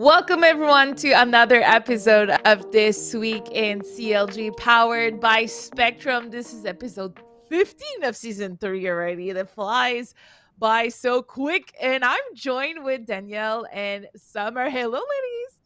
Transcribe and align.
Welcome, 0.00 0.44
everyone, 0.44 0.94
to 0.94 1.10
another 1.10 1.60
episode 1.60 2.30
of 2.46 2.72
This 2.72 3.12
Week 3.12 3.46
in 3.52 3.80
CLG, 3.82 4.56
powered 4.56 5.20
by 5.20 5.44
Spectrum. 5.44 6.30
This 6.30 6.54
is 6.54 6.64
episode 6.64 7.20
15 7.50 8.04
of 8.04 8.16
season 8.16 8.56
three 8.56 8.88
already. 8.88 9.30
That 9.32 9.54
flies 9.54 10.14
by 10.58 10.88
so 10.88 11.20
quick. 11.20 11.74
And 11.78 12.02
I'm 12.02 12.18
joined 12.34 12.82
with 12.82 13.04
Danielle 13.04 13.66
and 13.70 14.08
Summer. 14.16 14.70
Hello, 14.70 15.00
ladies. 15.00 15.58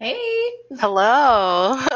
Hey. 0.00 0.50
Hello. 0.80 1.74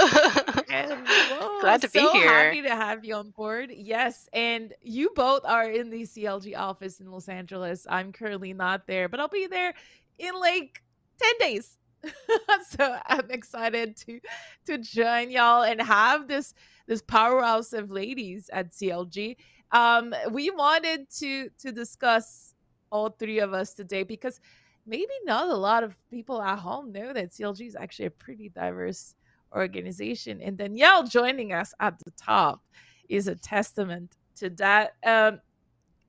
Hello. 0.69 1.61
Glad 1.63 1.81
to 1.81 1.89
be 1.89 2.01
here. 2.01 2.29
Happy 2.29 2.61
to 2.61 2.77
have 2.77 3.03
you 3.03 3.15
on 3.15 3.31
board. 3.31 3.71
Yes, 3.75 4.29
and 4.35 4.75
you 4.83 5.09
both 5.17 5.47
are 5.47 5.71
in 5.71 5.89
the 5.89 6.03
CLG 6.03 6.55
office 6.55 7.01
in 7.01 7.11
Los 7.11 7.31
Angeles. 7.31 7.87
I'm 7.89 8.13
currently 8.13 8.53
not 8.53 8.87
there, 8.87 9.09
but 9.09 9.21
I'll 9.21 9.29
be 9.29 9.47
there 9.47 9.73
in 10.19 10.35
like 10.39 10.83
10 11.21 11.33
days. 11.41 11.77
so 12.69 12.97
I'm 13.07 13.31
excited 13.31 13.97
to 13.97 14.21
to 14.67 14.79
join 14.79 15.31
y'all 15.31 15.65
and 15.65 15.81
have 15.83 16.29
this 16.29 16.55
this 16.87 17.03
powerhouse 17.03 17.73
of 17.73 17.91
ladies 17.91 18.49
at 18.53 18.73
CLG. 18.73 19.37
Um, 19.73 20.15
we 20.31 20.51
wanted 20.51 21.11
to 21.19 21.49
to 21.59 21.73
discuss 21.73 22.55
all 22.91 23.11
three 23.11 23.41
of 23.41 23.53
us 23.53 23.75
today 23.75 24.03
because 24.03 24.41
maybe 24.87 25.13
not 25.25 25.49
a 25.49 25.55
lot 25.55 25.85
of 25.85 25.97
people 26.11 26.41
at 26.41 26.59
home 26.59 26.93
know 26.93 27.13
that 27.13 27.33
CLG 27.33 27.67
is 27.67 27.77
actually 27.77 28.07
a 28.07 28.11
pretty 28.11 28.49
diverse 28.49 29.15
organization. 29.55 30.41
And 30.41 30.57
Danielle 30.57 31.05
joining 31.05 31.53
us 31.53 31.75
at 31.81 31.99
the 31.99 32.11
top 32.13 32.63
is 33.09 33.29
a 33.29 33.35
testament 33.35 34.17
to 34.37 34.51
that. 34.51 34.95
Um, 35.05 35.41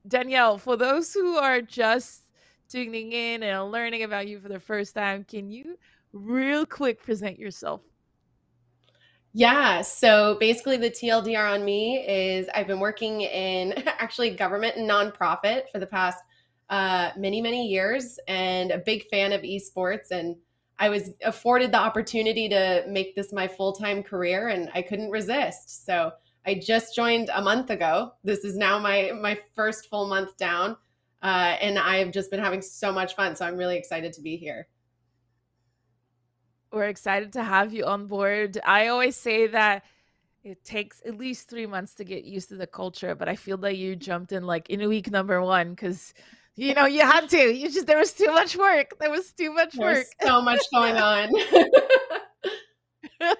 Danielle, 0.08 0.56
for 0.56 0.76
those 0.76 1.12
who 1.12 1.36
are 1.36 1.60
just 1.60 2.22
tuning 2.70 3.12
in 3.12 3.42
and 3.42 3.70
learning 3.70 4.04
about 4.04 4.28
you 4.28 4.40
for 4.40 4.48
the 4.48 4.60
first 4.60 4.94
time, 4.94 5.24
can 5.24 5.50
you 5.50 5.76
real 6.12 6.64
quick 6.64 7.02
present 7.02 7.38
yourself? 7.38 7.80
Yeah, 9.32 9.82
so 9.82 10.36
basically, 10.40 10.76
the 10.76 10.90
TLDR 10.90 11.54
on 11.54 11.64
me 11.64 11.98
is 11.98 12.48
I've 12.54 12.66
been 12.66 12.80
working 12.80 13.20
in 13.20 13.72
actually 13.86 14.30
government 14.30 14.76
and 14.76 14.90
nonprofit 14.90 15.68
for 15.70 15.78
the 15.78 15.86
past 15.86 16.18
uh, 16.68 17.10
many, 17.16 17.40
many 17.40 17.68
years 17.68 18.18
and 18.26 18.70
a 18.70 18.78
big 18.78 19.04
fan 19.08 19.32
of 19.32 19.42
esports. 19.42 20.10
And 20.10 20.36
I 20.78 20.88
was 20.88 21.10
afforded 21.24 21.72
the 21.72 21.78
opportunity 21.78 22.48
to 22.48 22.84
make 22.88 23.14
this 23.14 23.32
my 23.32 23.46
full 23.46 23.72
time 23.72 24.02
career, 24.02 24.48
and 24.48 24.68
I 24.74 24.82
couldn't 24.82 25.10
resist. 25.10 25.84
So 25.84 26.12
I 26.46 26.54
just 26.54 26.96
joined 26.96 27.30
a 27.32 27.42
month 27.42 27.70
ago. 27.70 28.12
This 28.24 28.44
is 28.44 28.56
now 28.56 28.78
my 28.78 29.12
my 29.20 29.38
first 29.54 29.88
full 29.88 30.08
month 30.08 30.36
down, 30.38 30.76
uh, 31.22 31.56
and 31.60 31.78
I've 31.78 32.12
just 32.12 32.30
been 32.30 32.40
having 32.40 32.62
so 32.62 32.92
much 32.92 33.14
fun. 33.14 33.36
So 33.36 33.44
I'm 33.44 33.56
really 33.56 33.76
excited 33.76 34.12
to 34.14 34.22
be 34.22 34.36
here. 34.36 34.68
We're 36.72 36.88
excited 36.88 37.32
to 37.34 37.42
have 37.42 37.72
you 37.72 37.84
on 37.84 38.06
board. 38.06 38.58
I 38.64 38.88
always 38.88 39.16
say 39.16 39.48
that 39.48 39.84
it 40.42 40.64
takes 40.64 41.02
at 41.04 41.18
least 41.18 41.50
three 41.50 41.66
months 41.66 41.94
to 41.94 42.04
get 42.04 42.24
used 42.24 42.48
to 42.48 42.56
the 42.56 42.66
culture, 42.66 43.14
but 43.14 43.28
I 43.28 43.36
feel 43.36 43.58
that 43.58 43.76
you 43.76 43.96
jumped 43.96 44.32
in 44.32 44.44
like 44.44 44.70
in 44.70 44.88
week 44.88 45.10
number 45.10 45.42
one 45.42 45.70
because 45.70 46.14
you 46.54 46.74
know 46.74 46.86
you 46.86 47.00
had 47.00 47.28
to. 47.30 47.54
You 47.54 47.68
just 47.70 47.86
there 47.86 47.98
was 47.98 48.12
too 48.12 48.28
much 48.28 48.56
work. 48.56 48.94
There 48.98 49.10
was 49.10 49.32
too 49.32 49.52
much 49.52 49.74
There's 49.74 49.98
work. 49.98 50.06
so 50.22 50.40
much 50.40 50.60
going 50.72 50.96
on. 50.96 51.30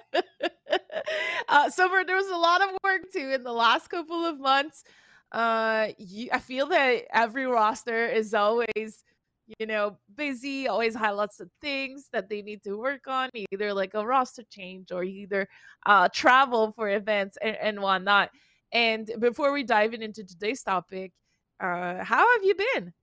uh, 1.47 1.69
Summer, 1.69 2.03
there 2.03 2.17
was 2.17 2.27
a 2.27 2.37
lot 2.37 2.61
of 2.61 2.69
work 2.83 3.11
too 3.11 3.31
in 3.31 3.43
the 3.43 3.53
last 3.53 3.87
couple 3.89 4.25
of 4.25 4.39
months. 4.39 4.83
Uh, 5.31 5.87
you, 5.97 6.29
I 6.31 6.39
feel 6.39 6.67
that 6.67 7.03
every 7.13 7.45
roster 7.45 8.05
is 8.07 8.33
always, 8.33 9.03
you 9.59 9.65
know, 9.65 9.97
busy, 10.15 10.67
always 10.67 10.95
lots 10.95 11.39
of 11.39 11.49
things 11.61 12.09
that 12.11 12.29
they 12.29 12.41
need 12.41 12.63
to 12.63 12.77
work 12.77 13.07
on, 13.07 13.29
either 13.51 13.73
like 13.73 13.93
a 13.93 14.05
roster 14.05 14.43
change 14.49 14.91
or 14.91 15.03
either 15.03 15.47
uh, 15.85 16.09
travel 16.13 16.73
for 16.75 16.89
events 16.89 17.37
and, 17.41 17.55
and 17.61 17.79
whatnot. 17.79 18.29
And 18.73 19.09
before 19.19 19.51
we 19.51 19.63
dive 19.63 19.93
in 19.93 20.01
into 20.01 20.23
today's 20.23 20.63
topic, 20.63 21.11
uh, 21.59 22.03
how 22.03 22.33
have 22.33 22.43
you 22.43 22.55
been? 22.55 22.93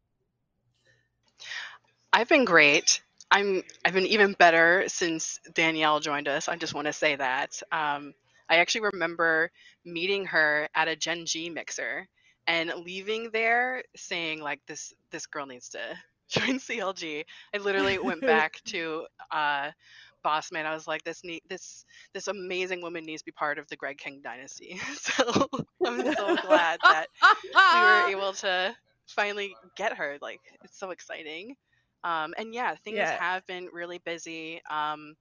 I've 2.12 2.28
been 2.28 2.44
great. 2.44 3.02
I'm 3.30 3.62
I've 3.84 3.92
been 3.92 4.06
even 4.06 4.32
better 4.32 4.84
since 4.86 5.38
Danielle 5.54 6.00
joined 6.00 6.28
us. 6.28 6.48
I 6.48 6.56
just 6.56 6.74
want 6.74 6.86
to 6.86 6.92
say 6.92 7.16
that. 7.16 7.60
Um, 7.70 8.14
I 8.48 8.56
actually 8.56 8.88
remember 8.92 9.50
meeting 9.84 10.24
her 10.26 10.68
at 10.74 10.88
a 10.88 10.96
Gen 10.96 11.26
G 11.26 11.50
mixer 11.50 12.08
and 12.48 12.72
leaving 12.84 13.30
there 13.32 13.84
saying 13.96 14.42
like 14.42 14.60
this 14.68 14.94
this 15.12 15.26
girl 15.26 15.46
needs 15.46 15.70
to 15.70 15.80
join 16.30 16.60
CLG. 16.60 17.26
I 17.54 17.58
literally 17.58 17.98
went 17.98 18.26
back 18.26 18.62
to 18.66 19.06
uh, 19.32 19.72
boss 20.24 20.52
man. 20.52 20.66
I 20.66 20.74
was 20.74 20.88
like 20.88 21.04
this 21.04 21.24
need 21.24 21.42
this 21.48 21.84
this 22.14 22.28
amazing 22.28 22.82
woman 22.82 23.06
needs 23.06 23.22
to 23.22 23.26
be 23.26 23.32
part 23.32 23.58
of 23.58 23.68
the 23.68 23.76
Greg 23.76 23.98
King 23.98 24.20
dynasty. 24.24 24.80
so 24.94 25.48
I'm 25.84 26.04
so 26.06 26.36
glad 26.38 26.80
that 26.88 27.08
we 27.72 27.84
were 27.84 28.02
able 28.02 28.34
to 28.34 28.76
finally 29.08 29.58
get 29.76 29.96
her. 29.96 30.18
Like 30.22 30.42
it's 30.64 30.78
so 30.78 30.90
exciting. 30.90 31.56
Um, 32.04 32.34
and 32.38 32.54
yeah, 32.54 32.74
things 32.84 33.10
Yeah. 33.10 33.18
have 33.18 33.46
been 33.46 33.68
really 33.72 33.98
busy. 34.04 34.60
Um, 34.70 35.14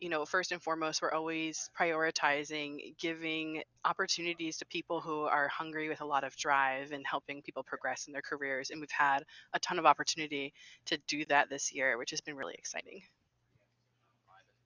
you 0.00 0.10
know, 0.10 0.24
first 0.26 0.52
and 0.52 0.62
foremost, 0.62 1.00
we're 1.00 1.12
always 1.12 1.70
prioritizing 1.78 2.96
giving 2.98 3.62
opportunities 3.84 4.58
to 4.58 4.66
people 4.66 5.00
who 5.00 5.22
are 5.22 5.48
hungry 5.48 5.88
with 5.88 6.02
a 6.02 6.04
lot 6.04 6.24
of 6.24 6.36
drive 6.36 6.92
and 6.92 7.06
helping 7.06 7.42
people 7.42 7.62
progress 7.62 8.06
in 8.06 8.12
their 8.12 8.22
careers. 8.22 8.70
And 8.70 8.80
we've 8.80 8.90
had 8.90 9.24
a 9.54 9.58
ton 9.60 9.78
of 9.78 9.86
opportunity 9.86 10.52
to 10.86 10.98
do 11.08 11.24
that 11.26 11.48
this 11.48 11.72
year, 11.72 11.96
which 11.96 12.10
has 12.10 12.20
been 12.20 12.36
really 12.36 12.54
exciting. 12.58 13.00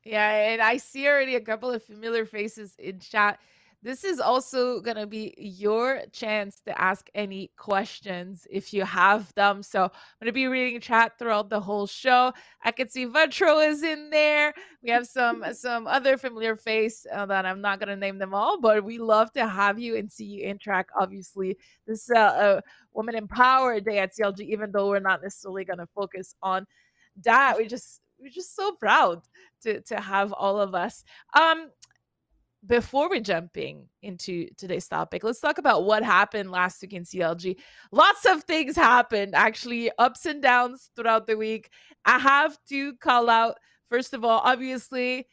Yeah, 0.05 0.31
and 0.31 0.63
I 0.63 0.79
see 0.79 1.07
already 1.07 1.37
a 1.37 1.41
couple 1.41 1.71
of 1.71 1.83
familiar 1.85 2.25
faces 2.25 2.75
in 2.79 2.99
chat. 3.01 3.39
This 3.83 4.05
is 4.05 4.21
also 4.21 4.81
going 4.81 4.99
to 4.99 5.07
be 5.07 5.35
your 5.39 6.03
chance 6.13 6.61
to 6.67 6.79
ask 6.79 7.09
any 7.15 7.51
questions 7.57 8.47
if 8.51 8.75
you 8.75 8.85
have 8.85 9.33
them. 9.35 9.63
So 9.63 9.85
I'm 9.85 9.91
going 10.21 10.27
to 10.27 10.33
be 10.33 10.49
reading 10.49 10.81
chat 10.81 11.19
throughout 11.19 11.49
the 11.49 11.61
whole 11.61 11.87
show. 11.87 12.33
I 12.63 12.73
can 12.73 12.91
see 12.91 13.07
Vetro 13.07 13.67
is 13.67 13.83
in 13.83 14.11
there. 14.11 14.53
We 14.83 14.91
have 14.91 15.07
some 15.07 15.45
some 15.55 15.87
other 15.87 16.19
familiar 16.19 16.57
face 16.57 17.07
uh, 17.11 17.25
that 17.27 17.47
I'm 17.47 17.63
not 17.63 17.79
going 17.79 17.89
to 17.89 17.97
name 17.97 18.19
them 18.19 18.35
all, 18.35 18.61
but 18.61 18.85
we 18.85 18.99
love 18.99 19.33
to 19.33 19.49
have 19.49 19.79
you 19.79 19.97
and 19.97 20.12
see 20.12 20.27
you 20.27 20.43
interact. 20.45 20.91
Obviously, 20.99 21.57
this 21.87 22.03
is 22.03 22.11
a, 22.11 22.21
a 22.21 22.62
Woman 22.93 23.15
Empowered 23.15 23.87
Day 23.87 24.01
at 24.01 24.12
CLG, 24.15 24.41
even 24.41 24.73
though 24.73 24.89
we're 24.91 25.01
not 25.01 25.23
necessarily 25.23 25.65
going 25.65 25.79
to 25.79 25.89
focus 25.95 26.35
on 26.43 26.67
that. 27.25 27.57
We 27.57 27.67
just 27.67 28.03
we're 28.21 28.29
just 28.29 28.55
so 28.55 28.73
proud 28.73 29.23
to 29.62 29.81
to 29.83 30.01
have 30.01 30.33
all 30.33 30.61
of 30.61 30.75
us. 30.75 31.03
Um, 31.35 31.71
before 32.66 33.09
we 33.09 33.21
jumping 33.21 33.88
into 34.03 34.48
today's 34.56 34.87
topic, 34.87 35.25
let's 35.25 35.41
talk 35.41 35.59
about 35.59 35.84
what 35.84 36.03
happened 36.03 36.50
last 36.50 36.82
week 36.82 36.93
in 36.93 37.04
CLG. 37.04 37.56
Lots 37.91 38.26
of 38.26 38.44
things 38.44 38.76
happened, 38.76 39.34
actually, 39.34 39.91
ups 39.98 40.26
and 40.26 40.43
downs 40.43 40.91
throughout 40.94 41.26
the 41.26 41.37
week. 41.37 41.70
I 42.04 42.19
have 42.19 42.59
to 42.69 42.94
call 42.97 43.31
out, 43.31 43.56
first 43.88 44.12
of 44.12 44.25
all, 44.25 44.41
obviously, 44.44 45.26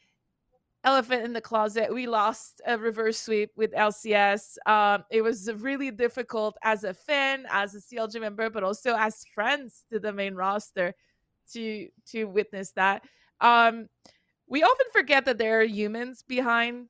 elephant 0.84 1.24
in 1.24 1.32
the 1.34 1.40
closet. 1.40 1.92
We 1.92 2.06
lost 2.06 2.62
a 2.66 2.78
reverse 2.78 3.20
sweep 3.20 3.50
with 3.56 3.72
LCS. 3.72 4.56
Um, 4.64 5.04
it 5.10 5.22
was 5.22 5.52
really 5.56 5.90
difficult 5.90 6.56
as 6.62 6.84
a 6.84 6.94
fan, 6.94 7.44
as 7.50 7.74
a 7.74 7.80
CLG 7.80 8.20
member, 8.20 8.48
but 8.48 8.64
also 8.64 8.94
as 8.96 9.24
friends 9.34 9.84
to 9.92 9.98
the 9.98 10.12
main 10.12 10.34
roster 10.34 10.94
to 11.52 11.88
to 12.06 12.24
witness 12.24 12.72
that. 12.72 13.04
Um, 13.40 13.88
we 14.46 14.62
often 14.62 14.86
forget 14.92 15.26
that 15.26 15.36
there 15.36 15.60
are 15.60 15.64
humans 15.64 16.24
behind 16.26 16.86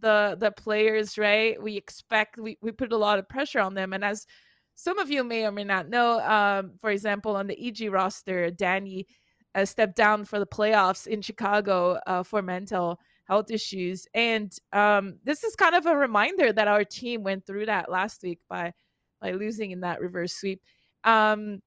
the 0.00 0.36
the 0.38 0.50
players 0.50 1.18
right? 1.18 1.60
We 1.62 1.76
expect 1.76 2.38
we, 2.38 2.58
we 2.60 2.72
put 2.72 2.92
a 2.92 2.96
lot 2.96 3.18
of 3.18 3.28
pressure 3.28 3.60
on 3.60 3.74
them 3.74 3.92
and 3.92 4.04
as 4.04 4.26
some 4.74 4.98
of 4.98 5.10
you 5.10 5.22
may 5.24 5.44
or 5.44 5.52
may 5.52 5.64
not 5.64 5.88
know 5.88 6.20
um 6.20 6.72
for 6.80 6.90
example 6.90 7.36
on 7.36 7.46
the 7.46 7.66
eg 7.66 7.90
roster 7.90 8.50
danny 8.50 9.06
uh, 9.54 9.64
stepped 9.64 9.96
down 9.96 10.24
for 10.24 10.38
the 10.38 10.46
playoffs 10.46 11.06
in 11.06 11.22
chicago 11.22 11.98
uh, 12.06 12.22
for 12.22 12.42
mental 12.42 12.98
health 13.26 13.50
issues 13.50 14.06
and 14.14 14.58
um 14.72 15.14
this 15.24 15.44
is 15.44 15.56
kind 15.56 15.74
of 15.74 15.86
a 15.86 15.96
reminder 15.96 16.52
that 16.52 16.68
our 16.68 16.84
team 16.84 17.22
went 17.22 17.46
through 17.46 17.66
that 17.66 17.90
last 17.90 18.22
week 18.22 18.40
by 18.48 18.72
by 19.20 19.30
losing 19.32 19.70
in 19.70 19.80
that 19.80 20.00
reverse 20.00 20.34
sweep. 20.34 20.60
Um 21.04 21.62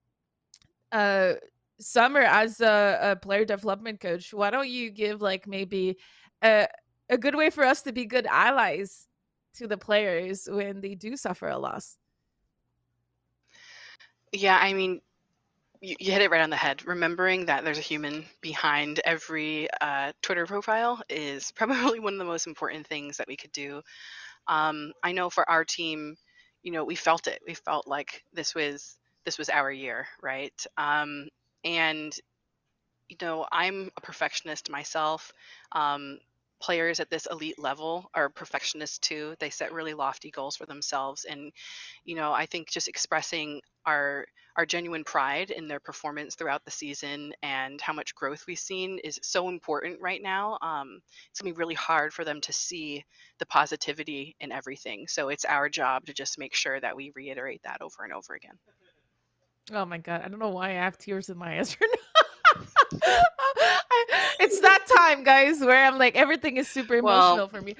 uh 0.91 1.33
summer 1.79 2.21
as 2.21 2.59
a, 2.59 2.99
a 3.01 3.15
player 3.15 3.45
development 3.45 3.99
coach 3.99 4.33
why 4.33 4.49
don't 4.49 4.69
you 4.69 4.89
give 4.89 5.21
like 5.21 5.47
maybe 5.47 5.95
a 6.43 6.67
a 7.09 7.17
good 7.17 7.35
way 7.35 7.49
for 7.49 7.63
us 7.63 7.81
to 7.83 7.91
be 7.93 8.05
good 8.05 8.27
allies 8.27 9.07
to 9.55 9.67
the 9.67 9.77
players 9.77 10.47
when 10.49 10.81
they 10.81 10.95
do 10.95 11.17
suffer 11.17 11.47
a 11.47 11.57
loss. 11.57 11.97
Yeah, 14.31 14.57
I 14.61 14.73
mean, 14.73 15.01
you, 15.81 15.95
you 15.99 16.11
hit 16.11 16.21
it 16.21 16.31
right 16.31 16.41
on 16.41 16.49
the 16.49 16.55
head. 16.55 16.85
Remembering 16.85 17.45
that 17.45 17.63
there's 17.63 17.77
a 17.77 17.81
human 17.81 18.25
behind 18.41 18.99
every 19.05 19.67
uh, 19.81 20.11
Twitter 20.21 20.45
profile 20.45 21.01
is 21.09 21.51
probably 21.55 21.99
one 21.99 22.13
of 22.13 22.19
the 22.19 22.25
most 22.25 22.47
important 22.47 22.87
things 22.87 23.17
that 23.17 23.27
we 23.27 23.37
could 23.37 23.51
do. 23.51 23.81
Um, 24.47 24.93
I 25.03 25.11
know 25.11 25.29
for 25.29 25.49
our 25.49 25.65
team, 25.65 26.17
you 26.63 26.71
know, 26.71 26.83
we 26.83 26.95
felt 26.95 27.27
it. 27.27 27.41
We 27.47 27.53
felt 27.53 27.87
like 27.87 28.23
this 28.33 28.55
was 28.55 28.97
this 29.25 29.37
was 29.37 29.49
our 29.49 29.71
year, 29.71 30.07
right? 30.21 30.53
Um, 30.77 31.27
and 31.65 32.15
you 33.09 33.17
know, 33.21 33.45
I'm 33.51 33.89
a 33.97 34.01
perfectionist 34.01 34.69
myself. 34.69 35.31
Um, 35.71 36.19
players 36.59 36.99
at 36.99 37.09
this 37.09 37.27
elite 37.29 37.59
level 37.59 38.09
are 38.13 38.29
perfectionists 38.29 38.99
too. 38.99 39.35
They 39.39 39.49
set 39.49 39.73
really 39.73 39.93
lofty 39.93 40.31
goals 40.31 40.55
for 40.55 40.65
themselves, 40.65 41.25
and 41.25 41.51
you 42.03 42.15
know, 42.15 42.33
I 42.33 42.45
think 42.45 42.69
just 42.69 42.87
expressing 42.87 43.61
our 43.85 44.25
our 44.57 44.65
genuine 44.65 45.03
pride 45.03 45.51
in 45.51 45.67
their 45.67 45.79
performance 45.79 46.33
throughout 46.33 46.65
the 46.65 46.71
season 46.71 47.31
and 47.43 47.79
how 47.79 47.93
much 47.93 48.15
growth 48.15 48.45
we've 48.47 48.57
seen 48.57 48.97
is 49.03 49.19
so 49.21 49.49
important 49.49 50.01
right 50.01 50.21
now. 50.21 50.57
Um, 50.63 50.99
it's 51.29 51.39
gonna 51.39 51.53
be 51.53 51.57
really 51.57 51.75
hard 51.75 52.11
for 52.11 52.25
them 52.25 52.41
to 52.41 52.51
see 52.51 53.05
the 53.37 53.45
positivity 53.45 54.35
in 54.39 54.51
everything. 54.51 55.07
So 55.07 55.29
it's 55.29 55.45
our 55.45 55.69
job 55.69 56.07
to 56.07 56.13
just 56.13 56.39
make 56.39 56.55
sure 56.55 56.79
that 56.79 56.95
we 56.95 57.11
reiterate 57.15 57.61
that 57.63 57.81
over 57.81 58.03
and 58.03 58.11
over 58.11 58.33
again. 58.33 58.57
Oh 59.73 59.85
my 59.85 59.99
god, 59.99 60.21
I 60.23 60.27
don't 60.27 60.39
know 60.39 60.49
why 60.49 60.69
I 60.71 60.73
have 60.73 60.97
tears 60.97 61.29
in 61.29 61.37
my 61.37 61.59
eyes 61.59 61.77
right 61.81 61.89
now. 61.91 63.79
it's 64.39 64.59
that 64.61 64.85
time, 64.97 65.23
guys, 65.23 65.59
where 65.59 65.85
I'm 65.85 65.97
like 65.97 66.15
everything 66.15 66.57
is 66.57 66.67
super 66.67 66.95
emotional 66.95 67.37
well, 67.37 67.47
for 67.47 67.61
me. 67.61 67.75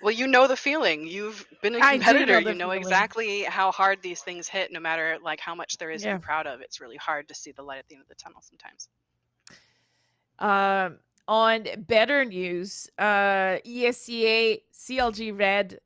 Well, 0.00 0.12
you 0.12 0.26
know 0.26 0.46
the 0.46 0.56
feeling. 0.56 1.06
You've 1.06 1.46
been 1.62 1.74
a 1.74 1.80
competitor. 1.80 2.40
Know 2.40 2.50
you 2.50 2.54
know 2.54 2.66
feeling. 2.66 2.78
exactly 2.80 3.42
how 3.42 3.70
hard 3.72 4.00
these 4.02 4.22
things 4.22 4.48
hit, 4.48 4.72
no 4.72 4.80
matter 4.80 5.18
like 5.22 5.40
how 5.40 5.54
much 5.54 5.76
there 5.78 5.90
is 5.90 6.04
yeah. 6.04 6.14
to 6.14 6.18
be 6.18 6.24
proud 6.24 6.46
of. 6.46 6.60
It's 6.60 6.80
really 6.80 6.96
hard 6.96 7.28
to 7.28 7.34
see 7.34 7.52
the 7.52 7.62
light 7.62 7.78
at 7.78 7.88
the 7.88 7.96
end 7.96 8.02
of 8.02 8.08
the 8.08 8.14
tunnel 8.14 8.42
sometimes. 8.42 8.88
Um, 10.38 10.98
on 11.28 11.66
better 11.86 12.24
news, 12.24 12.88
uh, 12.98 13.58
ESEA 13.66 14.60
CLG 14.72 15.38
Red 15.38 15.80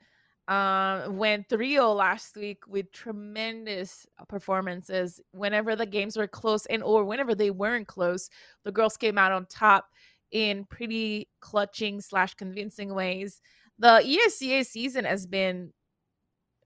uh, 0.50 1.06
went 1.08 1.49
3-0 1.49 1.94
last 1.94 2.37
week 2.37 2.67
with 2.67 2.91
tremendous 2.91 4.05
performances. 4.29 5.20
Whenever 5.31 5.76
the 5.76 5.87
games 5.87 6.17
were 6.17 6.26
close 6.26 6.67
and 6.67 6.82
or 6.82 7.05
whenever 7.05 7.37
they 7.37 7.50
weren't 7.50 7.87
close, 7.87 8.29
the 8.64 8.73
girls 8.73 8.97
came 8.97 9.17
out 9.17 9.31
on 9.31 9.47
top 9.47 9.87
in 10.32 10.64
pretty 10.64 11.29
clutching 11.38 12.00
slash 12.00 12.35
convincing 12.35 12.93
ways. 12.93 13.41
The 13.79 14.02
ESEA 14.05 14.67
season 14.67 15.05
has 15.05 15.25
been 15.25 15.73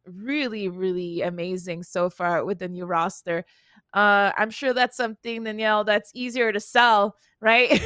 really, 0.06 0.69
really 0.69 1.20
amazing 1.20 1.82
so 1.82 2.08
far 2.08 2.42
with 2.44 2.60
the 2.60 2.69
new 2.69 2.86
roster. 2.86 3.44
Uh, 3.92 4.32
I'm 4.36 4.50
sure 4.50 4.72
that's 4.72 4.96
something, 4.96 5.44
Danielle, 5.44 5.84
that's 5.84 6.10
easier 6.14 6.52
to 6.52 6.60
sell, 6.60 7.16
right? 7.40 7.70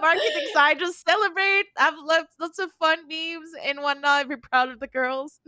Marketing 0.00 0.46
side, 0.52 0.78
just 0.78 1.06
celebrate. 1.06 1.66
I've 1.78 1.98
left 2.04 2.34
lots 2.40 2.58
of 2.58 2.70
fun 2.72 2.98
memes 3.08 3.50
and 3.64 3.80
whatnot. 3.80 4.28
Be 4.28 4.36
proud 4.36 4.70
of 4.70 4.80
the 4.80 4.86
girls. 4.86 5.40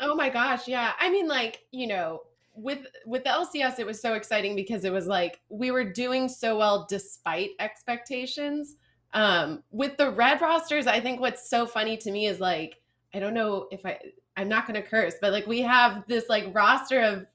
Oh 0.00 0.14
my 0.14 0.28
gosh, 0.28 0.66
yeah. 0.66 0.92
I 0.98 1.10
mean, 1.10 1.28
like, 1.28 1.60
you 1.70 1.86
know, 1.86 2.22
with 2.54 2.86
with 3.06 3.24
the 3.24 3.30
LCS, 3.30 3.78
it 3.78 3.86
was 3.86 4.00
so 4.00 4.14
exciting 4.14 4.54
because 4.56 4.84
it 4.84 4.92
was 4.92 5.06
like 5.06 5.40
we 5.48 5.70
were 5.70 5.84
doing 5.84 6.28
so 6.28 6.58
well 6.58 6.86
despite 6.88 7.50
expectations. 7.60 8.76
Um, 9.14 9.62
with 9.70 9.96
the 9.96 10.10
red 10.10 10.40
rosters, 10.40 10.86
I 10.86 11.00
think 11.00 11.20
what's 11.20 11.48
so 11.48 11.66
funny 11.66 11.96
to 11.98 12.10
me 12.10 12.26
is 12.26 12.40
like, 12.40 12.80
I 13.14 13.18
don't 13.18 13.34
know 13.34 13.68
if 13.70 13.84
I 13.86 13.98
I'm 14.36 14.48
not 14.48 14.66
gonna 14.66 14.82
curse, 14.82 15.14
but 15.20 15.32
like 15.32 15.46
we 15.46 15.60
have 15.62 16.04
this 16.06 16.28
like 16.28 16.54
roster 16.54 17.00
of 17.00 17.26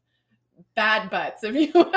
bad 0.76 1.10
butts, 1.10 1.44
if 1.44 1.56
you 1.56 1.72
will. 1.76 1.92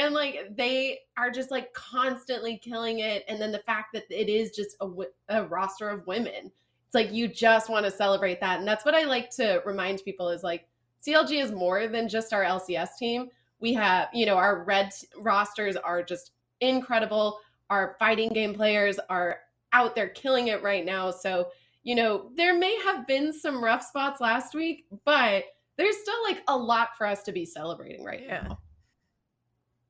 And 0.00 0.14
like 0.14 0.56
they 0.56 1.00
are 1.18 1.30
just 1.30 1.50
like 1.50 1.72
constantly 1.74 2.56
killing 2.56 3.00
it. 3.00 3.24
And 3.28 3.40
then 3.40 3.52
the 3.52 3.58
fact 3.60 3.92
that 3.92 4.04
it 4.10 4.30
is 4.30 4.50
just 4.50 4.76
a, 4.80 4.88
a 5.28 5.44
roster 5.44 5.90
of 5.90 6.06
women, 6.06 6.50
it's 6.86 6.94
like 6.94 7.12
you 7.12 7.28
just 7.28 7.68
want 7.68 7.84
to 7.84 7.90
celebrate 7.90 8.40
that. 8.40 8.58
And 8.58 8.66
that's 8.66 8.84
what 8.84 8.94
I 8.94 9.04
like 9.04 9.30
to 9.32 9.62
remind 9.66 10.02
people 10.02 10.30
is 10.30 10.42
like 10.42 10.66
CLG 11.06 11.42
is 11.42 11.52
more 11.52 11.86
than 11.86 12.08
just 12.08 12.32
our 12.32 12.42
LCS 12.42 12.96
team. 12.98 13.28
We 13.60 13.74
have, 13.74 14.08
you 14.14 14.24
know, 14.24 14.36
our 14.36 14.64
red 14.64 14.90
rosters 15.18 15.76
are 15.76 16.02
just 16.02 16.32
incredible. 16.62 17.38
Our 17.68 17.96
fighting 17.98 18.30
game 18.30 18.54
players 18.54 18.98
are 19.10 19.40
out 19.74 19.94
there 19.94 20.08
killing 20.08 20.48
it 20.48 20.62
right 20.62 20.84
now. 20.84 21.10
So, 21.10 21.48
you 21.82 21.94
know, 21.94 22.30
there 22.36 22.58
may 22.58 22.74
have 22.84 23.06
been 23.06 23.32
some 23.34 23.62
rough 23.62 23.84
spots 23.84 24.20
last 24.20 24.54
week, 24.54 24.86
but 25.04 25.44
there's 25.76 25.98
still 25.98 26.22
like 26.24 26.42
a 26.48 26.56
lot 26.56 26.96
for 26.96 27.06
us 27.06 27.22
to 27.24 27.32
be 27.32 27.44
celebrating 27.44 28.02
right 28.02 28.22
yeah. 28.26 28.46
now. 28.48 28.58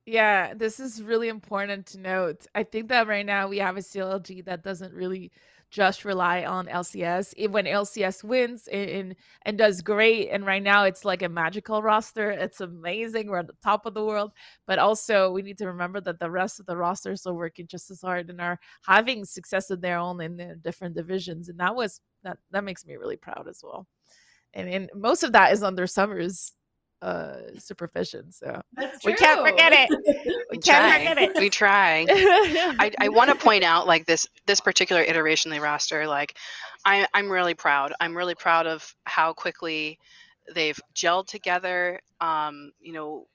Yeah, 0.05 0.53
this 0.55 0.79
is 0.79 1.03
really 1.03 1.27
important 1.27 1.85
to 1.87 1.99
note. 1.99 2.47
I 2.55 2.63
think 2.63 2.89
that 2.89 3.07
right 3.07 3.25
now 3.25 3.47
we 3.47 3.59
have 3.59 3.77
a 3.77 3.81
CLG 3.81 4.41
that 4.41 4.63
doesn't 4.63 4.93
really 4.93 5.31
just 5.69 6.03
rely 6.03 6.43
on 6.43 6.67
LCS. 6.67 7.33
when 7.49 7.65
LCS 7.67 8.23
wins 8.23 8.67
and, 8.67 9.15
and 9.43 9.57
does 9.57 9.81
great, 9.81 10.29
and 10.29 10.45
right 10.45 10.61
now 10.63 10.83
it's 10.85 11.05
like 11.05 11.21
a 11.21 11.29
magical 11.29 11.81
roster. 11.83 12.31
It's 12.31 12.61
amazing. 12.61 13.27
We're 13.27 13.37
at 13.39 13.47
the 13.47 13.53
top 13.63 13.85
of 13.85 13.93
the 13.93 14.03
world, 14.03 14.31
but 14.65 14.79
also 14.79 15.31
we 15.31 15.43
need 15.43 15.59
to 15.59 15.67
remember 15.67 16.01
that 16.01 16.19
the 16.19 16.31
rest 16.31 16.59
of 16.59 16.65
the 16.65 16.75
rosters 16.77 17.25
are 17.27 17.33
working 17.33 17.67
just 17.67 17.91
as 17.91 18.01
hard 18.01 18.29
and 18.29 18.41
are 18.41 18.59
having 18.85 19.23
success 19.23 19.69
of 19.69 19.81
their 19.81 19.97
own 19.99 20.19
in 20.19 20.35
their 20.35 20.55
different 20.55 20.95
divisions, 20.95 21.47
and 21.47 21.59
that 21.59 21.75
was 21.75 22.01
that 22.23 22.37
that 22.51 22.63
makes 22.63 22.85
me 22.85 22.95
really 22.97 23.17
proud 23.17 23.47
as 23.47 23.61
well 23.63 23.87
and, 24.53 24.69
and 24.69 24.89
most 24.95 25.23
of 25.23 25.31
that 25.33 25.51
is 25.53 25.63
under 25.63 25.87
Summer's 25.87 26.53
uh 27.01 27.37
supervision 27.57 28.31
so 28.31 28.61
we 29.03 29.13
can't 29.13 29.45
forget 29.47 29.73
it. 29.73 29.89
We, 29.89 30.43
we 30.51 30.57
can't 30.59 30.93
forget 30.93 31.17
it. 31.17 31.35
We 31.35 31.49
try. 31.49 32.05
I, 32.09 32.91
I 32.99 33.09
want 33.09 33.29
to 33.29 33.35
point 33.35 33.63
out 33.63 33.87
like 33.87 34.05
this 34.05 34.27
this 34.45 34.59
particular 34.59 35.01
iteration 35.01 35.51
of 35.51 35.57
the 35.57 35.63
roster 35.63 36.07
like 36.07 36.37
I, 36.85 37.07
i'm 37.13 37.31
really 37.31 37.53
proud. 37.53 37.93
I'm 37.99 38.15
really 38.15 38.35
proud 38.35 38.67
of 38.67 38.95
how 39.05 39.33
quickly 39.33 39.99
they've 40.53 40.79
gelled 40.95 41.27
together. 41.27 41.99
Um 42.19 42.71
you 42.79 42.93
know 42.93 43.27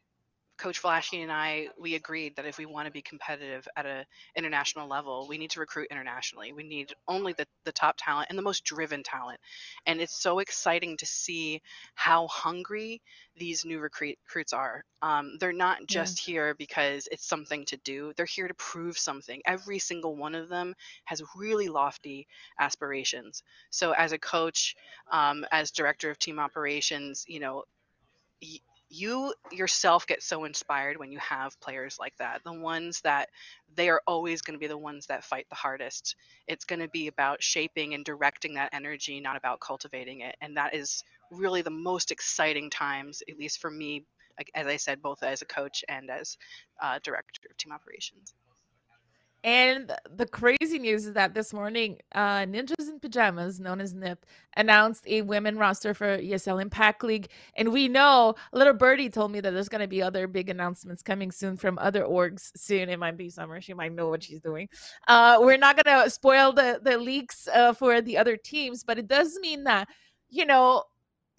Coach 0.58 0.78
Flashy 0.78 1.20
and 1.20 1.30
I, 1.30 1.68
we 1.78 1.94
agreed 1.94 2.36
that 2.36 2.46
if 2.46 2.56
we 2.56 2.64
want 2.64 2.86
to 2.86 2.92
be 2.92 3.02
competitive 3.02 3.68
at 3.76 3.84
an 3.84 4.04
international 4.34 4.88
level, 4.88 5.26
we 5.28 5.36
need 5.36 5.50
to 5.50 5.60
recruit 5.60 5.88
internationally. 5.90 6.52
We 6.52 6.62
need 6.62 6.94
only 7.06 7.34
the, 7.34 7.46
the 7.64 7.72
top 7.72 7.96
talent 7.98 8.28
and 8.30 8.38
the 8.38 8.42
most 8.42 8.64
driven 8.64 9.02
talent. 9.02 9.38
And 9.86 10.00
it's 10.00 10.20
so 10.20 10.38
exciting 10.38 10.96
to 10.98 11.06
see 11.06 11.60
how 11.94 12.26
hungry 12.28 13.02
these 13.36 13.64
new 13.64 13.80
recruit, 13.80 14.16
recruits 14.26 14.54
are. 14.54 14.84
Um, 15.02 15.36
they're 15.38 15.52
not 15.52 15.86
just 15.86 16.26
yeah. 16.26 16.32
here 16.32 16.54
because 16.54 17.06
it's 17.12 17.26
something 17.26 17.66
to 17.66 17.76
do, 17.78 18.12
they're 18.16 18.24
here 18.24 18.48
to 18.48 18.54
prove 18.54 18.96
something. 18.96 19.42
Every 19.46 19.78
single 19.78 20.16
one 20.16 20.34
of 20.34 20.48
them 20.48 20.74
has 21.04 21.22
really 21.36 21.68
lofty 21.68 22.26
aspirations. 22.58 23.42
So, 23.70 23.92
as 23.92 24.12
a 24.12 24.18
coach, 24.18 24.74
um, 25.12 25.44
as 25.52 25.70
director 25.70 26.10
of 26.10 26.18
team 26.18 26.38
operations, 26.38 27.24
you 27.28 27.40
know, 27.40 27.64
you 28.88 29.34
yourself 29.50 30.06
get 30.06 30.22
so 30.22 30.44
inspired 30.44 30.96
when 30.98 31.10
you 31.10 31.18
have 31.18 31.60
players 31.60 31.98
like 31.98 32.16
that. 32.18 32.42
The 32.44 32.52
ones 32.52 33.00
that 33.02 33.30
they 33.74 33.88
are 33.88 34.00
always 34.06 34.42
going 34.42 34.54
to 34.54 34.60
be 34.60 34.68
the 34.68 34.78
ones 34.78 35.06
that 35.06 35.24
fight 35.24 35.46
the 35.48 35.56
hardest. 35.56 36.16
It's 36.46 36.64
going 36.64 36.80
to 36.80 36.88
be 36.88 37.08
about 37.08 37.42
shaping 37.42 37.94
and 37.94 38.04
directing 38.04 38.54
that 38.54 38.72
energy 38.72 39.20
not 39.20 39.36
about 39.36 39.60
cultivating 39.60 40.20
it. 40.20 40.36
And 40.40 40.56
that 40.56 40.74
is 40.74 41.02
really 41.30 41.62
the 41.62 41.70
most 41.70 42.10
exciting 42.10 42.70
times 42.70 43.22
at 43.28 43.38
least 43.38 43.60
for 43.60 43.70
me 43.70 44.04
as 44.54 44.66
i 44.66 44.76
said 44.76 45.02
both 45.02 45.22
as 45.22 45.42
a 45.42 45.46
coach 45.46 45.84
and 45.88 46.10
as 46.10 46.36
uh, 46.80 46.98
director 47.02 47.40
of 47.50 47.56
team 47.56 47.72
operations 47.72 48.34
and 49.44 49.92
the 50.16 50.26
crazy 50.26 50.78
news 50.78 51.06
is 51.06 51.14
that 51.14 51.34
this 51.34 51.52
morning, 51.52 51.98
uh, 52.14 52.40
Ninjas 52.40 52.88
in 52.88 52.98
Pajamas, 52.98 53.60
known 53.60 53.80
as 53.80 53.94
NIP, 53.94 54.26
announced 54.56 55.06
a 55.06 55.22
women 55.22 55.56
roster 55.56 55.94
for 55.94 56.18
ESL 56.18 56.60
Impact 56.60 57.04
League. 57.04 57.28
And 57.54 57.72
we 57.72 57.88
know, 57.88 58.34
little 58.52 58.72
birdie 58.74 59.08
told 59.08 59.30
me 59.30 59.40
that 59.40 59.52
there's 59.52 59.68
going 59.68 59.82
to 59.82 59.88
be 59.88 60.02
other 60.02 60.26
big 60.26 60.50
announcements 60.50 61.02
coming 61.02 61.30
soon 61.30 61.56
from 61.56 61.78
other 61.78 62.02
orgs 62.02 62.50
soon. 62.56 62.88
It 62.88 62.98
might 62.98 63.16
be 63.16 63.30
summer. 63.30 63.60
She 63.60 63.72
might 63.72 63.92
know 63.92 64.08
what 64.08 64.22
she's 64.22 64.40
doing. 64.40 64.68
Uh, 65.06 65.38
we're 65.40 65.58
not 65.58 65.82
going 65.82 66.02
to 66.02 66.10
spoil 66.10 66.52
the, 66.52 66.80
the 66.82 66.98
leaks 66.98 67.48
uh, 67.54 67.72
for 67.72 68.00
the 68.00 68.18
other 68.18 68.36
teams, 68.36 68.82
but 68.82 68.98
it 68.98 69.06
does 69.06 69.38
mean 69.40 69.62
that, 69.64 69.88
you 70.28 70.44
know, 70.44 70.82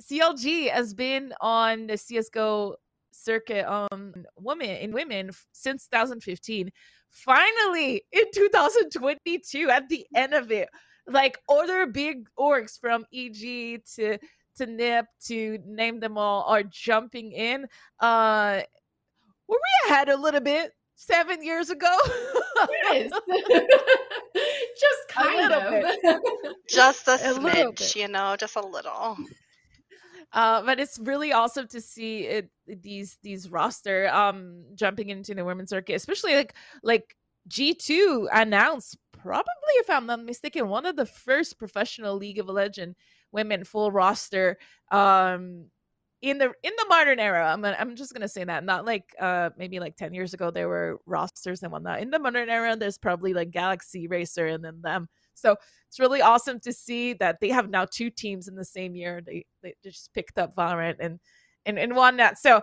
CLG 0.02 0.70
has 0.70 0.94
been 0.94 1.34
on 1.42 1.88
the 1.88 1.94
CSGO 1.94 2.76
circuit 3.12 3.66
um 3.68 4.14
women 4.38 4.70
in 4.70 4.92
women 4.92 5.32
since 5.52 5.88
2015 5.88 6.72
finally 7.10 8.04
in 8.12 8.24
2022 8.34 9.70
at 9.70 9.88
the 9.90 10.06
end 10.16 10.34
of 10.34 10.52
it 10.52 10.70
like 11.08 11.40
other 11.50 11.88
big 11.88 12.28
orgs 12.38 12.80
from 12.80 13.06
eg 13.14 13.82
to 13.96 14.18
to 14.58 14.66
nip 14.66 15.06
to 15.26 15.60
name 15.66 16.00
them 16.00 16.18
all 16.18 16.44
are 16.44 16.64
jumping 16.64 17.32
in. 17.32 17.66
Uh 18.00 18.62
were 19.48 19.58
we 19.58 19.92
ahead 19.92 20.10
a 20.10 20.18
little 20.18 20.42
bit 20.42 20.72
seven 20.96 21.44
years 21.44 21.70
ago. 21.70 21.96
Yes. 22.92 23.12
just 24.80 25.08
kind 25.10 25.54
of. 25.54 25.84
Just 26.70 27.08
a, 27.08 27.14
a 27.14 27.34
smidge 27.34 27.96
you 27.96 28.10
know 28.10 28.36
just 28.38 28.58
a 28.58 28.66
little 28.66 29.16
uh, 30.34 30.62
but 30.64 30.80
it's 30.80 31.00
really 31.00 31.32
awesome 31.32 31.68
to 31.68 31.82
see 31.82 32.22
it 32.26 32.50
these 32.68 33.18
these 33.24 33.50
roster 33.50 34.10
um 34.10 34.64
jumping 34.76 35.10
into 35.10 35.34
the 35.34 35.46
women's 35.46 35.70
circuit, 35.70 35.96
especially 35.96 36.36
like 36.36 36.54
like 36.84 37.16
G2 37.50 38.28
announced 38.34 38.98
probably 39.14 39.74
if 39.80 39.90
I'm 39.90 40.06
not 40.06 40.24
mistaken 40.24 40.68
one 40.70 40.86
of 40.86 40.96
the 40.96 41.06
first 41.06 41.58
professional 41.58 42.16
League 42.18 42.40
of 42.40 42.48
Legend 42.48 42.96
women 43.32 43.64
full 43.64 43.92
roster 43.92 44.58
um 44.92 45.66
in 46.22 46.38
the 46.40 46.46
in 46.64 46.74
the 46.78 46.86
modern 46.90 47.20
era. 47.20 47.52
I'm, 47.54 47.64
I'm 47.64 47.96
just 47.96 48.14
gonna 48.14 48.28
say 48.28 48.44
that 48.44 48.64
not 48.64 48.86
like 48.86 49.16
uh 49.20 49.52
maybe 49.58 49.80
like 49.80 49.96
10 49.96 50.14
years 50.14 50.34
ago 50.34 50.52
there 50.52 50.68
were 50.68 51.00
rosters 51.06 51.64
and 51.64 51.72
whatnot. 51.72 52.02
In 52.02 52.10
the 52.10 52.20
modern 52.20 52.50
era 52.50 52.76
there's 52.76 52.98
probably 52.98 53.34
like 53.34 53.52
galaxy 53.52 54.08
racer 54.08 54.48
and 54.48 54.64
then 54.64 54.82
them 54.82 55.08
so 55.38 55.56
it's 55.88 56.00
really 56.00 56.22
awesome 56.22 56.60
to 56.62 56.74
see 56.74 57.14
that 57.14 57.40
they 57.40 57.50
have 57.50 57.70
now 57.70 57.86
two 57.86 58.10
teams 58.10 58.48
in 58.48 58.56
the 58.56 58.66
same 58.66 58.96
year. 58.96 59.22
They 59.26 59.46
they 59.62 59.74
just 59.84 60.14
picked 60.14 60.38
up 60.38 60.56
valorant 60.56 60.96
and 61.00 61.20
and, 61.66 61.78
and 61.78 61.96
won 61.96 62.18
that. 62.18 62.38
So 62.38 62.62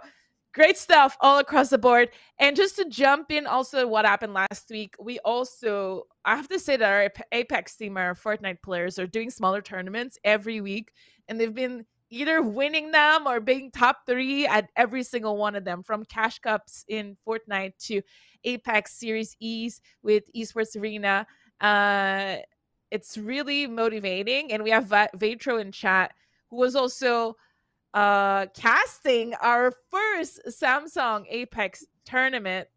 great 0.52 0.78
stuff 0.78 1.16
all 1.21 1.38
across 1.38 1.71
the 1.71 1.78
board. 1.78 2.11
And 2.38 2.57
just 2.57 2.76
to 2.76 2.85
jump 2.88 3.31
in 3.31 3.47
also 3.47 3.87
what 3.87 4.07
happened 4.07 4.35
last 4.35 4.71
week 4.71 4.95
we 5.00 5.19
also 5.21 6.04
i 6.25 6.37
have 6.37 6.49
to 6.49 6.59
say 6.59 6.76
that 6.76 6.93
our 6.93 7.11
apex 7.33 7.76
team 7.76 7.97
our 7.97 8.14
fortnite 8.14 8.62
players 8.62 8.99
are 8.99 9.07
doing 9.07 9.31
smaller 9.31 9.61
tournaments 9.61 10.16
every 10.25 10.61
week 10.61 10.93
and 11.28 11.40
they've 11.40 11.54
been 11.54 11.85
either 12.14 12.43
winning 12.43 12.93
them 12.93 13.26
or 13.26 13.40
being 13.40 13.71
top 13.71 14.07
three 14.07 14.47
at 14.47 14.69
every 14.76 15.02
single 15.02 15.37
one 15.37 15.57
of 15.57 15.64
them, 15.64 15.83
from 15.83 16.04
Cash 16.04 16.38
Cups 16.38 16.85
in 16.88 17.16
Fortnite 17.26 17.73
to 17.87 18.02
Apex 18.45 18.99
Series 18.99 19.37
E's 19.40 19.81
with 20.02 20.25
Esports 20.37 20.81
Arena. 20.81 21.26
Uh, 21.61 22.37
it's 22.95 23.19
really 23.19 23.67
motivating. 23.67 24.53
And 24.53 24.63
we 24.63 24.71
have 24.71 24.85
Vatro 24.87 25.61
in 25.61 25.73
chat, 25.73 26.13
who 26.49 26.59
was 26.59 26.77
also 26.77 27.37
uh, 27.93 28.47
casting 28.55 29.35
our 29.43 29.73
first 29.91 30.41
Samsung 30.49 31.25
Apex 31.29 31.85
tournament 32.05 32.69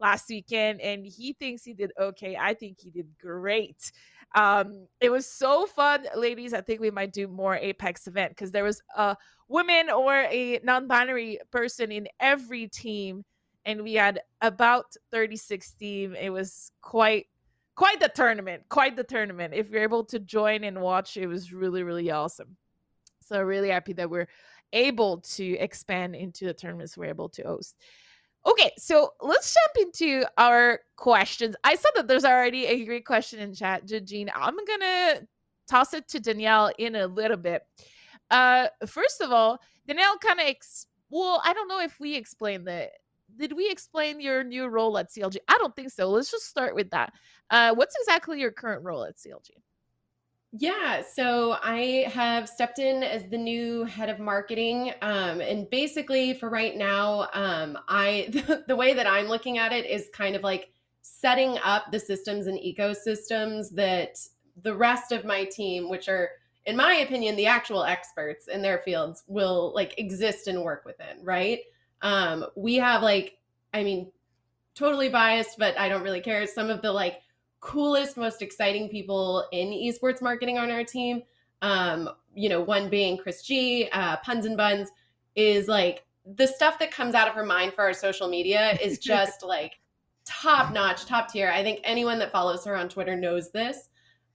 last 0.00 0.30
weekend. 0.30 0.80
And 0.80 1.04
he 1.04 1.34
thinks 1.34 1.62
he 1.62 1.74
did 1.74 1.92
okay. 2.00 2.38
I 2.40 2.54
think 2.54 2.80
he 2.80 2.88
did 2.88 3.06
great. 3.20 3.92
Um, 4.34 4.86
it 5.02 5.10
was 5.10 5.26
so 5.26 5.66
fun, 5.66 6.06
ladies. 6.16 6.54
I 6.54 6.62
think 6.62 6.80
we 6.80 6.90
might 6.90 7.12
do 7.12 7.28
more 7.28 7.56
Apex 7.56 8.06
event 8.06 8.30
because 8.30 8.52
there 8.52 8.64
was 8.64 8.80
a 8.96 9.14
woman 9.46 9.90
or 9.90 10.14
a 10.30 10.58
non-binary 10.64 11.40
person 11.50 11.92
in 11.92 12.08
every 12.18 12.66
team, 12.68 13.26
and 13.66 13.82
we 13.82 13.92
had 13.92 14.20
about 14.40 14.86
36 15.10 15.70
team. 15.74 16.14
It 16.14 16.30
was 16.30 16.72
quite 16.80 17.26
quite 17.76 18.00
the 18.00 18.08
tournament, 18.08 18.64
quite 18.68 18.96
the 18.96 19.04
tournament. 19.04 19.54
If 19.54 19.70
you're 19.70 19.82
able 19.82 20.04
to 20.06 20.18
join 20.18 20.64
and 20.64 20.80
watch, 20.80 21.16
it 21.16 21.26
was 21.26 21.52
really, 21.52 21.82
really 21.82 22.10
awesome. 22.10 22.56
So 23.20 23.40
really 23.42 23.68
happy 23.68 23.92
that 23.94 24.10
we're 24.10 24.28
able 24.72 25.18
to 25.18 25.56
expand 25.58 26.16
into 26.16 26.46
the 26.46 26.54
tournaments 26.54 26.96
we're 26.96 27.06
able 27.06 27.28
to 27.30 27.42
host. 27.42 27.76
Okay, 28.46 28.70
so 28.78 29.12
let's 29.20 29.52
jump 29.52 29.88
into 29.88 30.24
our 30.38 30.80
questions. 30.96 31.56
I 31.64 31.74
saw 31.74 31.88
that 31.96 32.06
there's 32.06 32.24
already 32.24 32.66
a 32.66 32.84
great 32.84 33.04
question 33.04 33.40
in 33.40 33.52
chat, 33.52 33.84
Jean. 33.86 34.30
I'm 34.34 34.56
gonna 34.66 35.26
toss 35.68 35.94
it 35.94 36.06
to 36.08 36.20
Danielle 36.20 36.70
in 36.78 36.94
a 36.94 37.08
little 37.08 37.36
bit. 37.36 37.62
Uh, 38.30 38.68
first 38.86 39.20
of 39.20 39.32
all, 39.32 39.60
Danielle 39.86 40.16
kind 40.18 40.40
of 40.40 40.46
ex- 40.46 40.86
well, 41.10 41.42
I 41.44 41.52
don't 41.54 41.68
know 41.68 41.80
if 41.80 41.98
we 41.98 42.14
explained 42.14 42.68
that. 42.68 42.90
Did 43.36 43.52
we 43.52 43.68
explain 43.68 44.20
your 44.20 44.44
new 44.44 44.66
role 44.68 44.96
at 44.98 45.10
CLG? 45.10 45.38
I 45.48 45.58
don't 45.58 45.74
think 45.74 45.90
so. 45.90 46.08
Let's 46.08 46.30
just 46.30 46.46
start 46.46 46.76
with 46.76 46.90
that. 46.90 47.12
Uh, 47.50 47.74
what's 47.74 47.94
exactly 48.00 48.40
your 48.40 48.50
current 48.50 48.84
role 48.84 49.04
at 49.04 49.16
CLG? 49.16 49.50
Yeah, 50.58 51.02
so 51.02 51.58
I 51.62 52.06
have 52.12 52.48
stepped 52.48 52.78
in 52.78 53.02
as 53.02 53.28
the 53.28 53.36
new 53.36 53.84
head 53.84 54.08
of 54.08 54.18
marketing. 54.18 54.92
Um, 55.02 55.40
and 55.40 55.68
basically, 55.68 56.32
for 56.34 56.48
right 56.48 56.76
now, 56.76 57.28
um, 57.34 57.78
I 57.88 58.28
the, 58.32 58.64
the 58.66 58.76
way 58.76 58.94
that 58.94 59.06
I'm 59.06 59.26
looking 59.26 59.58
at 59.58 59.72
it 59.72 59.86
is 59.86 60.08
kind 60.14 60.34
of 60.34 60.42
like 60.42 60.70
setting 61.02 61.58
up 61.62 61.92
the 61.92 62.00
systems 62.00 62.46
and 62.46 62.58
ecosystems 62.58 63.70
that 63.74 64.18
the 64.62 64.74
rest 64.74 65.12
of 65.12 65.24
my 65.24 65.44
team, 65.44 65.90
which 65.90 66.08
are 66.08 66.30
in 66.64 66.76
my 66.76 66.94
opinion 66.94 67.36
the 67.36 67.46
actual 67.46 67.84
experts 67.84 68.48
in 68.48 68.62
their 68.62 68.78
fields, 68.78 69.24
will 69.26 69.72
like 69.74 69.98
exist 69.98 70.48
and 70.48 70.62
work 70.62 70.84
within. 70.86 71.22
Right? 71.22 71.60
Um, 72.00 72.46
we 72.56 72.76
have 72.76 73.02
like, 73.02 73.36
I 73.74 73.82
mean, 73.82 74.10
totally 74.74 75.08
biased, 75.08 75.58
but 75.58 75.78
I 75.78 75.88
don't 75.88 76.02
really 76.02 76.20
care. 76.20 76.46
Some 76.46 76.70
of 76.70 76.80
the 76.80 76.92
like 76.92 77.20
coolest, 77.60 78.16
most 78.16 78.42
exciting 78.42 78.88
people 78.88 79.44
in 79.52 79.68
esports 79.68 80.22
marketing 80.22 80.58
on 80.58 80.70
our 80.70 80.84
team. 80.84 81.22
Um, 81.62 82.08
you 82.34 82.48
know, 82.48 82.60
one 82.60 82.88
being 82.88 83.16
Chris 83.16 83.42
G, 83.42 83.88
uh, 83.92 84.16
Puns 84.18 84.46
and 84.46 84.56
Buns, 84.56 84.90
is 85.34 85.68
like 85.68 86.04
the 86.24 86.46
stuff 86.46 86.78
that 86.78 86.90
comes 86.90 87.14
out 87.14 87.28
of 87.28 87.34
her 87.34 87.44
mind 87.44 87.72
for 87.72 87.84
our 87.84 87.92
social 87.92 88.28
media 88.28 88.78
is 88.82 88.98
just 89.00 89.42
like 89.42 89.78
top 90.24 90.72
notch, 90.72 91.06
top 91.06 91.30
tier. 91.30 91.50
I 91.50 91.62
think 91.62 91.80
anyone 91.84 92.18
that 92.18 92.32
follows 92.32 92.64
her 92.64 92.76
on 92.76 92.88
Twitter 92.88 93.16
knows 93.16 93.50
this. 93.50 93.88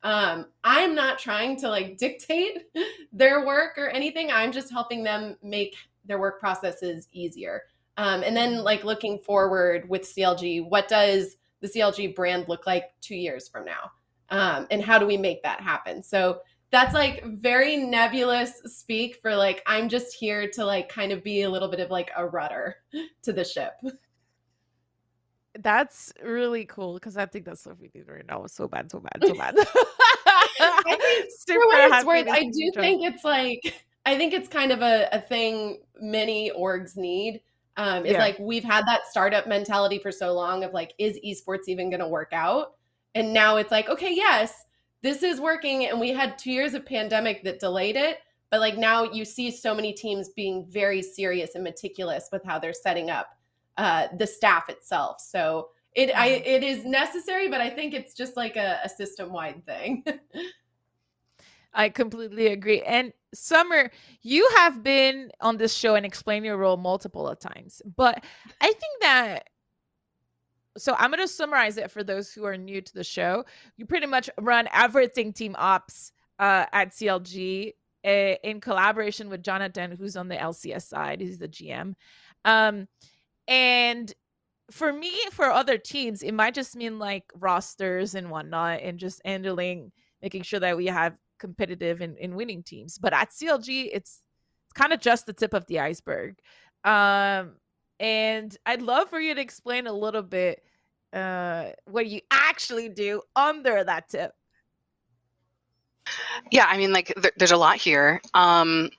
Um, 0.04 0.48
I'm 0.64 0.96
not 0.96 1.20
trying 1.20 1.58
to 1.58 1.70
like 1.70 1.98
dictate 1.98 2.64
their 3.14 3.46
work 3.46 3.78
or 3.78 3.90
anything. 3.90 4.32
I'm 4.32 4.52
just 4.52 4.72
helping 4.72 5.04
them 5.04 5.38
make 5.44 5.76
their 6.06 6.20
work 6.20 6.40
processes 6.40 7.08
easier. 7.12 7.64
Um, 7.98 8.24
and 8.24 8.36
then 8.36 8.64
like 8.64 8.84
looking 8.84 9.20
forward 9.20 9.88
with 9.88 10.04
CLG, 10.04 10.68
what 10.68 10.88
does 10.88 11.38
the 11.62 11.68
CLG 11.68 12.16
brand 12.16 12.46
look 12.48 12.68
like 12.68 12.94
two 13.02 13.16
years 13.16 13.48
from 13.48 13.66
now? 13.66 13.92
Um, 14.30 14.68
and 14.72 14.84
how 14.84 14.98
do 14.98 15.06
we 15.06 15.18
make 15.18 15.44
that 15.44 15.62
happen? 15.62 16.02
So 16.04 16.42
that's 16.72 16.94
like 16.94 17.24
very 17.26 17.78
nebulous 17.78 18.62
speak 18.66 19.18
for 19.22 19.36
like, 19.36 19.62
I'm 19.66 19.90
just 19.90 20.16
here 20.16 20.50
to 20.52 20.66
like 20.66 20.90
kind 20.90 21.12
of 21.12 21.24
be 21.24 21.42
a 21.42 21.50
little 21.50 21.68
bit 21.68 21.82
of 21.82 21.92
like 21.92 22.12
a 22.16 22.26
rudder 22.26 22.78
to 23.24 23.34
the 23.34 23.44
ship. 23.44 23.74
That's 25.60 26.14
really 26.24 26.66
cool 26.66 26.94
because 26.94 27.18
I 27.18 27.26
think 27.26 27.44
that's 27.46 27.66
what 27.66 27.80
we 27.80 27.92
need 27.94 28.08
right 28.08 28.26
now. 28.26 28.46
So 28.48 28.70
bad, 28.70 28.90
so 28.90 29.00
bad, 29.00 29.22
so 29.26 29.36
bad. 29.36 29.56
I 30.62 30.82
think 30.84 31.02
for 31.48 31.58
what 31.68 31.92
it's 31.92 32.06
worth, 32.06 32.28
I 32.30 32.44
do 32.46 32.72
think 32.74 33.04
it's 33.04 33.26
like 33.26 33.84
I 34.06 34.18
think 34.18 34.34
it's 34.34 34.48
kind 34.48 34.72
of 34.72 34.82
a, 34.82 35.10
a 35.12 35.20
thing 35.20 35.80
many 36.00 36.52
orgs 36.58 36.96
need 36.96 37.42
um, 37.78 38.06
is 38.06 38.14
yeah. 38.14 38.20
like 38.20 38.38
we've 38.40 38.64
had 38.64 38.86
that 38.88 39.08
startup 39.08 39.48
mentality 39.48 40.00
for 40.00 40.12
so 40.12 40.34
long 40.34 40.64
of 40.64 40.74
like, 40.74 40.94
is 40.98 41.20
esports 41.26 41.68
even 41.68 41.90
going 41.90 42.02
to 42.02 42.08
work 42.08 42.34
out? 42.34 42.76
And 43.16 43.34
now 43.34 43.58
it's 43.58 43.72
like, 43.72 43.90
okay, 43.90 44.14
yes, 44.14 44.66
this 45.02 45.24
is 45.24 45.40
working. 45.40 45.86
And 45.86 46.00
we 46.00 46.10
had 46.10 46.38
two 46.38 46.52
years 46.52 46.74
of 46.74 46.86
pandemic 46.86 47.44
that 47.44 47.60
delayed 47.60 47.96
it. 47.96 48.20
But 48.50 48.60
like 48.60 48.78
now 48.78 49.04
you 49.04 49.24
see 49.24 49.50
so 49.50 49.74
many 49.74 49.94
teams 49.94 50.30
being 50.30 50.66
very 50.66 51.02
serious 51.02 51.56
and 51.56 51.64
meticulous 51.64 52.30
with 52.32 52.44
how 52.44 52.60
they're 52.60 52.74
setting 52.74 53.10
up 53.10 53.38
uh, 53.78 54.08
the 54.18 54.28
staff 54.28 54.70
itself. 54.70 55.22
So 55.22 55.70
it 55.94 56.12
I, 56.16 56.30
mm-hmm. 56.30 56.44
it 56.46 56.64
is 56.64 56.86
necessary, 56.86 57.48
but 57.50 57.62
I 57.62 57.70
think 57.70 57.94
it's 57.94 58.14
just 58.14 58.36
like 58.36 58.58
a, 58.58 58.80
a 58.84 58.90
system 58.90 59.32
wide 59.32 59.66
thing. 59.66 60.04
I 61.74 61.90
completely 61.90 62.48
agree. 62.48 62.82
And 62.82 63.14
Summer, 63.34 63.90
you 64.22 64.48
have 64.58 64.84
been 64.84 65.32
on 65.40 65.58
this 65.58 65.74
show 65.74 65.96
and 65.96 66.06
explained 66.06 66.46
your 66.46 66.58
role 66.58 66.78
multiple 66.78 67.28
of 67.28 67.40
times, 67.40 67.82
but 67.96 68.24
I 68.60 68.68
think 68.68 69.02
that 69.02 69.48
so 70.78 70.96
I'm 70.98 71.12
going 71.12 71.22
to 71.22 71.28
summarize 71.28 71.78
it 71.78 71.92
for 71.92 72.04
those 72.04 72.32
who 72.32 72.46
are 72.46 72.58
new 72.58 72.82
to 72.82 72.94
the 72.94 73.04
show. 73.04 73.46
You 73.78 73.86
pretty 73.86 74.08
much 74.08 74.30
run 74.40 74.70
everything 74.74 75.34
team 75.34 75.56
ops 75.58 76.14
uh, 76.40 76.66
at 76.72 76.92
CLG 76.92 77.70
uh, 77.70 77.72
eh, 78.08 78.36
in 78.44 78.62
collaboration 78.62 79.30
with 79.30 79.44
Jonathan, 79.44 79.92
who's 79.92 80.16
on 80.16 80.28
the 80.28 80.36
LCS 80.36 80.88
side. 80.88 81.22
He's 81.22 81.40
the 81.40 81.48
GM. 81.48 81.96
Um, 82.46 82.88
and 83.48 84.14
for 84.72 84.94
me, 84.94 85.12
for 85.32 85.46
other 85.46 85.78
teams, 85.78 86.24
it 86.24 86.34
might 86.34 86.54
just 86.54 86.76
mean 86.76 87.00
like 87.00 87.26
rosters 87.36 88.16
and 88.16 88.30
whatnot, 88.30 88.82
and 88.82 88.98
just 88.98 89.22
handling, 89.26 89.92
making 90.22 90.44
sure 90.44 90.62
that 90.62 90.78
we 90.78 90.86
have 90.88 91.16
competitive 91.42 92.02
in, 92.02 92.16
in 92.16 92.36
winning 92.36 92.64
teams. 92.64 92.98
But 92.98 93.14
at 93.14 93.32
CLG, 93.32 93.90
it's 93.92 94.22
it's 94.72 94.80
kind 94.80 94.94
of 94.94 95.02
just 95.02 95.26
the 95.26 95.34
tip 95.34 95.54
of 95.54 95.66
the 95.68 95.82
iceberg. 95.82 96.38
Um, 96.86 97.58
and 98.00 98.56
I'd 98.66 98.82
love 98.82 99.10
for 99.10 99.20
you 99.20 99.36
to 99.36 99.42
explain 99.42 99.86
a 99.86 99.92
little 99.92 100.22
bit 100.22 100.64
uh, 101.12 101.72
what 101.86 102.08
you 102.08 102.22
actually 102.32 102.88
do 102.88 103.22
under 103.36 103.84
that 103.84 104.08
tip. 104.08 104.32
Yeah, 106.52 106.66
I 106.68 106.78
mean, 106.78 106.94
like, 106.94 107.14
there, 107.18 107.32
there's 107.38 107.52
a 107.52 107.58
lot 107.58 107.76
here. 107.76 108.22
Um, 108.34 108.90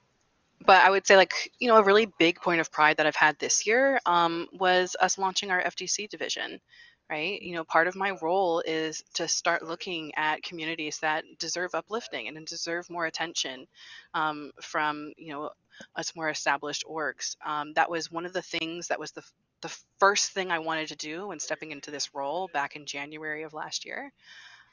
but 0.67 0.85
I 0.85 0.91
would 0.91 1.07
say, 1.07 1.17
like, 1.17 1.51
you 1.59 1.69
know, 1.69 1.77
a 1.77 1.83
really 1.83 2.13
big 2.19 2.37
point 2.41 2.61
of 2.61 2.71
pride 2.71 2.99
that 2.99 3.07
I've 3.07 3.17
had 3.17 3.39
this 3.39 3.67
year 3.67 3.99
um, 4.05 4.47
was 4.53 4.95
us 5.01 5.17
launching 5.17 5.51
our 5.51 5.63
FGC 5.63 6.09
division 6.11 6.61
right? 7.13 7.43
You 7.43 7.53
know, 7.53 7.65
part 7.65 7.89
of 7.89 7.95
my 7.95 8.13
role 8.23 8.63
is 8.65 9.05
to 9.15 9.29
start 9.29 9.63
looking 9.63 10.13
at 10.17 10.43
communities 10.43 10.99
that 11.01 11.25
deserve 11.39 11.75
uplifting 11.75 12.27
and 12.27 12.47
deserve 12.47 12.89
more 12.89 13.05
attention 13.05 13.67
um, 14.15 14.51
from, 14.63 15.13
you 15.19 15.31
know, 15.31 15.51
us 15.95 16.17
more 16.17 16.31
established 16.31 16.85
orgs. 16.91 17.37
Um, 17.45 17.75
that 17.75 17.91
was 17.91 18.11
one 18.11 18.25
of 18.25 18.33
the 18.33 18.41
things 18.41 18.89
that 18.89 18.99
was 18.99 19.11
the, 19.11 19.23
the 19.61 19.77
first 19.99 20.31
thing 20.31 20.51
I 20.51 20.61
wanted 20.61 20.89
to 20.89 20.97
do 20.97 21.27
when 21.27 21.39
stepping 21.39 21.71
into 21.71 21.91
this 21.91 22.15
role 22.15 22.49
back 22.55 22.77
in 22.77 22.87
January 22.87 23.43
of 23.43 23.53
last 23.53 23.85
year. 23.85 24.11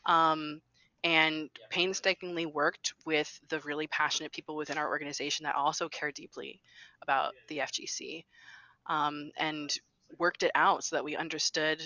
Um, 0.06 0.62
and 1.04 1.50
painstakingly 1.70 2.46
worked 2.46 2.94
with 3.06 3.38
the 3.50 3.60
really 3.60 3.88
passionate 3.88 4.32
people 4.32 4.56
within 4.56 4.78
our 4.78 4.88
organization 4.88 5.44
that 5.44 5.56
also 5.56 5.90
care 5.90 6.14
deeply 6.14 6.62
about 7.02 7.34
the 7.50 7.58
FGC 7.58 8.24
um, 8.88 9.32
and 9.38 9.78
worked 10.18 10.44
it 10.44 10.52
out 10.56 10.86
so 10.86 10.96
that 10.96 11.04
we 11.04 11.18
understood 11.18 11.82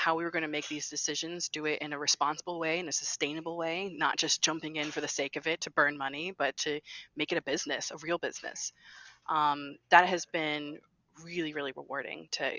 how 0.00 0.16
we 0.16 0.24
were 0.24 0.32
going 0.32 0.48
to 0.48 0.48
make 0.58 0.68
these 0.68 0.90
decisions, 0.90 1.50
do 1.50 1.66
it 1.66 1.80
in 1.82 1.92
a 1.92 1.98
responsible 1.98 2.58
way, 2.58 2.80
in 2.80 2.88
a 2.88 2.92
sustainable 2.92 3.56
way, 3.56 3.92
not 3.96 4.16
just 4.18 4.42
jumping 4.42 4.76
in 4.76 4.90
for 4.92 5.02
the 5.02 5.08
sake 5.08 5.36
of 5.36 5.46
it 5.46 5.60
to 5.62 5.70
burn 5.70 5.96
money, 5.98 6.32
but 6.38 6.56
to 6.58 6.80
make 7.16 7.32
it 7.32 7.38
a 7.38 7.42
business, 7.42 7.92
a 7.92 7.98
real 7.98 8.18
business. 8.18 8.72
um, 9.28 9.76
that 9.90 10.06
has 10.06 10.26
been 10.26 10.78
really, 11.24 11.54
really 11.54 11.72
rewarding 11.76 12.28
to 12.32 12.50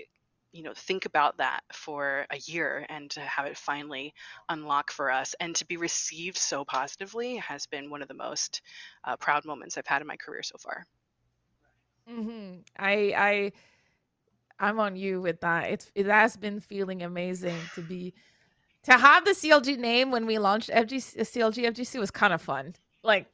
you 0.52 0.62
know 0.62 0.72
think 0.76 1.06
about 1.06 1.38
that 1.38 1.62
for 1.72 2.26
a 2.30 2.38
year 2.46 2.86
and 2.90 3.10
to 3.10 3.20
have 3.20 3.46
it 3.46 3.56
finally 3.58 4.14
unlock 4.48 4.90
for 4.92 5.10
us 5.10 5.34
and 5.40 5.56
to 5.56 5.66
be 5.66 5.76
received 5.78 6.36
so 6.38 6.64
positively 6.64 7.36
has 7.36 7.66
been 7.66 7.90
one 7.90 8.02
of 8.02 8.08
the 8.08 8.14
most 8.14 8.62
uh, 9.04 9.16
proud 9.16 9.44
moments 9.46 9.78
i've 9.78 9.86
had 9.86 10.02
in 10.02 10.08
my 10.08 10.16
career 10.16 10.42
so 10.42 10.56
far 10.58 10.86
mm-hmm. 12.10 12.60
i 12.78 12.92
i 13.16 13.52
i'm 14.60 14.78
on 14.78 14.96
you 14.96 15.20
with 15.20 15.40
that 15.40 15.70
it's 15.70 15.90
it 15.94 16.06
has 16.06 16.36
been 16.36 16.60
feeling 16.60 17.02
amazing 17.02 17.58
to 17.74 17.80
be 17.82 18.12
to 18.82 18.92
have 18.92 19.24
the 19.24 19.32
clg 19.32 19.78
name 19.78 20.10
when 20.10 20.26
we 20.26 20.38
launched 20.38 20.70
FGC, 20.70 21.16
clg 21.16 21.64
fgc 21.72 21.98
was 21.98 22.10
kind 22.10 22.32
of 22.32 22.40
fun 22.40 22.74
like 23.02 23.26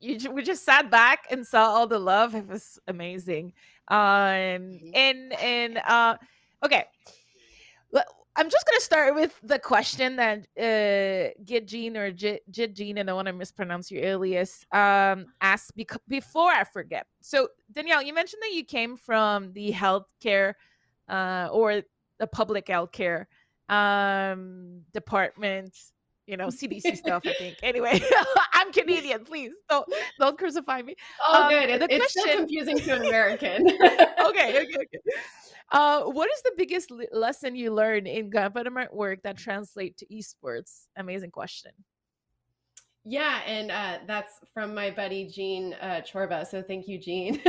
you 0.00 0.30
we 0.30 0.42
just 0.42 0.64
sat 0.64 0.90
back 0.90 1.26
and 1.30 1.46
saw 1.46 1.66
all 1.66 1.86
the 1.86 1.98
love 1.98 2.34
it 2.34 2.46
was 2.46 2.78
amazing 2.88 3.52
um 3.88 3.96
mm-hmm. 3.98 4.90
and 4.94 5.32
and 5.34 5.78
uh 5.86 6.16
Okay. 6.64 6.86
I'm 8.36 8.50
just 8.50 8.66
gonna 8.66 8.80
start 8.80 9.14
with 9.14 9.38
the 9.44 9.58
question 9.58 10.16
that 10.16 10.40
uh, 10.58 11.30
Git 11.44 11.68
Jean 11.68 11.96
or 11.96 12.10
Jit, 12.10 12.42
Jean, 12.50 12.98
and 12.98 13.08
I 13.08 13.12
want 13.12 13.26
to 13.26 13.32
mispronounce 13.32 13.90
your 13.90 14.04
alias, 14.04 14.66
um, 14.72 15.26
asked 15.40 15.76
bec- 15.76 16.00
before 16.08 16.50
I 16.50 16.64
forget. 16.64 17.06
So 17.20 17.48
Danielle, 17.70 18.02
you 18.02 18.12
mentioned 18.12 18.42
that 18.42 18.52
you 18.52 18.64
came 18.64 18.96
from 18.96 19.52
the 19.52 19.72
healthcare 19.72 20.54
uh, 21.08 21.48
or 21.52 21.82
the 22.18 22.26
public 22.26 22.66
healthcare 22.66 23.26
um, 23.68 24.80
department, 24.92 25.76
you 26.26 26.36
know, 26.36 26.48
CDC 26.48 26.96
stuff. 26.96 27.22
I 27.26 27.34
think. 27.34 27.58
Anyway, 27.62 28.00
I'm 28.52 28.72
Canadian. 28.72 29.24
Please 29.24 29.52
don't 29.68 29.86
don't 30.18 30.36
crucify 30.36 30.82
me. 30.82 30.96
Oh, 31.26 31.44
um, 31.44 31.50
good. 31.50 31.70
It, 31.70 31.82
it's 31.82 31.96
question... 31.96 32.22
still 32.22 32.36
confusing 32.38 32.78
to 32.78 32.94
an 32.94 33.02
American. 33.06 33.68
okay. 34.26 34.60
Okay. 34.60 34.62
Okay. 34.62 34.98
Uh, 35.72 36.04
what 36.04 36.30
is 36.30 36.42
the 36.42 36.52
biggest 36.56 36.92
lesson 37.12 37.56
you 37.56 37.72
learned 37.72 38.06
in 38.06 38.30
government 38.30 38.94
work 38.94 39.22
that 39.22 39.36
translate 39.36 39.96
to 39.96 40.06
esports? 40.06 40.86
Amazing 40.96 41.30
question. 41.30 41.72
Yeah, 43.04 43.40
and 43.46 43.70
uh, 43.70 43.98
that's 44.06 44.40
from 44.54 44.74
my 44.74 44.90
buddy 44.90 45.26
Gene 45.26 45.74
uh, 45.74 46.00
Chorba. 46.10 46.46
So 46.46 46.62
thank 46.62 46.88
you, 46.88 46.98
Gene. 46.98 47.40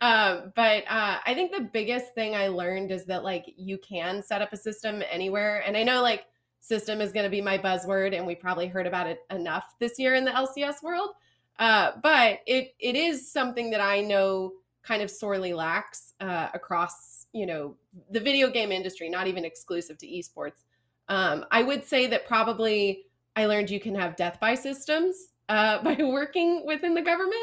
um, 0.00 0.52
but 0.56 0.84
uh, 0.88 1.18
I 1.24 1.34
think 1.34 1.52
the 1.52 1.68
biggest 1.72 2.14
thing 2.14 2.34
I 2.34 2.48
learned 2.48 2.90
is 2.90 3.04
that 3.06 3.22
like 3.22 3.44
you 3.56 3.76
can 3.78 4.22
set 4.22 4.40
up 4.40 4.52
a 4.52 4.56
system 4.56 5.02
anywhere, 5.10 5.62
and 5.66 5.76
I 5.76 5.82
know 5.82 6.00
like 6.02 6.24
system 6.60 7.00
is 7.02 7.12
going 7.12 7.24
to 7.24 7.30
be 7.30 7.42
my 7.42 7.58
buzzword, 7.58 8.16
and 8.16 8.26
we 8.26 8.34
probably 8.34 8.68
heard 8.68 8.86
about 8.86 9.06
it 9.06 9.20
enough 9.30 9.74
this 9.80 9.98
year 9.98 10.14
in 10.14 10.24
the 10.24 10.30
LCS 10.30 10.82
world. 10.82 11.10
Uh, 11.58 11.92
but 12.02 12.40
it 12.46 12.74
it 12.78 12.96
is 12.96 13.30
something 13.30 13.70
that 13.70 13.82
I 13.82 14.00
know 14.00 14.52
kind 14.82 15.02
of 15.02 15.10
sorely 15.10 15.52
lacks 15.52 16.14
uh, 16.20 16.48
across 16.54 17.19
you 17.32 17.46
know 17.46 17.76
the 18.10 18.20
video 18.20 18.50
game 18.50 18.72
industry 18.72 19.08
not 19.08 19.26
even 19.26 19.44
exclusive 19.44 19.98
to 19.98 20.06
esports. 20.06 20.64
Um, 21.08 21.44
i 21.50 21.62
would 21.62 21.84
say 21.84 22.06
that 22.06 22.26
probably 22.26 23.04
i 23.36 23.46
learned 23.46 23.70
you 23.70 23.80
can 23.80 23.94
have 23.94 24.16
death 24.16 24.38
by 24.40 24.54
systems 24.54 25.30
uh, 25.50 25.82
by 25.82 25.96
working 26.00 26.64
within 26.64 26.94
the 26.94 27.02
government. 27.02 27.34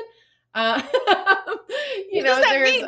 Uh, 0.55 0.81
you 2.11 2.23
know 2.23 2.41
there's 2.41 2.83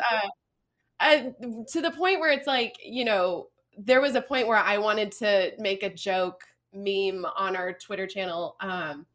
uh, 1.00 1.30
to 1.68 1.80
the 1.80 1.90
point 1.92 2.18
where 2.18 2.32
it's 2.32 2.46
like 2.46 2.74
you 2.84 3.04
know 3.04 3.48
there 3.78 4.00
was 4.00 4.16
a 4.16 4.20
point 4.20 4.48
where 4.48 4.58
i 4.58 4.76
wanted 4.76 5.12
to 5.12 5.52
make 5.58 5.82
a 5.82 5.90
joke 5.90 6.42
meme 6.72 7.24
on 7.36 7.54
our 7.54 7.72
twitter 7.72 8.06
channel. 8.06 8.56
Um, 8.60 9.06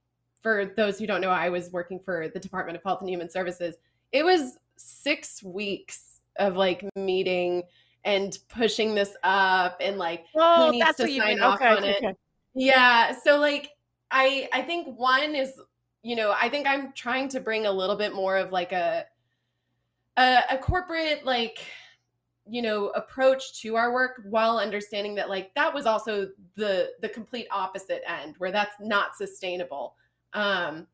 for 0.42 0.74
those 0.78 1.00
who 1.00 1.08
don't 1.08 1.22
know 1.22 1.32
i 1.32 1.50
was 1.50 1.72
working 1.72 2.00
for 2.00 2.30
the 2.30 2.40
department 2.40 2.78
of 2.78 2.84
health 2.84 3.02
and 3.02 3.10
human 3.10 3.30
services. 3.30 3.76
It 4.12 4.24
was 4.24 4.58
six 4.78 5.44
weeks 5.44 6.15
of 6.38 6.56
like 6.56 6.84
meeting 6.96 7.64
and 8.04 8.38
pushing 8.50 8.96
this 8.96 9.16
up 9.24 9.78
and 9.82 9.98
like 9.98 10.26
oh, 10.36 10.68
who 10.68 10.72
needs 10.74 10.96
to 10.96 11.08
sign 11.08 11.40
off 11.42 11.56
okay, 11.56 11.68
on 11.68 11.78
okay, 11.78 11.98
it. 12.02 12.18
Yeah. 12.54 13.14
So 13.24 13.38
like 13.38 13.70
I 14.12 14.48
I 14.54 14.62
think 14.62 14.98
one 14.98 15.36
is, 15.36 15.54
you 16.04 16.16
know, 16.16 16.34
I 16.40 16.50
think 16.50 16.68
I'm 16.68 16.94
trying 16.94 17.30
to 17.30 17.40
bring 17.40 17.66
a 17.66 17.72
little 17.72 17.96
bit 17.96 18.14
more 18.14 18.38
of 18.38 18.52
like 18.52 18.72
a 18.72 19.06
a, 20.18 20.40
a 20.52 20.58
corporate 20.58 21.26
like 21.26 21.60
you 22.48 22.62
know 22.62 22.90
approach 22.90 23.60
to 23.62 23.76
our 23.76 23.92
work 23.92 24.22
while 24.30 24.60
understanding 24.60 25.16
that 25.16 25.30
like 25.30 25.54
that 25.56 25.74
was 25.74 25.88
also 25.88 26.30
the 26.56 26.92
the 27.02 27.10
complete 27.10 27.48
opposite 27.50 28.04
end 28.08 28.36
where 28.38 28.52
that's 28.52 28.76
not 28.80 29.16
sustainable 29.16 29.96
um 30.34 30.86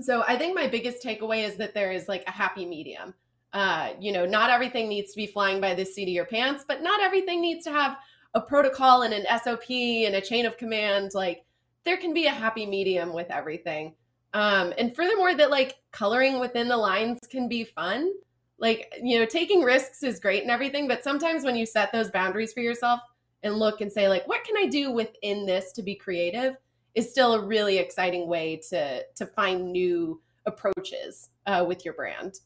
so 0.00 0.22
I 0.26 0.36
think 0.36 0.54
my 0.54 0.68
biggest 0.68 1.02
takeaway 1.02 1.44
is 1.44 1.56
that 1.56 1.74
there 1.74 1.90
is 1.90 2.08
like 2.08 2.22
a 2.26 2.30
happy 2.30 2.64
medium. 2.64 3.14
Uh, 3.52 3.90
you 3.98 4.12
know, 4.12 4.24
not 4.24 4.50
everything 4.50 4.88
needs 4.88 5.10
to 5.12 5.16
be 5.16 5.26
flying 5.26 5.60
by 5.60 5.74
the 5.74 5.84
seat 5.84 6.04
of 6.04 6.08
your 6.08 6.26
pants, 6.26 6.64
but 6.66 6.82
not 6.82 7.00
everything 7.00 7.40
needs 7.40 7.64
to 7.64 7.72
have 7.72 7.96
a 8.34 8.40
protocol 8.40 9.02
and 9.02 9.12
an 9.12 9.26
SOP 9.42 9.70
and 9.70 10.14
a 10.14 10.20
chain 10.20 10.46
of 10.46 10.56
command. 10.56 11.10
Like 11.14 11.44
there 11.84 11.96
can 11.96 12.14
be 12.14 12.26
a 12.26 12.30
happy 12.30 12.66
medium 12.66 13.12
with 13.12 13.30
everything. 13.30 13.94
Um, 14.32 14.72
and 14.78 14.94
furthermore, 14.94 15.34
that 15.34 15.50
like 15.50 15.76
coloring 15.90 16.38
within 16.38 16.68
the 16.68 16.76
lines 16.76 17.18
can 17.28 17.48
be 17.48 17.64
fun. 17.64 18.12
Like, 18.58 18.94
you 19.02 19.18
know, 19.18 19.26
taking 19.26 19.62
risks 19.62 20.02
is 20.02 20.20
great 20.20 20.42
and 20.42 20.50
everything, 20.50 20.86
but 20.86 21.02
sometimes 21.02 21.44
when 21.44 21.56
you 21.56 21.66
set 21.66 21.90
those 21.92 22.10
boundaries 22.10 22.52
for 22.52 22.60
yourself 22.60 23.00
and 23.42 23.54
look 23.56 23.80
and 23.80 23.90
say, 23.90 24.06
like, 24.06 24.28
what 24.28 24.44
can 24.44 24.56
I 24.58 24.66
do 24.66 24.92
within 24.92 25.46
this 25.46 25.72
to 25.72 25.82
be 25.82 25.94
creative? 25.94 26.56
is 26.94 27.10
still 27.10 27.34
a 27.34 27.44
really 27.44 27.78
exciting 27.78 28.26
way 28.26 28.60
to 28.70 29.02
to 29.14 29.26
find 29.26 29.72
new 29.72 30.20
approaches 30.46 31.30
uh, 31.46 31.64
with 31.66 31.84
your 31.84 31.94
brand. 31.94 32.40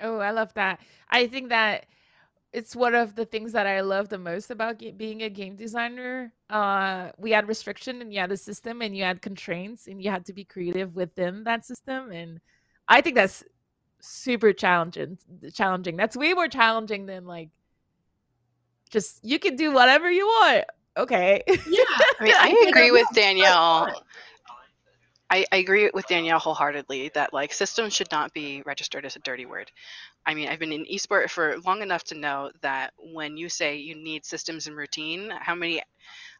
Oh, 0.00 0.18
I 0.18 0.30
love 0.30 0.52
that. 0.54 0.80
I 1.10 1.26
think 1.26 1.48
that 1.50 1.86
it's 2.52 2.74
one 2.74 2.94
of 2.94 3.14
the 3.14 3.24
things 3.24 3.52
that 3.52 3.66
I 3.66 3.80
love 3.80 4.08
the 4.08 4.18
most 4.18 4.50
about 4.50 4.82
being 4.96 5.22
a 5.22 5.28
game 5.28 5.56
designer. 5.56 6.32
Uh, 6.48 7.10
we 7.18 7.30
had 7.30 7.46
restriction 7.46 8.00
and 8.00 8.12
you 8.12 8.20
had 8.20 8.32
a 8.32 8.36
system 8.36 8.80
and 8.80 8.96
you 8.96 9.04
had 9.04 9.20
constraints 9.20 9.86
and 9.86 10.02
you 10.02 10.10
had 10.10 10.24
to 10.26 10.32
be 10.32 10.44
creative 10.44 10.96
within 10.96 11.44
that 11.44 11.66
system. 11.66 12.10
And 12.10 12.40
I 12.88 13.00
think 13.00 13.16
that's 13.16 13.44
super 14.00 14.52
challenging. 14.52 15.18
Challenging. 15.52 15.96
That's 15.96 16.16
way 16.16 16.32
more 16.32 16.48
challenging 16.48 17.06
than 17.06 17.26
like 17.26 17.50
just 18.90 19.22
you 19.22 19.38
can 19.38 19.54
do 19.54 19.70
whatever 19.72 20.10
you 20.10 20.26
want 20.26 20.64
okay. 20.98 21.42
Yeah. 21.46 21.84
I 22.20 22.24
mean, 22.24 22.34
I 22.38 22.66
agree 22.68 22.90
with 22.90 23.06
Danielle. 23.14 24.02
I, 25.30 25.44
I, 25.52 25.56
agree 25.56 25.90
with 25.92 26.06
Danielle 26.06 26.38
wholeheartedly 26.38 27.10
that 27.14 27.32
like 27.32 27.52
systems 27.52 27.92
should 27.92 28.10
not 28.10 28.32
be 28.32 28.62
registered 28.64 29.04
as 29.04 29.16
a 29.16 29.20
dirty 29.20 29.46
word. 29.46 29.70
I 30.24 30.34
mean, 30.34 30.48
I've 30.48 30.58
been 30.58 30.72
in 30.72 30.86
esport 30.86 31.28
for 31.30 31.58
long 31.66 31.82
enough 31.82 32.04
to 32.04 32.14
know 32.14 32.50
that 32.62 32.94
when 32.98 33.36
you 33.36 33.48
say 33.48 33.76
you 33.76 33.94
need 33.94 34.24
systems 34.24 34.66
and 34.66 34.76
routine, 34.76 35.30
how 35.30 35.54
many 35.54 35.82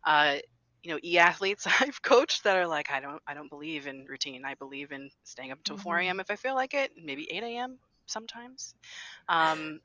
uh, 0.05 0.37
you 0.83 0.93
know 0.93 0.99
e-athletes 1.03 1.67
I've 1.81 2.01
coached 2.03 2.45
that 2.45 2.57
are 2.57 2.67
like, 2.67 2.91
I 2.91 3.01
don't 3.01 3.21
I 3.27 3.35
don't 3.35 3.51
believe 3.51 3.87
in 3.87 4.07
routine. 4.07 4.45
I 4.45 4.55
believe 4.55 4.93
in 4.93 5.11
staying 5.25 5.53
up 5.53 5.59
until 5.59 5.77
mm-hmm. 5.77 5.83
4 5.83 5.99
a.m. 5.99 6.21
if 6.21 6.31
I 6.31 6.37
feel 6.37 6.55
like 6.55 6.75
it, 6.75 6.93
maybe 7.03 7.31
8 7.31 7.43
a.m. 7.43 7.79
sometimes. 8.07 8.75
Um, 9.29 9.81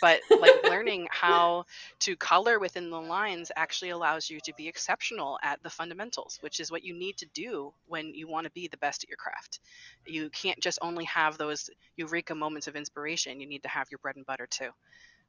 but 0.00 0.20
like 0.40 0.52
learning 0.64 1.06
how 1.10 1.64
to 1.98 2.16
color 2.16 2.58
within 2.58 2.90
the 2.90 3.00
lines 3.00 3.50
actually 3.56 3.90
allows 3.90 4.30
you 4.30 4.38
to 4.40 4.52
be 4.56 4.68
exceptional 4.68 5.38
at 5.42 5.62
the 5.62 5.70
fundamentals 5.70 6.38
which 6.42 6.60
is 6.60 6.70
what 6.70 6.84
you 6.84 6.94
need 6.94 7.16
to 7.16 7.26
do 7.34 7.72
when 7.86 8.14
you 8.14 8.28
want 8.28 8.44
to 8.44 8.50
be 8.52 8.68
the 8.68 8.76
best 8.78 9.02
at 9.04 9.08
your 9.08 9.16
craft. 9.16 9.60
You 10.06 10.30
can't 10.30 10.60
just 10.60 10.78
only 10.82 11.04
have 11.04 11.38
those 11.38 11.70
eureka 11.96 12.34
moments 12.34 12.66
of 12.66 12.76
inspiration 12.76 13.40
you 13.40 13.46
need 13.46 13.62
to 13.62 13.68
have 13.68 13.88
your 13.90 13.98
bread 13.98 14.16
and 14.16 14.26
butter 14.26 14.46
too. 14.48 14.70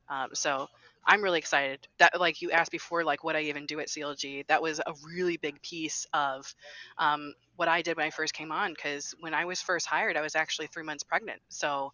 Um, 0.09 0.29
so 0.33 0.67
i'm 1.05 1.21
really 1.23 1.39
excited. 1.39 1.87
That 1.99 2.19
like 2.19 2.41
you 2.41 2.51
asked 2.51 2.71
before 2.71 3.03
like 3.03 3.23
what 3.23 3.35
i 3.35 3.41
even 3.41 3.65
do 3.65 3.79
at 3.79 3.87
clg 3.87 4.45
that 4.47 4.61
was 4.61 4.79
a 4.79 4.93
really 5.15 5.37
big 5.37 5.61
piece 5.61 6.05
of 6.13 6.53
um, 6.97 7.33
what 7.55 7.67
i 7.67 7.81
did 7.81 7.97
when 7.97 8.05
i 8.05 8.09
first 8.09 8.33
came 8.33 8.51
on 8.51 8.73
because 8.73 9.15
when 9.19 9.33
i 9.33 9.45
was 9.45 9.61
first 9.61 9.85
hired 9.85 10.17
i 10.17 10.21
was 10.21 10.35
actually 10.35 10.67
three 10.67 10.83
months 10.83 11.03
pregnant. 11.03 11.41
So 11.49 11.93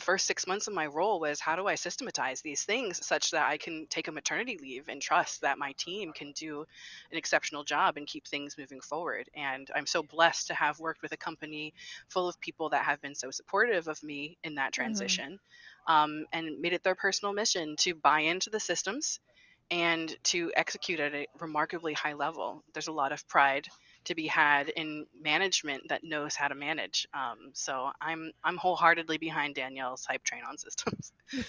the 0.00 0.04
first 0.06 0.26
six 0.26 0.46
months 0.46 0.66
of 0.66 0.72
my 0.72 0.86
role 0.86 1.20
was 1.20 1.40
how 1.40 1.56
do 1.56 1.66
I 1.66 1.74
systematize 1.74 2.40
these 2.40 2.62
things 2.62 3.04
such 3.06 3.32
that 3.32 3.46
I 3.46 3.58
can 3.58 3.86
take 3.90 4.08
a 4.08 4.12
maternity 4.12 4.58
leave 4.58 4.88
and 4.88 5.00
trust 5.00 5.42
that 5.42 5.58
my 5.58 5.72
team 5.76 6.12
can 6.14 6.32
do 6.32 6.64
an 7.12 7.18
exceptional 7.18 7.64
job 7.64 7.98
and 7.98 8.06
keep 8.06 8.26
things 8.26 8.56
moving 8.56 8.80
forward. 8.80 9.28
And 9.34 9.70
I'm 9.76 9.84
so 9.84 10.02
blessed 10.02 10.46
to 10.46 10.54
have 10.54 10.80
worked 10.80 11.02
with 11.02 11.12
a 11.12 11.18
company 11.18 11.74
full 12.08 12.26
of 12.26 12.40
people 12.40 12.70
that 12.70 12.86
have 12.86 13.02
been 13.02 13.14
so 13.14 13.30
supportive 13.30 13.88
of 13.88 14.02
me 14.02 14.38
in 14.42 14.54
that 14.54 14.72
mm-hmm. 14.72 14.82
transition 14.82 15.38
mm-hmm. 15.86 15.92
um, 15.92 16.24
and 16.32 16.58
made 16.60 16.72
it 16.72 16.82
their 16.82 16.94
personal 16.94 17.34
mission 17.34 17.76
to 17.80 17.94
buy 17.94 18.20
into 18.20 18.48
the 18.48 18.60
systems 18.60 19.20
and 19.70 20.16
to 20.24 20.50
execute 20.56 20.98
at 20.98 21.14
a 21.14 21.26
remarkably 21.38 21.92
high 21.92 22.14
level. 22.14 22.64
There's 22.72 22.88
a 22.88 22.92
lot 22.92 23.12
of 23.12 23.28
pride 23.28 23.68
to 24.04 24.14
be 24.14 24.26
had 24.26 24.68
in 24.70 25.06
management 25.20 25.82
that 25.88 26.04
knows 26.04 26.34
how 26.34 26.48
to 26.48 26.54
manage. 26.54 27.06
Um, 27.14 27.50
so 27.52 27.90
I'm 28.00 28.32
I'm 28.44 28.56
wholeheartedly 28.56 29.18
behind 29.18 29.54
Danielle's 29.54 30.04
hype 30.04 30.24
train 30.24 30.42
on 30.48 30.58
systems. 30.58 31.12
For 31.30 31.40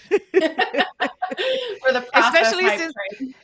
the 1.92 2.06
especially 2.14 2.68
since. 2.76 2.94
Train. 3.18 3.34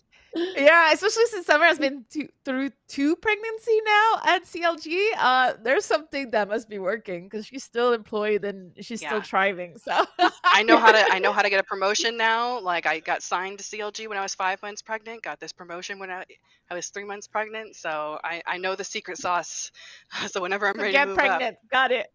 Yeah, 0.56 0.92
especially 0.92 1.26
since 1.26 1.46
Summer 1.46 1.64
has 1.64 1.78
been 1.78 2.04
to, 2.10 2.28
through 2.44 2.70
two 2.88 3.16
pregnancy 3.16 3.80
now 3.84 4.20
at 4.24 4.44
CLG. 4.44 4.98
Uh, 5.16 5.54
there's 5.62 5.84
something 5.84 6.30
that 6.30 6.48
must 6.48 6.68
be 6.68 6.78
working 6.78 7.24
because 7.24 7.46
she's 7.46 7.64
still 7.64 7.92
employed 7.92 8.44
and 8.44 8.72
she's 8.80 9.02
yeah. 9.02 9.08
still 9.08 9.22
thriving. 9.22 9.76
So 9.78 10.04
I 10.44 10.62
know 10.62 10.78
how 10.78 10.92
to 10.92 11.04
I 11.10 11.18
know 11.18 11.32
how 11.32 11.42
to 11.42 11.50
get 11.50 11.60
a 11.60 11.62
promotion 11.68 12.16
now. 12.16 12.60
Like 12.60 12.86
I 12.86 13.00
got 13.00 13.22
signed 13.22 13.58
to 13.58 13.64
CLG 13.64 14.08
when 14.08 14.18
I 14.18 14.22
was 14.22 14.34
five 14.34 14.62
months 14.62 14.82
pregnant. 14.82 15.22
Got 15.22 15.40
this 15.40 15.52
promotion 15.52 15.98
when 15.98 16.10
I 16.10 16.24
I 16.70 16.74
was 16.74 16.88
three 16.88 17.04
months 17.04 17.26
pregnant. 17.26 17.76
So 17.76 18.18
I 18.24 18.42
I 18.46 18.58
know 18.58 18.74
the 18.74 18.84
secret 18.84 19.18
sauce. 19.18 19.70
So 20.28 20.42
whenever 20.42 20.66
I'm 20.66 20.76
ready 20.76 20.92
get 20.92 21.04
to 21.04 21.08
move 21.08 21.16
pregnant, 21.16 21.56
up, 21.56 21.70
got 21.70 21.90
it. 21.90 22.08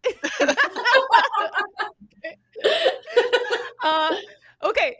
uh, 3.82 4.16
okay. 4.62 4.96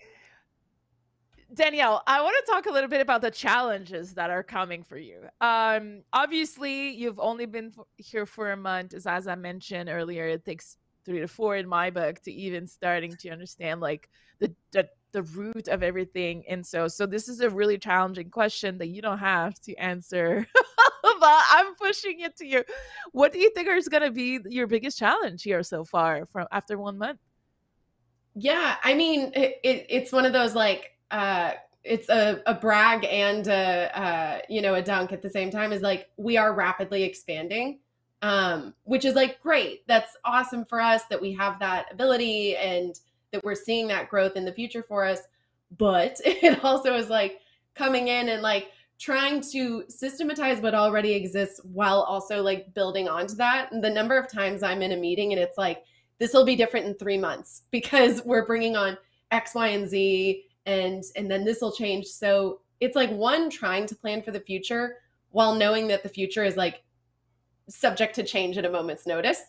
Danielle, 1.54 2.02
I 2.06 2.20
want 2.22 2.36
to 2.44 2.52
talk 2.52 2.66
a 2.66 2.70
little 2.70 2.88
bit 2.88 3.00
about 3.00 3.20
the 3.20 3.30
challenges 3.30 4.14
that 4.14 4.30
are 4.30 4.42
coming 4.42 4.82
for 4.82 4.98
you. 4.98 5.20
Um, 5.40 6.02
obviously, 6.12 6.90
you've 6.90 7.20
only 7.20 7.46
been 7.46 7.72
here 7.96 8.26
for 8.26 8.52
a 8.52 8.56
month, 8.56 8.94
as, 8.94 9.06
as 9.06 9.28
I 9.28 9.34
mentioned 9.34 9.88
earlier. 9.88 10.26
It 10.26 10.44
takes 10.44 10.76
three 11.04 11.20
to 11.20 11.28
four 11.28 11.56
in 11.56 11.68
my 11.68 11.90
book 11.90 12.20
to 12.22 12.32
even 12.32 12.66
starting 12.66 13.14
to 13.20 13.30
understand 13.30 13.80
like 13.80 14.08
the, 14.40 14.52
the 14.72 14.88
the 15.14 15.22
root 15.22 15.68
of 15.68 15.82
everything. 15.82 16.44
And 16.48 16.66
so, 16.66 16.88
so 16.88 17.06
this 17.06 17.28
is 17.28 17.40
a 17.40 17.48
really 17.48 17.78
challenging 17.78 18.28
question 18.30 18.76
that 18.78 18.88
you 18.88 19.00
don't 19.00 19.18
have 19.18 19.54
to 19.60 19.74
answer, 19.76 20.44
but 20.54 21.42
I'm 21.50 21.74
pushing 21.76 22.20
it 22.20 22.36
to 22.38 22.46
you. 22.46 22.64
What 23.12 23.32
do 23.32 23.38
you 23.38 23.50
think 23.54 23.68
is 23.68 23.88
going 23.88 24.02
to 24.02 24.10
be 24.10 24.40
your 24.46 24.66
biggest 24.66 24.98
challenge 24.98 25.42
here 25.44 25.62
so 25.62 25.84
far 25.84 26.26
from 26.26 26.48
after 26.50 26.76
one 26.76 26.98
month? 26.98 27.20
Yeah, 28.34 28.76
I 28.82 28.94
mean, 28.94 29.30
it, 29.34 29.60
it, 29.62 29.86
it's 29.88 30.10
one 30.10 30.26
of 30.26 30.32
those 30.32 30.56
like 30.56 30.93
uh, 31.10 31.52
it's 31.82 32.08
a, 32.08 32.40
a 32.46 32.54
brag 32.54 33.04
and 33.04 33.46
a, 33.46 34.00
uh, 34.00 34.38
you 34.48 34.62
know 34.62 34.74
a 34.74 34.82
dunk 34.82 35.12
at 35.12 35.22
the 35.22 35.30
same 35.30 35.50
time 35.50 35.72
is 35.72 35.82
like 35.82 36.08
we 36.16 36.36
are 36.36 36.54
rapidly 36.54 37.02
expanding 37.02 37.78
um, 38.24 38.72
which 38.84 39.04
is 39.04 39.14
like 39.14 39.38
great. 39.42 39.86
That's 39.86 40.16
awesome 40.24 40.64
for 40.64 40.80
us 40.80 41.02
that 41.10 41.20
we 41.20 41.34
have 41.34 41.58
that 41.58 41.92
ability 41.92 42.56
and 42.56 42.98
that 43.32 43.44
we're 43.44 43.54
seeing 43.54 43.86
that 43.88 44.08
growth 44.08 44.34
in 44.34 44.46
the 44.46 44.52
future 44.52 44.82
for 44.82 45.04
us. 45.04 45.20
But 45.76 46.18
it 46.24 46.64
also 46.64 46.94
is 46.94 47.10
like 47.10 47.40
coming 47.74 48.08
in 48.08 48.30
and 48.30 48.40
like 48.40 48.70
trying 48.98 49.42
to 49.52 49.84
systematize 49.88 50.62
what 50.62 50.74
already 50.74 51.12
exists 51.12 51.60
while 51.64 52.00
also 52.00 52.42
like 52.42 52.72
building 52.72 53.10
onto 53.10 53.34
that. 53.34 53.70
And 53.72 53.84
the 53.84 53.90
number 53.90 54.16
of 54.16 54.32
times 54.32 54.62
i'm 54.62 54.80
in 54.80 54.92
a 54.92 54.96
meeting 54.96 55.32
and 55.32 55.42
it's 55.42 55.58
like 55.58 55.82
this 56.18 56.32
will 56.32 56.46
be 56.46 56.56
different 56.56 56.86
in 56.86 56.94
three 56.94 57.18
months 57.18 57.64
because 57.70 58.24
we're 58.24 58.46
bringing 58.46 58.76
on 58.76 58.96
x 59.32 59.54
y 59.54 59.68
and 59.68 59.88
z 59.88 60.44
and 60.66 61.02
and 61.16 61.30
then 61.30 61.44
this 61.44 61.60
will 61.60 61.72
change. 61.72 62.06
So 62.06 62.60
it's 62.80 62.96
like 62.96 63.10
one 63.10 63.50
trying 63.50 63.86
to 63.86 63.94
plan 63.94 64.22
for 64.22 64.30
the 64.30 64.40
future 64.40 64.96
while 65.30 65.54
knowing 65.54 65.88
that 65.88 66.02
the 66.02 66.08
future 66.08 66.44
is 66.44 66.56
like 66.56 66.82
subject 67.68 68.14
to 68.16 68.22
change 68.22 68.58
at 68.58 68.64
a 68.66 68.70
moment's 68.70 69.06
notice 69.06 69.40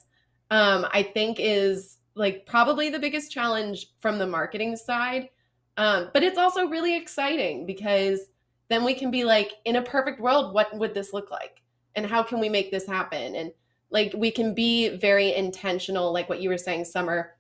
um 0.49 0.86
i 0.93 1.04
think 1.04 1.38
is 1.38 1.97
like 2.15 2.45
probably 2.45 2.89
the 2.89 2.99
biggest 2.99 3.32
challenge 3.32 3.88
from 3.99 4.17
the 4.17 4.28
marketing 4.28 4.75
side. 4.75 5.30
Um 5.78 6.10
but 6.13 6.23
it's 6.23 6.38
also 6.38 6.67
really 6.67 6.95
exciting 6.95 7.65
because 7.65 8.21
then 8.69 8.84
we 8.84 8.95
can 8.95 9.12
be 9.12 9.23
like 9.23 9.51
in 9.65 9.75
a 9.75 9.82
perfect 9.82 10.19
world 10.19 10.54
what 10.54 10.75
would 10.78 10.93
this 10.93 11.13
look 11.13 11.30
like? 11.30 11.62
And 11.95 12.06
how 12.06 12.23
can 12.23 12.39
we 12.39 12.49
make 12.49 12.71
this 12.71 12.88
happen? 12.88 13.36
And 13.36 13.51
like 13.91 14.13
we 14.15 14.32
can 14.32 14.54
be 14.54 14.97
very 14.97 15.34
intentional 15.36 16.12
like 16.12 16.30
what 16.30 16.41
you 16.41 16.49
were 16.49 16.58
saying 16.58 16.86
summer 16.86 17.35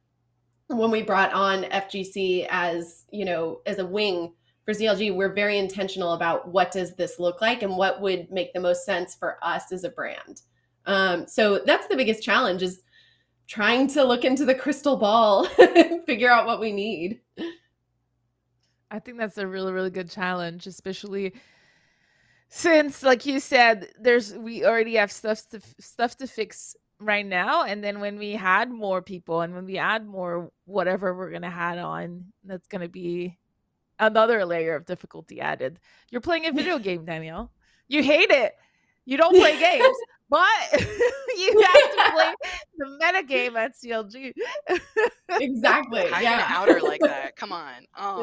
when 0.67 0.91
we 0.91 1.03
brought 1.03 1.33
on 1.33 1.63
FGC 1.63 2.47
as, 2.49 3.05
you 3.11 3.25
know, 3.25 3.61
as 3.65 3.79
a 3.79 3.85
wing 3.85 4.33
for 4.63 4.73
CLG, 4.73 5.15
we're 5.15 5.33
very 5.33 5.57
intentional 5.57 6.13
about 6.13 6.47
what 6.47 6.71
does 6.71 6.95
this 6.95 7.19
look 7.19 7.41
like 7.41 7.61
and 7.61 7.77
what 7.77 8.01
would 8.01 8.31
make 8.31 8.53
the 8.53 8.59
most 8.59 8.85
sense 8.85 9.13
for 9.15 9.37
us 9.43 9.71
as 9.71 9.83
a 9.83 9.89
brand. 9.89 10.41
Um, 10.85 11.27
so 11.27 11.59
that's 11.59 11.87
the 11.87 11.95
biggest 11.95 12.23
challenge 12.23 12.63
is 12.63 12.81
trying 13.47 13.87
to 13.89 14.03
look 14.03 14.23
into 14.25 14.45
the 14.45 14.55
crystal 14.55 14.97
ball 14.97 15.47
and 15.59 16.03
figure 16.05 16.31
out 16.31 16.47
what 16.47 16.59
we 16.59 16.71
need. 16.71 17.21
I 18.89 18.99
think 18.99 19.17
that's 19.17 19.37
a 19.37 19.47
really, 19.47 19.71
really 19.71 19.89
good 19.89 20.09
challenge, 20.09 20.67
especially 20.67 21.33
since, 22.49 23.03
like 23.03 23.25
you 23.25 23.39
said, 23.39 23.89
there's 23.99 24.33
we 24.33 24.65
already 24.65 24.95
have 24.95 25.11
stuff 25.11 25.47
to 25.49 25.59
stuff 25.79 26.15
to 26.17 26.27
fix 26.27 26.75
right 26.99 27.25
now 27.25 27.63
and 27.63 27.83
then 27.83 27.99
when 27.99 28.17
we 28.17 28.31
had 28.31 28.71
more 28.71 29.01
people 29.01 29.41
and 29.41 29.53
when 29.53 29.65
we 29.65 29.77
add 29.77 30.05
more 30.07 30.49
whatever 30.65 31.13
we're 31.13 31.29
going 31.29 31.41
to 31.41 31.47
add 31.47 31.77
on 31.77 32.25
that's 32.45 32.67
going 32.67 32.81
to 32.81 32.87
be 32.87 33.37
another 33.99 34.45
layer 34.45 34.75
of 34.75 34.85
difficulty 34.85 35.41
added. 35.41 35.79
You're 36.09 36.21
playing 36.21 36.45
a 36.45 36.51
video 36.51 36.79
game 36.79 37.05
danielle. 37.05 37.51
You 37.87 38.01
hate 38.01 38.31
it. 38.31 38.53
You 39.03 39.17
don't 39.17 39.35
play 39.35 39.59
games 39.59 39.95
but 40.29 40.47
you 41.37 41.61
have 41.61 41.73
to 41.73 42.11
play 42.13 42.33
the 42.77 42.97
meta 42.99 43.23
game 43.27 43.55
at 43.57 43.73
clg 43.73 44.33
exactly. 45.29 46.07
How 46.07 46.19
yeah. 46.19 46.37
you 46.37 46.55
out 46.55 46.69
her 46.69 46.81
like 46.81 47.01
that? 47.01 47.35
Come 47.35 47.51
on. 47.51 47.85
Oh. 47.97 48.21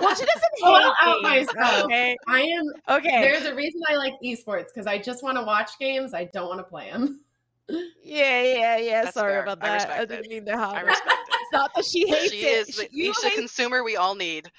Well 0.00 0.14
she 0.14 0.26
doesn't 0.26 0.42
hate 0.56 0.62
well, 0.62 0.94
out 1.00 1.22
myself. 1.22 1.84
okay? 1.84 2.16
I 2.28 2.42
am 2.42 2.98
okay. 2.98 3.22
there's 3.22 3.46
a 3.46 3.54
reason 3.54 3.80
i 3.88 3.96
like 3.96 4.14
esports 4.22 4.66
because 4.66 4.86
i 4.86 4.98
just 4.98 5.22
want 5.22 5.38
to 5.38 5.42
watch 5.42 5.72
games. 5.80 6.12
I 6.12 6.24
don't 6.24 6.48
want 6.48 6.60
to 6.60 6.64
play 6.64 6.90
them 6.90 7.24
yeah, 7.68 8.42
yeah, 8.42 8.76
yeah. 8.78 9.02
That's 9.04 9.14
Sorry 9.14 9.32
fair. 9.32 9.42
about 9.42 9.60
that. 9.60 9.70
I, 9.70 9.74
respect 9.74 10.08
didn't 10.08 10.24
it. 10.26 10.30
mean 10.30 10.44
to 10.46 10.56
have 10.56 10.74
I 10.74 10.80
respect 10.82 11.28
it. 11.28 11.34
It's 11.40 11.52
not 11.52 11.74
that 11.74 11.84
she 11.84 12.06
hates 12.08 12.30
she 12.32 12.40
it. 12.40 12.68
is 12.68 12.76
the 12.76 12.82
She, 12.82 12.88
you 12.92 13.04
niche 13.08 13.16
the 13.22 13.28
hate, 13.28 13.38
consumer 13.38 13.82
we 13.82 13.96
all 13.96 14.14
need 14.14 14.50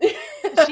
she 0.00 0.08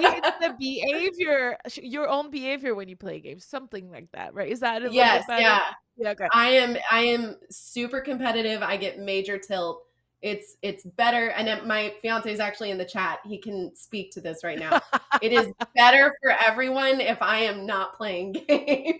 hates 0.03 0.31
the 0.40 0.55
behavior, 0.59 1.59
your 1.77 2.09
own 2.09 2.31
behavior 2.31 2.75
when 2.75 2.88
you 2.88 2.97
play 2.97 3.21
games, 3.21 3.45
something 3.45 3.90
like 3.90 4.09
that, 4.12 4.35
right? 4.35 4.51
Is 4.51 4.61
that 4.61 4.85
a 4.85 4.92
yes 4.92 5.25
yeah 5.29 5.61
Yeah. 5.97 6.11
Okay. 6.11 6.29
I 6.33 6.51
am 6.51 6.77
I 6.90 7.01
am 7.03 7.37
super 7.51 8.01
competitive. 8.01 8.62
I 8.62 8.77
get 8.77 8.99
major 8.99 9.38
tilt. 9.38 9.83
It's 10.27 10.57
it's 10.61 10.83
better 10.83 11.29
and 11.31 11.47
then 11.47 11.69
my 11.69 11.95
fiance 12.03 12.29
is 12.33 12.41
actually 12.41 12.73
in 12.73 12.79
the 12.79 12.85
chat. 12.85 13.21
He 13.25 13.39
can 13.39 13.71
speak 13.77 14.11
to 14.11 14.21
this 14.21 14.43
right 14.43 14.59
now. 14.59 14.81
it 15.23 15.33
is 15.33 15.53
better 15.77 16.17
for 16.21 16.33
everyone 16.33 17.01
if 17.01 17.23
I 17.23 17.39
am 17.39 17.65
not 17.65 17.95
playing 17.97 18.33
games. 18.49 18.99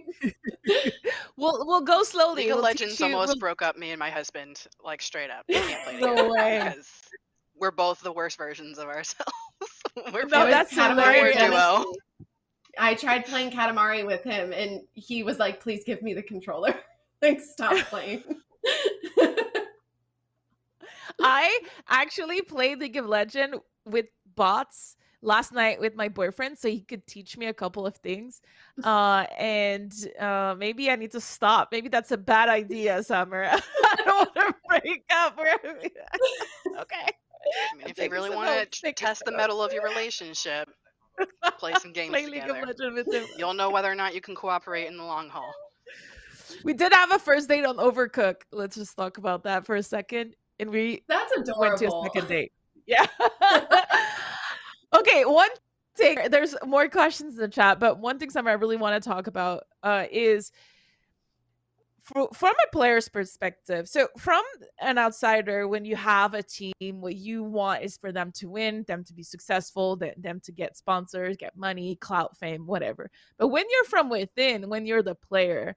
we'll 1.37 1.67
we'll 1.67 1.81
go 1.81 2.05
slowly. 2.05 2.43
league 2.43 2.51
of 2.53 2.57
We'll 2.59 2.63
legends 2.65 3.01
you. 3.01 3.07
almost 3.07 3.31
We'll, 3.31 3.39
broke 3.39 3.61
up 3.61 3.77
me 3.77 3.91
and 3.91 3.99
my 3.99 4.09
husband 4.09 4.65
like 4.85 5.03
straight 5.03 5.31
up 5.31 5.45
we 5.49 5.55
can't 5.57 5.83
play 5.85 5.99
no 5.99 6.29
way. 6.33 6.63
because 6.63 6.87
we're 7.59 7.73
both 7.73 8.01
the 8.03 8.13
worst 8.13 8.39
versions 8.39 8.79
of 8.79 8.87
ourselves 8.87 9.33
we're 10.13 10.27
No, 10.27 10.45
both 10.45 10.51
that's 10.51 10.71
the 10.75 10.81
Katamari 10.81 11.23
war 11.39 11.49
duo 11.49 11.93
I 12.79 12.95
tried 12.95 13.27
playing 13.27 13.51
Katamari 13.51 14.07
with 14.07 14.23
him 14.23 14.53
and 14.53 14.83
he 14.93 15.25
was 15.25 15.39
like, 15.41 15.59
please 15.61 15.83
give 15.85 16.03
me 16.03 16.15
the 16.15 16.23
controller. 16.23 16.75
like 17.21 17.41
stop 17.41 17.77
playing. 17.87 18.23
I 21.21 21.61
actually 21.89 22.43
played 22.43 22.79
League 22.79 22.97
of 22.97 23.07
Legend 23.07 23.57
with 23.85 24.07
bots 24.35 24.97
last 25.23 25.53
night 25.53 25.81
with 25.81 25.95
my 25.97 26.09
boyfriend 26.09 26.59
so 26.59 26.69
he 26.69 26.81
could 26.81 27.07
teach 27.07 27.37
me 27.37 27.47
a 27.47 27.55
couple 27.55 27.87
of 27.87 27.97
things. 27.97 28.41
Uh 28.85 29.27
and 29.39 29.93
uh 30.21 30.55
maybe 30.59 30.91
I 30.91 30.97
need 30.97 31.13
to 31.13 31.21
stop. 31.21 31.69
Maybe 31.73 31.89
that's 31.89 32.13
a 32.13 32.19
bad 32.19 32.49
idea, 32.49 33.03
Summer. 33.03 33.45
I 33.51 33.97
don't 34.05 34.37
want 34.37 34.49
to 34.49 34.55
break 34.69 35.05
up. 35.11 35.39
Okay. 36.79 37.07
I 37.73 37.77
mean, 37.77 37.87
if 37.89 37.97
you 37.97 38.11
really 38.11 38.29
want 38.29 38.71
to 38.73 38.93
test 38.93 39.25
the 39.25 39.31
metal 39.33 39.63
of 39.63 39.73
your 39.73 39.85
relationship 39.85 40.69
play 41.59 41.73
some 41.81 41.93
games 41.93 42.11
Play 42.11 42.27
League 42.27 42.43
of 42.43 42.49
together 42.49 42.67
Legends 42.67 43.07
with 43.07 43.15
him. 43.15 43.27
you'll 43.39 43.55
know 43.55 43.71
whether 43.71 43.91
or 43.91 43.95
not 43.95 44.15
you 44.15 44.21
can 44.21 44.35
cooperate 44.35 44.87
in 44.87 44.97
the 44.97 45.05
long 45.05 45.29
haul 45.29 45.51
We 46.65 46.75
did 46.75 46.93
have 46.93 47.13
a 47.13 47.19
first 47.19 47.49
date 47.49 47.65
on 47.65 47.77
Overcook. 47.77 48.43
Let's 48.53 48.77
just 48.77 48.97
talk 48.97 49.17
about 49.19 49.45
that 49.45 49.65
for 49.65 49.77
a 49.77 49.83
second. 49.83 50.35
And 50.59 50.71
we 50.71 51.03
That's 51.09 51.33
went 51.57 51.79
to 51.79 51.87
a 51.87 52.03
second 52.05 52.29
date. 52.29 52.53
Yeah. 52.87 53.05
okay, 54.95 55.25
one 55.25 55.49
thing 55.97 56.19
there's 56.31 56.55
more 56.65 56.89
questions 56.89 57.35
in 57.35 57.41
the 57.41 57.49
chat, 57.49 57.81
but 57.81 57.99
one 57.99 58.21
thing 58.21 58.31
Summer 58.31 58.51
I 58.51 58.55
really 58.55 58.77
want 58.77 59.03
to 59.03 59.09
talk 59.09 59.27
about 59.27 59.65
uh 59.83 60.05
is 60.09 60.53
fro- 62.07 62.29
from 62.33 62.55
a 62.65 62.71
player's 62.73 63.09
perspective. 63.09 63.89
So 63.89 64.09
from 64.17 64.43
an 64.81 64.99
outsider, 64.99 65.69
when 65.69 65.85
you 65.85 65.97
have 65.97 66.35
a 66.35 66.43
team, 66.43 66.73
what 67.01 67.17
you 67.17 67.43
want 67.43 67.83
is 67.83 67.97
for 67.97 68.13
them 68.13 68.33
to 68.37 68.49
win, 68.49 68.85
them 68.87 69.05
to 69.05 69.13
be 69.13 69.23
successful, 69.23 69.97
th- 69.97 70.15
them 70.17 70.41
to 70.45 70.53
get 70.53 70.77
sponsors, 70.77 71.37
get 71.37 71.57
money, 71.57 71.97
clout, 71.97 72.37
fame, 72.37 72.67
whatever. 72.67 73.11
But 73.39 73.49
when 73.49 73.65
you're 73.71 73.85
from 73.85 74.09
within, 74.09 74.69
when 74.69 74.87
you're 74.87 75.03
the 75.03 75.15
player, 75.17 75.77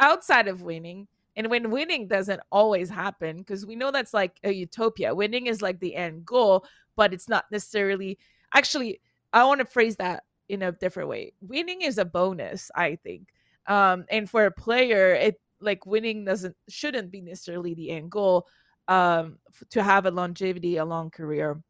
outside 0.00 0.48
of 0.48 0.62
winning, 0.62 1.06
and 1.38 1.48
when 1.48 1.70
winning 1.70 2.08
doesn't 2.08 2.40
always 2.50 2.90
happen, 2.90 3.38
because 3.38 3.64
we 3.64 3.76
know 3.76 3.92
that's 3.92 4.12
like 4.12 4.40
a 4.42 4.50
utopia. 4.50 5.14
Winning 5.14 5.46
is 5.46 5.62
like 5.62 5.78
the 5.78 5.94
end 5.94 6.26
goal, 6.26 6.66
but 6.96 7.14
it's 7.14 7.28
not 7.28 7.44
necessarily 7.52 8.18
actually, 8.52 9.00
I 9.32 9.44
want 9.44 9.60
to 9.60 9.64
phrase 9.64 9.94
that 9.96 10.24
in 10.48 10.62
a 10.62 10.72
different 10.72 11.08
way. 11.08 11.34
Winning 11.40 11.82
is 11.82 11.96
a 11.96 12.04
bonus, 12.04 12.72
I 12.74 12.96
think. 12.96 13.28
Um, 13.68 14.04
and 14.10 14.28
for 14.28 14.46
a 14.46 14.50
player, 14.50 15.14
it 15.14 15.40
like 15.60 15.86
winning 15.86 16.24
doesn't 16.24 16.56
shouldn't 16.68 17.12
be 17.12 17.20
necessarily 17.20 17.74
the 17.74 17.90
end 17.90 18.10
goal 18.10 18.46
um 18.88 19.38
to 19.70 19.82
have 19.82 20.06
a 20.06 20.10
longevity, 20.10 20.78
a 20.78 20.84
long 20.84 21.08
career. 21.08 21.62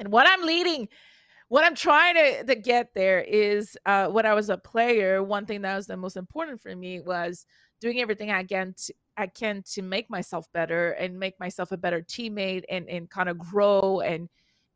And 0.00 0.10
what 0.10 0.26
I'm 0.28 0.44
leading 0.44 0.88
what 1.48 1.64
I'm 1.64 1.74
trying 1.74 2.14
to, 2.14 2.44
to 2.44 2.54
get 2.54 2.92
there 2.94 3.20
is 3.20 3.76
uh, 3.86 4.08
when 4.08 4.26
I 4.26 4.34
was 4.34 4.50
a 4.50 4.58
player, 4.58 5.22
one 5.22 5.46
thing 5.46 5.62
that 5.62 5.76
was 5.76 5.86
the 5.86 5.96
most 5.96 6.16
important 6.16 6.60
for 6.60 6.74
me 6.76 7.00
was 7.00 7.46
doing 7.80 8.00
everything 8.00 8.30
I 8.30 8.44
can 8.44 8.74
to, 8.86 8.94
I 9.16 9.26
can 9.26 9.62
to 9.72 9.82
make 9.82 10.10
myself 10.10 10.46
better 10.52 10.92
and 10.92 11.18
make 11.18 11.38
myself 11.40 11.72
a 11.72 11.76
better 11.76 12.02
teammate 12.02 12.64
and 12.70 12.88
and 12.88 13.10
kind 13.10 13.28
of 13.28 13.38
grow 13.38 14.00
and 14.00 14.28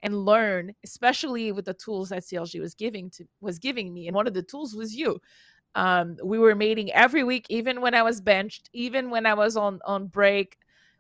and 0.03 0.25
learn, 0.25 0.73
especially 0.85 1.53
with 1.53 1.65
the 1.65 1.75
tools 1.75 2.09
that 2.09 2.23
CLG 2.25 2.61
was 2.61 2.75
giving 2.75 3.11
to 3.11 3.25
was 3.41 3.59
giving 3.59 3.93
me. 3.95 4.09
And 4.09 4.17
one 4.17 4.27
of 4.27 4.35
the 4.35 4.43
tools 4.43 4.75
was 4.75 4.95
you. 4.95 5.21
Um, 5.75 6.17
we 6.23 6.39
were 6.39 6.55
meeting 6.55 6.93
every 6.93 7.25
week, 7.25 7.47
even 7.49 7.81
when 7.81 7.95
I 7.95 8.03
was 8.03 8.21
benched, 8.21 8.69
even 8.73 9.11
when 9.11 9.27
I 9.27 9.35
was 9.35 9.57
on 9.57 9.81
on 9.87 10.07
break 10.09 10.57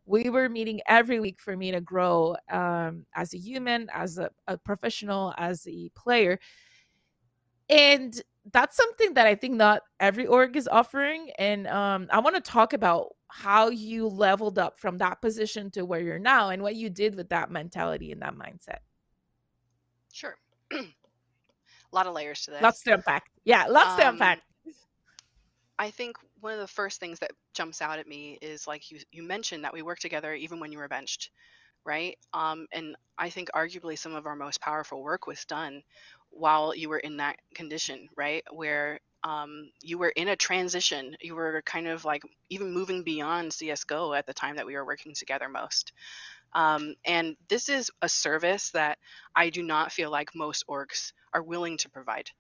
we 0.07 0.31
were 0.31 0.49
meeting 0.49 0.81
every 0.87 1.21
week 1.21 1.41
for 1.41 1.57
me 1.57 1.71
to 1.71 1.81
grow 1.81 2.37
um, 2.51 3.07
as 3.15 3.35
a 3.35 3.38
human, 3.38 3.88
as 3.93 4.19
a, 4.19 4.31
a 4.49 4.59
professional, 4.59 5.33
as 5.37 5.67
a 5.69 5.91
player. 5.91 6.38
And 7.69 8.21
that's 8.50 8.76
something 8.76 9.14
that 9.14 9.26
I 9.26 9.35
think 9.35 9.55
not 9.55 9.83
every 10.00 10.26
org 10.26 10.57
is 10.57 10.66
offering. 10.66 11.31
And 11.38 11.66
um, 11.68 12.09
I 12.11 12.18
want 12.18 12.35
to 12.37 12.42
talk 12.42 12.72
about 12.72 13.09
how 13.28 13.68
you 13.68 14.09
leveled 14.09 14.59
up 14.59 14.78
from 14.78 14.98
that 14.98 15.22
position 15.22 15.70
to 15.72 15.85
where 15.85 16.00
you're 16.00 16.18
now 16.18 16.50
and 16.50 16.62
what 16.62 16.74
you 16.74 16.90
did 16.90 17.14
with 17.14 17.28
that 17.28 17.50
mentality 17.50 18.12
and 18.12 18.20
that 18.22 18.35
mindset. 18.35 18.78
Sure. 20.12 20.37
a 20.72 20.85
lot 21.92 22.07
of 22.07 22.14
layers 22.14 22.42
to 22.42 22.50
this. 22.50 22.62
Lots 22.62 22.83
to 22.83 22.94
unpack. 22.94 23.24
Yeah, 23.44 23.66
lots 23.66 23.92
um, 23.92 23.98
to 23.98 24.09
unpack. 24.11 24.40
I 25.78 25.90
think 25.90 26.16
one 26.40 26.52
of 26.52 26.59
the 26.59 26.66
first 26.66 27.00
things 27.00 27.18
that 27.20 27.33
jumps 27.55 27.81
out 27.81 27.98
at 27.98 28.07
me 28.07 28.38
is 28.42 28.66
like 28.66 28.90
you 28.90 28.98
you 29.11 29.22
mentioned 29.22 29.64
that 29.64 29.72
we 29.72 29.83
worked 29.83 30.02
together 30.02 30.35
even 30.35 30.61
when 30.61 30.70
you 30.70 30.78
were 30.78 30.88
benched, 30.88 31.31
right? 31.85 32.16
Um, 32.35 32.66
and 32.72 32.94
I 33.18 33.31
think 33.31 33.48
arguably 33.55 33.98
some 33.98 34.14
of 34.14 34.26
our 34.26 34.37
most 34.37 34.61
powerful 34.61 35.02
work 35.02 35.26
was 35.26 35.44
done 35.44 35.83
while 36.33 36.75
you 36.75 36.88
were 36.88 36.99
in 36.99 37.18
that 37.18 37.37
condition, 37.55 38.09
right? 38.16 38.42
Where 38.51 39.01
um, 39.25 39.71
you 39.81 39.99
were 39.99 40.09
in 40.09 40.29
a 40.29 40.37
transition. 40.37 41.16
You 41.21 41.35
were 41.35 41.62
kind 41.64 41.87
of 41.87 42.05
like 42.05 42.23
even 42.51 42.73
moving 42.73 43.05
beyond 43.05 43.53
CSGO 43.53 44.16
at 44.16 44.27
the 44.27 44.35
time 44.35 44.57
that 44.57 44.66
we 44.66 44.75
were 44.75 44.85
working 44.85 45.14
together 45.14 45.49
most. 45.49 45.92
Um, 46.55 46.95
and 47.05 47.37
this 47.49 47.68
is 47.68 47.90
a 48.03 48.09
service 48.09 48.71
that 48.71 48.99
I 49.35 49.51
do 49.51 49.62
not 49.62 49.92
feel 49.92 50.11
like 50.11 50.35
most 50.35 50.66
orgs 50.68 51.12
are 51.33 51.42
willing 51.42 51.79
to 51.79 51.88
provide. 51.88 52.31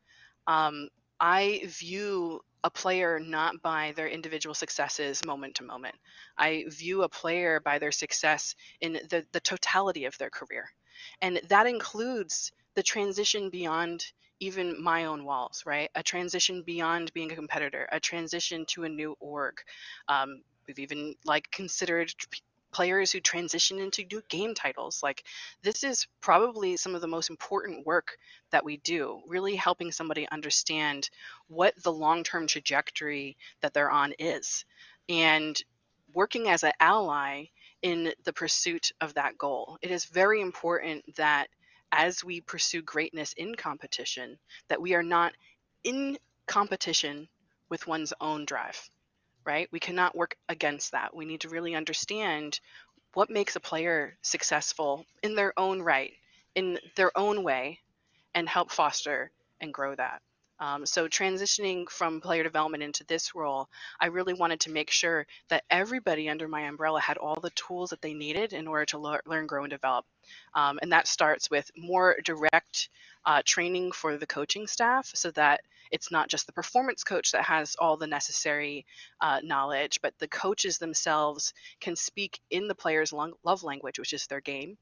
Um, 0.46 0.88
I 1.20 1.62
view 1.66 2.40
a 2.64 2.70
player 2.70 3.18
not 3.18 3.62
by 3.62 3.92
their 3.96 4.08
individual 4.08 4.54
successes 4.54 5.24
moment 5.24 5.56
to 5.56 5.64
moment. 5.64 5.94
I 6.36 6.64
view 6.68 7.02
a 7.02 7.08
player 7.08 7.60
by 7.60 7.78
their 7.78 7.92
success 7.92 8.54
in 8.80 8.94
the, 8.94 9.24
the 9.32 9.40
totality 9.40 10.04
of 10.04 10.16
their 10.18 10.30
career. 10.30 10.68
And 11.20 11.40
that 11.48 11.66
includes 11.66 12.52
the 12.74 12.82
transition 12.82 13.50
beyond 13.50 14.06
even 14.40 14.82
my 14.82 15.04
own 15.04 15.24
walls, 15.24 15.62
right? 15.64 15.90
A 15.94 16.02
transition 16.02 16.62
beyond 16.62 17.12
being 17.12 17.30
a 17.30 17.36
competitor, 17.36 17.88
a 17.92 18.00
transition 18.00 18.64
to 18.66 18.84
a 18.84 18.88
new 18.88 19.16
org. 19.20 19.60
Um, 20.08 20.42
we've 20.66 20.80
even 20.80 21.14
like 21.24 21.50
considered 21.50 22.12
players 22.72 23.12
who 23.12 23.20
transition 23.20 23.78
into 23.78 24.04
new 24.10 24.22
game 24.28 24.54
titles. 24.54 25.00
Like 25.02 25.24
this 25.62 25.84
is 25.84 26.06
probably 26.20 26.76
some 26.76 26.94
of 26.94 27.02
the 27.02 27.06
most 27.06 27.30
important 27.30 27.86
work 27.86 28.16
that 28.50 28.64
we 28.64 28.78
do, 28.78 29.20
really 29.28 29.54
helping 29.54 29.92
somebody 29.92 30.26
understand 30.32 31.08
what 31.48 31.74
the 31.82 31.92
long-term 31.92 32.46
trajectory 32.46 33.36
that 33.60 33.74
they're 33.74 33.90
on 33.90 34.12
is. 34.18 34.64
And 35.08 35.56
working 36.14 36.48
as 36.48 36.62
an 36.62 36.72
ally 36.80 37.44
in 37.82 38.12
the 38.24 38.32
pursuit 38.32 38.92
of 39.00 39.14
that 39.14 39.36
goal. 39.38 39.78
It 39.82 39.90
is 39.90 40.04
very 40.06 40.40
important 40.40 41.16
that 41.16 41.48
as 41.92 42.24
we 42.24 42.40
pursue 42.40 42.82
greatness 42.82 43.34
in 43.34 43.54
competition, 43.54 44.38
that 44.68 44.82
we 44.82 44.94
are 44.94 45.02
not 45.02 45.32
in 45.84 46.18
competition 46.46 47.28
with 47.68 47.86
one's 47.86 48.12
own 48.20 48.44
drive 48.44 48.90
right? 49.44 49.68
We 49.72 49.80
cannot 49.80 50.16
work 50.16 50.36
against 50.48 50.92
that. 50.92 51.14
We 51.14 51.24
need 51.24 51.40
to 51.42 51.48
really 51.48 51.74
understand 51.74 52.60
what 53.14 53.30
makes 53.30 53.56
a 53.56 53.60
player 53.60 54.16
successful 54.22 55.04
in 55.22 55.34
their 55.34 55.52
own 55.58 55.82
right, 55.82 56.12
in 56.54 56.78
their 56.96 57.16
own 57.16 57.42
way, 57.42 57.80
and 58.34 58.48
help 58.48 58.70
foster 58.70 59.30
and 59.60 59.72
grow 59.72 59.94
that. 59.94 60.22
Um, 60.62 60.86
so 60.86 61.08
transitioning 61.08 61.90
from 61.90 62.20
player 62.20 62.44
development 62.44 62.84
into 62.84 63.02
this 63.02 63.34
role, 63.34 63.68
I 64.00 64.06
really 64.06 64.32
wanted 64.32 64.60
to 64.60 64.70
make 64.70 64.90
sure 64.90 65.26
that 65.48 65.64
everybody 65.68 66.28
under 66.28 66.46
my 66.46 66.60
umbrella 66.60 67.00
had 67.00 67.18
all 67.18 67.34
the 67.34 67.50
tools 67.50 67.90
that 67.90 68.00
they 68.00 68.14
needed 68.14 68.52
in 68.52 68.68
order 68.68 68.84
to 68.86 68.98
le- 68.98 69.18
learn, 69.26 69.48
grow, 69.48 69.64
and 69.64 69.72
develop. 69.72 70.06
Um, 70.54 70.78
and 70.80 70.92
that 70.92 71.08
starts 71.08 71.50
with 71.50 71.68
more 71.76 72.16
direct 72.24 72.90
uh, 73.26 73.42
training 73.44 73.90
for 73.90 74.16
the 74.16 74.26
coaching 74.26 74.68
staff 74.68 75.10
so 75.14 75.32
that 75.32 75.62
it's 75.90 76.12
not 76.12 76.28
just 76.28 76.46
the 76.46 76.52
performance 76.52 77.02
coach 77.02 77.32
that 77.32 77.42
has 77.42 77.74
all 77.80 77.96
the 77.96 78.06
necessary 78.06 78.86
uh, 79.20 79.40
knowledge, 79.42 79.98
but 80.00 80.16
the 80.20 80.28
coaches 80.28 80.78
themselves 80.78 81.54
can 81.80 81.96
speak 81.96 82.38
in 82.50 82.68
the 82.68 82.74
player's 82.74 83.12
love 83.12 83.64
language, 83.64 83.98
which 83.98 84.12
is 84.12 84.28
their 84.28 84.40
game, 84.40 84.78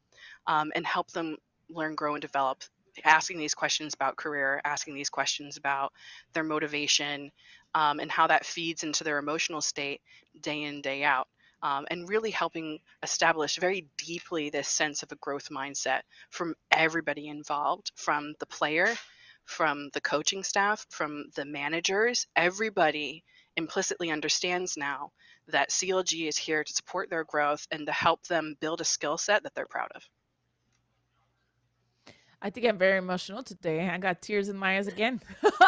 um, 0.47 0.73
and 0.75 0.87
help 0.87 1.11
them 1.13 1.39
learn, 1.71 1.95
grow, 1.95 2.13
and 2.17 2.23
develop. 2.23 2.63
Asking 3.05 3.39
these 3.39 3.55
questions 3.55 3.95
about 3.95 4.17
career, 4.17 4.61
asking 4.65 4.95
these 4.95 5.11
questions 5.11 5.57
about 5.57 5.93
their 6.33 6.45
motivation, 6.45 7.31
um, 7.75 8.01
and 8.01 8.11
how 8.11 8.27
that 8.27 8.47
feeds 8.47 8.83
into 8.83 9.05
their 9.05 9.19
emotional 9.19 9.61
state 9.61 10.01
day 10.41 10.63
in, 10.63 10.81
day 10.81 11.05
out. 11.05 11.29
Um, 11.63 11.87
and 11.91 12.09
really 12.09 12.31
helping 12.31 12.79
establish 13.03 13.57
very 13.57 13.87
deeply 13.99 14.49
this 14.49 14.67
sense 14.67 15.03
of 15.03 15.13
a 15.13 15.17
growth 15.17 15.51
mindset 15.51 16.01
from 16.31 16.55
everybody 16.71 17.29
involved, 17.29 17.93
from 17.97 18.35
the 18.39 18.47
player 18.47 18.95
from 19.51 19.91
the 19.95 20.01
coaching 20.01 20.45
staff, 20.45 20.87
from 20.91 21.25
the 21.35 21.45
managers, 21.45 22.27
everybody 22.37 23.25
implicitly 23.57 24.11
understands 24.11 24.77
now 24.77 25.11
that 25.49 25.71
CLG 25.71 26.29
is 26.29 26.37
here 26.37 26.63
to 26.63 26.73
support 26.73 27.11
their 27.11 27.25
growth 27.25 27.67
and 27.73 27.87
to 27.87 27.93
help 27.93 28.25
them 28.27 28.57
build 28.61 28.81
a 28.81 28.85
skill 28.85 29.19
set 29.19 29.43
that 29.43 29.55
they're 29.55 29.67
proud 29.67 29.91
of. 29.95 30.03
I 32.43 32.49
think 32.51 32.67
I'm 32.67 32.79
very 32.79 32.97
emotional 32.97 33.43
today. 33.43 33.89
I 33.89 33.99
got 33.99 34.23
tears 34.23 34.49
in 34.49 34.57
my 34.57 34.79
eyes 34.79 34.87
again. 34.87 35.21
this 35.43 35.53
is 35.53 35.61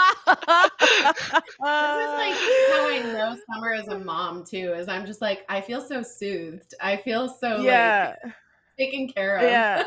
like 1.61 1.61
how 1.61 2.89
I 2.89 3.03
know 3.13 3.37
Summer 3.53 3.73
as 3.73 3.89
a 3.89 3.99
mom 3.99 4.45
too. 4.45 4.73
Is 4.73 4.89
I'm 4.89 5.05
just 5.05 5.21
like 5.21 5.45
I 5.49 5.61
feel 5.61 5.83
so 5.83 6.03
soothed. 6.03 6.75
I 6.81 6.97
feel 6.97 7.29
so 7.29 7.61
yeah. 7.61 8.17
like 8.25 8.33
taken 8.79 9.09
care 9.09 9.37
of. 9.37 9.43
Yeah. 9.43 9.85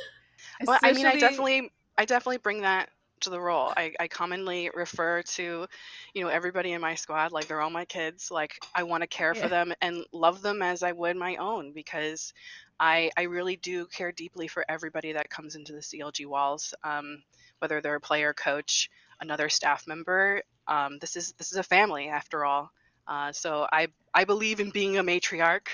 well, 0.66 0.78
I 0.82 0.92
mean, 0.92 1.06
I 1.06 1.18
definitely, 1.18 1.70
I 1.98 2.04
definitely 2.04 2.38
bring 2.38 2.62
that 2.62 2.88
to 3.20 3.30
the 3.30 3.40
role. 3.40 3.72
I, 3.76 3.92
I 3.98 4.08
commonly 4.08 4.70
refer 4.74 5.22
to, 5.22 5.66
you 6.14 6.22
know, 6.22 6.28
everybody 6.28 6.72
in 6.72 6.80
my 6.80 6.94
squad 6.94 7.32
like 7.32 7.46
they're 7.46 7.60
all 7.60 7.70
my 7.70 7.84
kids. 7.84 8.30
Like 8.30 8.58
I 8.74 8.82
want 8.82 9.02
to 9.02 9.06
care 9.06 9.32
yeah. 9.34 9.42
for 9.42 9.48
them 9.48 9.72
and 9.80 10.04
love 10.12 10.42
them 10.42 10.62
as 10.62 10.82
I 10.82 10.92
would 10.92 11.16
my 11.16 11.36
own 11.36 11.72
because 11.72 12.32
I 12.78 13.10
I 13.16 13.22
really 13.22 13.56
do 13.56 13.86
care 13.86 14.12
deeply 14.12 14.48
for 14.48 14.64
everybody 14.68 15.12
that 15.12 15.30
comes 15.30 15.54
into 15.54 15.72
the 15.72 15.80
CLG 15.80 16.26
walls, 16.26 16.74
um, 16.84 17.22
whether 17.58 17.80
they're 17.80 17.96
a 17.96 18.00
player, 18.00 18.34
coach, 18.34 18.90
another 19.20 19.48
staff 19.48 19.86
member. 19.86 20.42
Um, 20.68 20.98
this 21.00 21.16
is 21.16 21.32
this 21.38 21.52
is 21.52 21.58
a 21.58 21.62
family 21.62 22.08
after 22.08 22.44
all. 22.44 22.70
Uh, 23.06 23.32
so 23.32 23.66
I 23.72 23.88
I 24.12 24.24
believe 24.24 24.60
in 24.60 24.70
being 24.70 24.98
a 24.98 25.04
matriarch, 25.04 25.68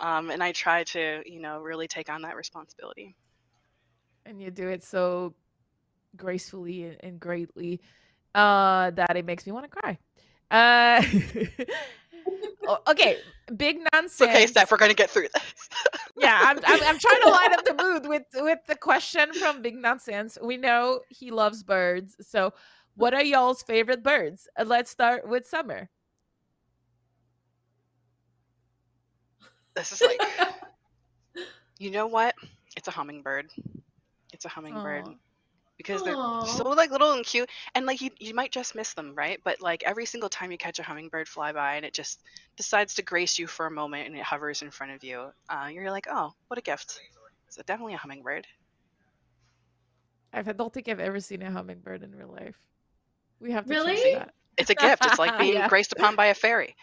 um, 0.00 0.30
and 0.30 0.42
I 0.42 0.52
try 0.52 0.84
to 0.84 1.22
you 1.26 1.40
know 1.40 1.60
really 1.60 1.88
take 1.88 2.10
on 2.10 2.22
that 2.22 2.36
responsibility. 2.36 3.16
And 4.26 4.40
you 4.40 4.50
do 4.50 4.68
it 4.68 4.82
so 4.82 5.34
gracefully 6.16 6.96
and, 7.00 7.20
greatly 7.20 7.80
uh, 8.34 8.90
that 8.92 9.16
it 9.16 9.26
makes 9.26 9.44
me 9.46 9.52
want 9.52 9.70
to 9.70 9.76
cry. 9.76 9.98
Uh, 10.50 11.02
okay, 12.88 13.18
big 13.56 13.80
nonsense. 13.92 14.30
Okay, 14.30 14.46
Steph, 14.46 14.70
we're 14.70 14.76
gonna 14.76 14.94
get 14.94 15.10
through 15.10 15.28
this. 15.34 15.68
yeah, 16.16 16.40
I'm, 16.42 16.58
I'm, 16.64 16.82
I'm 16.82 16.98
trying 16.98 17.22
to 17.22 17.28
light 17.28 17.52
up 17.52 17.64
the 17.64 17.74
mood 17.82 18.08
with 18.08 18.24
with 18.34 18.58
the 18.66 18.76
question 18.76 19.32
from 19.32 19.62
Big 19.62 19.76
Nonsense. 19.76 20.38
We 20.40 20.56
know 20.56 21.00
he 21.08 21.30
loves 21.30 21.62
birds, 21.62 22.16
so 22.20 22.52
what 22.96 23.14
are 23.14 23.22
y'all's 23.22 23.62
favorite 23.62 24.02
birds? 24.02 24.48
Uh, 24.58 24.64
let's 24.66 24.90
start 24.90 25.26
with 25.28 25.46
Summer. 25.46 25.88
This 29.74 29.90
is 29.92 30.02
like, 30.02 30.20
you 31.78 31.90
know 31.90 32.06
what? 32.06 32.34
It's 32.76 32.86
a 32.86 32.92
hummingbird. 32.92 33.50
It's 34.32 34.44
a 34.44 34.48
hummingbird. 34.48 35.06
Aww 35.06 35.16
because 35.76 36.02
they're 36.02 36.14
so 36.14 36.70
like 36.76 36.90
little 36.90 37.12
and 37.12 37.24
cute 37.24 37.48
and 37.74 37.86
like 37.86 38.00
you, 38.00 38.10
you 38.18 38.34
might 38.34 38.52
just 38.52 38.74
miss 38.74 38.94
them 38.94 39.14
right? 39.14 39.40
But 39.44 39.60
like 39.60 39.82
every 39.84 40.06
single 40.06 40.28
time 40.28 40.52
you 40.52 40.58
catch 40.58 40.78
a 40.78 40.82
hummingbird 40.82 41.28
fly 41.28 41.52
by 41.52 41.76
and 41.76 41.84
it 41.84 41.92
just 41.92 42.20
decides 42.56 42.94
to 42.94 43.02
grace 43.02 43.38
you 43.38 43.46
for 43.46 43.66
a 43.66 43.70
moment 43.70 44.06
and 44.06 44.16
it 44.16 44.22
hovers 44.22 44.62
in 44.62 44.70
front 44.70 44.92
of 44.92 45.02
you 45.02 45.30
uh, 45.48 45.68
you're 45.70 45.90
like 45.90 46.06
oh 46.10 46.32
what 46.48 46.58
a 46.58 46.62
gift. 46.62 47.00
So 47.48 47.62
definitely 47.66 47.94
a 47.94 47.98
hummingbird. 47.98 48.46
I 50.32 50.42
don't 50.42 50.72
think 50.72 50.88
i've 50.88 50.98
ever 50.98 51.20
seen 51.20 51.42
a 51.42 51.50
hummingbird 51.50 52.02
in 52.02 52.14
real 52.14 52.32
life. 52.32 52.56
We 53.40 53.52
have 53.52 53.66
to 53.66 53.70
really? 53.70 54.14
that. 54.14 54.32
it's 54.56 54.70
a 54.70 54.74
gift. 54.74 55.04
It's 55.04 55.18
like 55.18 55.38
being 55.38 55.54
yeah. 55.54 55.68
graced 55.68 55.92
upon 55.92 56.16
by 56.16 56.26
a 56.26 56.34
fairy. 56.34 56.74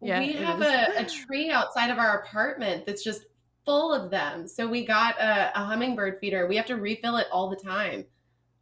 Yeah, 0.00 0.20
we 0.20 0.32
have 0.32 0.60
a, 0.60 1.00
a 1.00 1.04
tree 1.26 1.50
outside 1.50 1.90
of 1.90 1.98
our 1.98 2.18
apartment 2.18 2.86
that's 2.86 3.04
just 3.04 3.26
full 3.64 3.92
of 3.92 4.10
them. 4.10 4.46
So 4.46 4.66
we 4.66 4.84
got 4.84 5.18
a, 5.20 5.52
a, 5.54 5.64
hummingbird 5.64 6.18
feeder. 6.20 6.46
We 6.46 6.56
have 6.56 6.66
to 6.66 6.76
refill 6.76 7.16
it 7.16 7.26
all 7.32 7.48
the 7.48 7.56
time. 7.56 8.04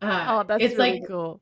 Uh, 0.02 0.26
Oh, 0.28 0.42
that's 0.46 0.62
it's 0.62 0.76
really 0.76 1.00
like 1.00 1.08
cool. 1.08 1.40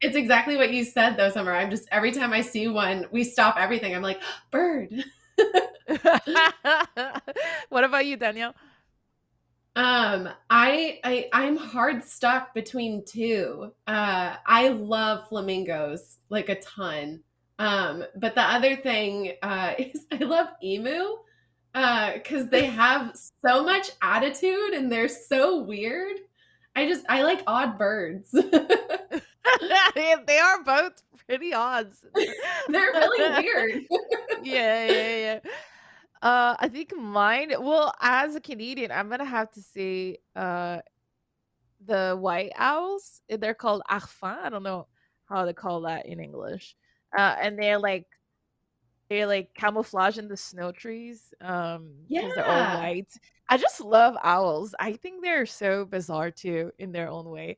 it's 0.00 0.16
exactly 0.16 0.56
what 0.56 0.72
you 0.72 0.84
said 0.84 1.16
though, 1.16 1.30
Summer. 1.30 1.54
I'm 1.54 1.70
just 1.70 1.88
every 1.90 2.12
time 2.12 2.32
I 2.32 2.40
see 2.40 2.68
one, 2.68 3.06
we 3.10 3.24
stop 3.24 3.56
everything. 3.58 3.94
I'm 3.94 4.02
like, 4.02 4.20
bird. 4.50 4.90
what 7.68 7.84
about 7.84 8.06
you, 8.06 8.16
Danielle? 8.16 8.54
Um, 9.76 10.30
I 10.48 11.00
I 11.04 11.28
I'm 11.32 11.56
hard 11.56 12.02
stuck 12.02 12.54
between 12.54 13.04
two. 13.04 13.72
Uh, 13.86 14.36
I 14.46 14.68
love 14.68 15.28
flamingos 15.28 16.16
like 16.30 16.48
a 16.48 16.58
ton. 16.60 17.22
Um, 17.58 18.04
but 18.16 18.34
the 18.34 18.42
other 18.42 18.76
thing 18.76 19.32
uh, 19.42 19.74
is 19.78 20.06
I 20.10 20.16
love 20.16 20.48
emu 20.62 21.16
uh, 21.76 22.14
because 22.14 22.48
they 22.50 22.66
have 22.66 23.16
so 23.46 23.64
much 23.64 23.90
attitude 24.02 24.74
and 24.74 24.92
they're 24.92 25.08
so 25.08 25.62
weird. 25.62 26.18
I 26.76 26.88
just 26.88 27.06
I 27.08 27.22
like 27.24 27.42
odd 27.46 27.78
birds. 27.78 28.30
they 29.94 30.38
are 30.42 30.64
both 30.64 31.02
pretty 31.26 31.54
odds. 31.54 32.04
they're 32.68 32.92
really 32.94 33.30
weird. 33.44 33.82
yeah, 34.42 34.86
yeah, 34.86 35.16
yeah. 35.16 35.40
Uh, 36.22 36.56
I 36.58 36.68
think 36.68 36.96
mine. 36.96 37.52
Well, 37.60 37.94
as 38.00 38.34
a 38.36 38.40
Canadian, 38.40 38.92
I'm 38.92 39.08
gonna 39.10 39.24
have 39.24 39.50
to 39.52 39.62
say, 39.62 40.18
uh, 40.36 40.80
the 41.84 42.16
white 42.18 42.52
owls. 42.56 43.22
eh, 43.28 43.36
They're 43.36 43.54
called 43.54 43.82
harfangs. 43.88 44.44
I 44.44 44.48
don't 44.50 44.62
know 44.62 44.88
how 45.26 45.44
they 45.46 45.52
call 45.52 45.82
that 45.82 46.06
in 46.06 46.20
English. 46.20 46.76
Uh, 47.16 47.36
and 47.40 47.58
they're 47.58 47.78
like 47.78 48.06
they're 49.08 49.26
like 49.26 49.54
camouflage 49.54 50.18
in 50.18 50.28
the 50.28 50.36
snow 50.36 50.72
trees. 50.72 51.32
Um, 51.40 51.92
because 52.08 52.34
they're 52.34 52.44
all 52.46 52.58
Yeah. 52.58 52.76
white. 52.78 53.08
I 53.48 53.56
just 53.58 53.80
love 53.80 54.16
owls. 54.22 54.74
I 54.80 54.92
think 54.94 55.22
they're 55.22 55.46
so 55.46 55.84
bizarre 55.84 56.30
too 56.30 56.72
in 56.78 56.92
their 56.92 57.08
own 57.08 57.28
way. 57.30 57.56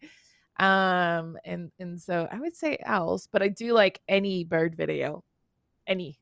Um, 0.61 1.39
and 1.45 1.71
and 1.79 2.01
so 2.01 2.29
I 2.31 2.39
would 2.41 2.57
say 2.57 2.79
owls, 2.85 3.29
but 3.31 3.43
I 3.43 3.49
do 3.49 3.73
like 3.73 4.01
any 4.09 4.45
bird 4.45 4.77
video. 4.77 5.23
Any, 5.87 6.19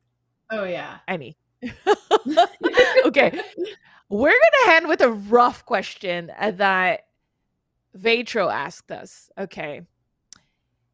Oh 0.51 0.65
yeah. 0.65 0.99
any. 1.09 1.37
okay, 3.07 3.41
we're 4.09 4.39
gonna 4.65 4.77
end 4.77 4.89
with 4.89 5.01
a 5.01 5.11
rough 5.11 5.65
question 5.65 6.31
uh, 6.39 6.53
that 6.53 7.03
Vetro 7.97 8.53
asked 8.53 8.93
us. 8.93 9.31
Okay. 9.39 9.83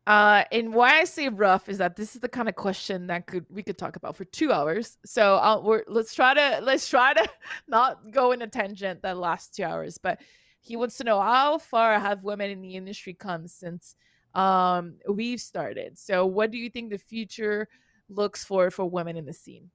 Uh, 0.06 0.42
and 0.50 0.74
why 0.74 0.98
I 0.98 1.04
say 1.04 1.28
rough 1.28 1.68
is 1.68 1.78
that 1.78 1.94
this 1.94 2.16
is 2.16 2.20
the 2.20 2.28
kind 2.28 2.48
of 2.48 2.56
question 2.56 3.06
that 3.06 3.26
could 3.26 3.46
we 3.48 3.62
could 3.62 3.78
talk 3.78 3.94
about 3.94 4.16
for 4.16 4.24
two 4.24 4.52
hours. 4.52 4.98
So 5.04 5.36
uh, 5.36 5.60
we're 5.62 5.84
let's 5.86 6.12
try 6.12 6.34
to 6.34 6.60
let's 6.62 6.88
try 6.88 7.14
to 7.14 7.28
not 7.68 8.10
go 8.10 8.32
in 8.32 8.42
a 8.42 8.48
tangent 8.48 9.02
that 9.02 9.16
lasts 9.16 9.56
two 9.56 9.62
hours. 9.62 9.98
But 9.98 10.20
he 10.60 10.76
wants 10.76 10.96
to 10.98 11.04
know 11.04 11.20
how 11.20 11.58
far 11.58 11.98
have 12.00 12.24
women 12.24 12.50
in 12.50 12.62
the 12.62 12.74
industry 12.74 13.14
come 13.14 13.46
since 13.46 13.94
um 14.34 14.94
we've 15.08 15.40
started. 15.40 15.96
So 15.98 16.26
what 16.26 16.50
do 16.50 16.58
you 16.58 16.68
think 16.68 16.90
the 16.90 16.98
future 16.98 17.68
looks 18.08 18.44
for 18.44 18.72
for 18.72 18.84
women 18.90 19.16
in 19.16 19.24
the 19.24 19.32
scene? 19.32 19.70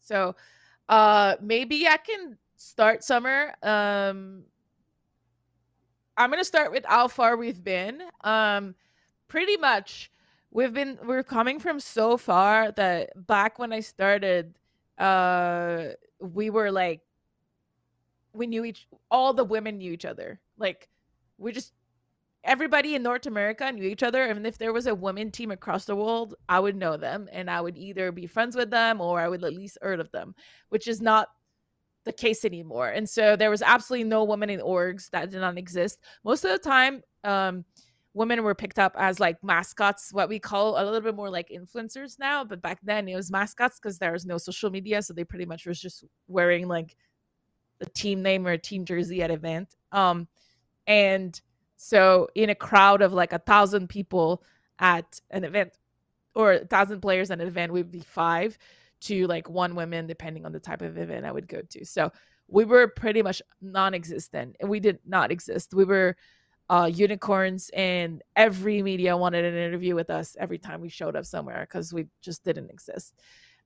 So 0.00 0.36
uh 0.90 1.36
maybe 1.40 1.88
I 1.88 1.96
can 1.96 2.36
start 2.56 3.02
summer. 3.02 3.54
Um 3.62 4.42
I'm 6.18 6.28
gonna 6.28 6.44
start 6.44 6.70
with 6.70 6.84
how 6.84 7.08
far 7.08 7.38
we've 7.38 7.64
been. 7.64 8.02
Um 8.22 8.74
pretty 9.32 9.56
much 9.56 10.10
we've 10.50 10.74
been 10.74 10.98
we're 11.06 11.22
coming 11.22 11.58
from 11.58 11.80
so 11.80 12.18
far 12.18 12.70
that 12.72 13.08
back 13.26 13.58
when 13.58 13.72
I 13.72 13.80
started, 13.80 14.58
uh 14.98 15.86
we 16.20 16.50
were 16.50 16.70
like 16.70 17.00
we 18.34 18.46
knew 18.46 18.62
each 18.62 18.86
all 19.10 19.32
the 19.32 19.42
women 19.42 19.78
knew 19.78 19.90
each 19.90 20.04
other. 20.04 20.38
Like 20.58 20.90
we 21.38 21.50
just 21.50 21.72
everybody 22.44 22.94
in 22.94 23.02
North 23.02 23.24
America 23.24 23.72
knew 23.72 23.88
each 23.88 24.02
other. 24.02 24.22
And 24.24 24.46
if 24.46 24.58
there 24.58 24.74
was 24.74 24.86
a 24.86 24.94
women 24.94 25.30
team 25.30 25.50
across 25.50 25.86
the 25.86 25.96
world, 25.96 26.34
I 26.50 26.60
would 26.60 26.76
know 26.76 26.98
them 26.98 27.26
and 27.32 27.48
I 27.48 27.62
would 27.62 27.78
either 27.78 28.12
be 28.12 28.26
friends 28.26 28.54
with 28.54 28.68
them 28.70 29.00
or 29.00 29.18
I 29.18 29.28
would 29.28 29.42
at 29.44 29.54
least 29.54 29.78
heard 29.80 30.00
of 30.00 30.12
them, 30.12 30.34
which 30.68 30.86
is 30.86 31.00
not 31.00 31.28
the 32.04 32.12
case 32.12 32.44
anymore. 32.44 32.88
And 32.88 33.08
so 33.08 33.36
there 33.36 33.50
was 33.50 33.62
absolutely 33.62 34.04
no 34.04 34.24
women 34.24 34.50
in 34.50 34.60
orgs 34.60 35.08
that 35.10 35.30
did 35.30 35.40
not 35.40 35.56
exist. 35.56 36.00
Most 36.22 36.44
of 36.44 36.50
the 36.50 36.58
time, 36.58 37.02
um, 37.24 37.64
women 38.14 38.42
were 38.42 38.54
picked 38.54 38.78
up 38.78 38.94
as 38.98 39.18
like 39.20 39.42
mascots, 39.42 40.12
what 40.12 40.28
we 40.28 40.38
call 40.38 40.80
a 40.80 40.84
little 40.84 41.00
bit 41.00 41.14
more 41.14 41.30
like 41.30 41.48
influencers 41.48 42.18
now. 42.18 42.44
But 42.44 42.60
back 42.60 42.78
then 42.82 43.08
it 43.08 43.16
was 43.16 43.30
mascots 43.30 43.78
because 43.78 43.98
there 43.98 44.12
was 44.12 44.26
no 44.26 44.38
social 44.38 44.70
media. 44.70 45.00
So 45.02 45.14
they 45.14 45.24
pretty 45.24 45.46
much 45.46 45.66
was 45.66 45.80
just 45.80 46.04
wearing 46.28 46.68
like 46.68 46.96
the 47.78 47.86
team 47.86 48.22
name 48.22 48.46
or 48.46 48.52
a 48.52 48.58
team 48.58 48.84
jersey 48.84 49.22
at 49.22 49.30
event. 49.30 49.74
Um, 49.92 50.28
and 50.86 51.40
so 51.76 52.28
in 52.34 52.50
a 52.50 52.54
crowd 52.54 53.02
of 53.02 53.12
like 53.12 53.32
a 53.32 53.38
thousand 53.38 53.88
people 53.88 54.42
at 54.78 55.20
an 55.30 55.44
event 55.44 55.72
or 56.34 56.52
a 56.52 56.66
thousand 56.66 57.00
players 57.00 57.30
at 57.30 57.40
an 57.40 57.46
event 57.46 57.72
would 57.72 57.90
be 57.90 58.00
five 58.00 58.58
to 59.00 59.26
like 59.26 59.48
one 59.48 59.74
woman 59.74 60.06
depending 60.06 60.46
on 60.46 60.52
the 60.52 60.60
type 60.60 60.82
of 60.82 60.98
event 60.98 61.24
I 61.24 61.32
would 61.32 61.48
go 61.48 61.62
to. 61.62 61.84
So 61.84 62.12
we 62.46 62.64
were 62.64 62.88
pretty 62.88 63.22
much 63.22 63.40
non-existent. 63.60 64.56
We 64.62 64.80
did 64.80 64.98
not 65.06 65.32
exist. 65.32 65.72
We 65.74 65.84
were 65.84 66.16
uh, 66.72 66.86
unicorns, 66.86 67.68
and 67.74 68.22
every 68.34 68.80
media 68.80 69.14
wanted 69.14 69.44
an 69.44 69.54
interview 69.54 69.94
with 69.94 70.08
us 70.08 70.38
every 70.40 70.56
time 70.56 70.80
we 70.80 70.88
showed 70.88 71.14
up 71.14 71.26
somewhere 71.26 71.66
because 71.68 71.92
we 71.92 72.06
just 72.22 72.42
didn't 72.44 72.70
exist. 72.70 73.12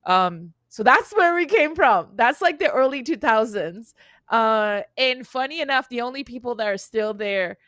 Um, 0.06 0.52
so 0.68 0.82
that's 0.82 1.14
where 1.14 1.32
we 1.36 1.46
came 1.46 1.76
from. 1.76 2.08
That's 2.16 2.42
like 2.42 2.58
the 2.58 2.68
early 2.68 3.04
2000s. 3.04 3.94
Uh, 4.28 4.80
and 4.98 5.24
funny 5.24 5.60
enough, 5.60 5.88
the 5.88 6.00
only 6.00 6.24
people 6.24 6.56
that 6.56 6.66
are 6.66 6.76
still 6.76 7.14
there 7.14 7.58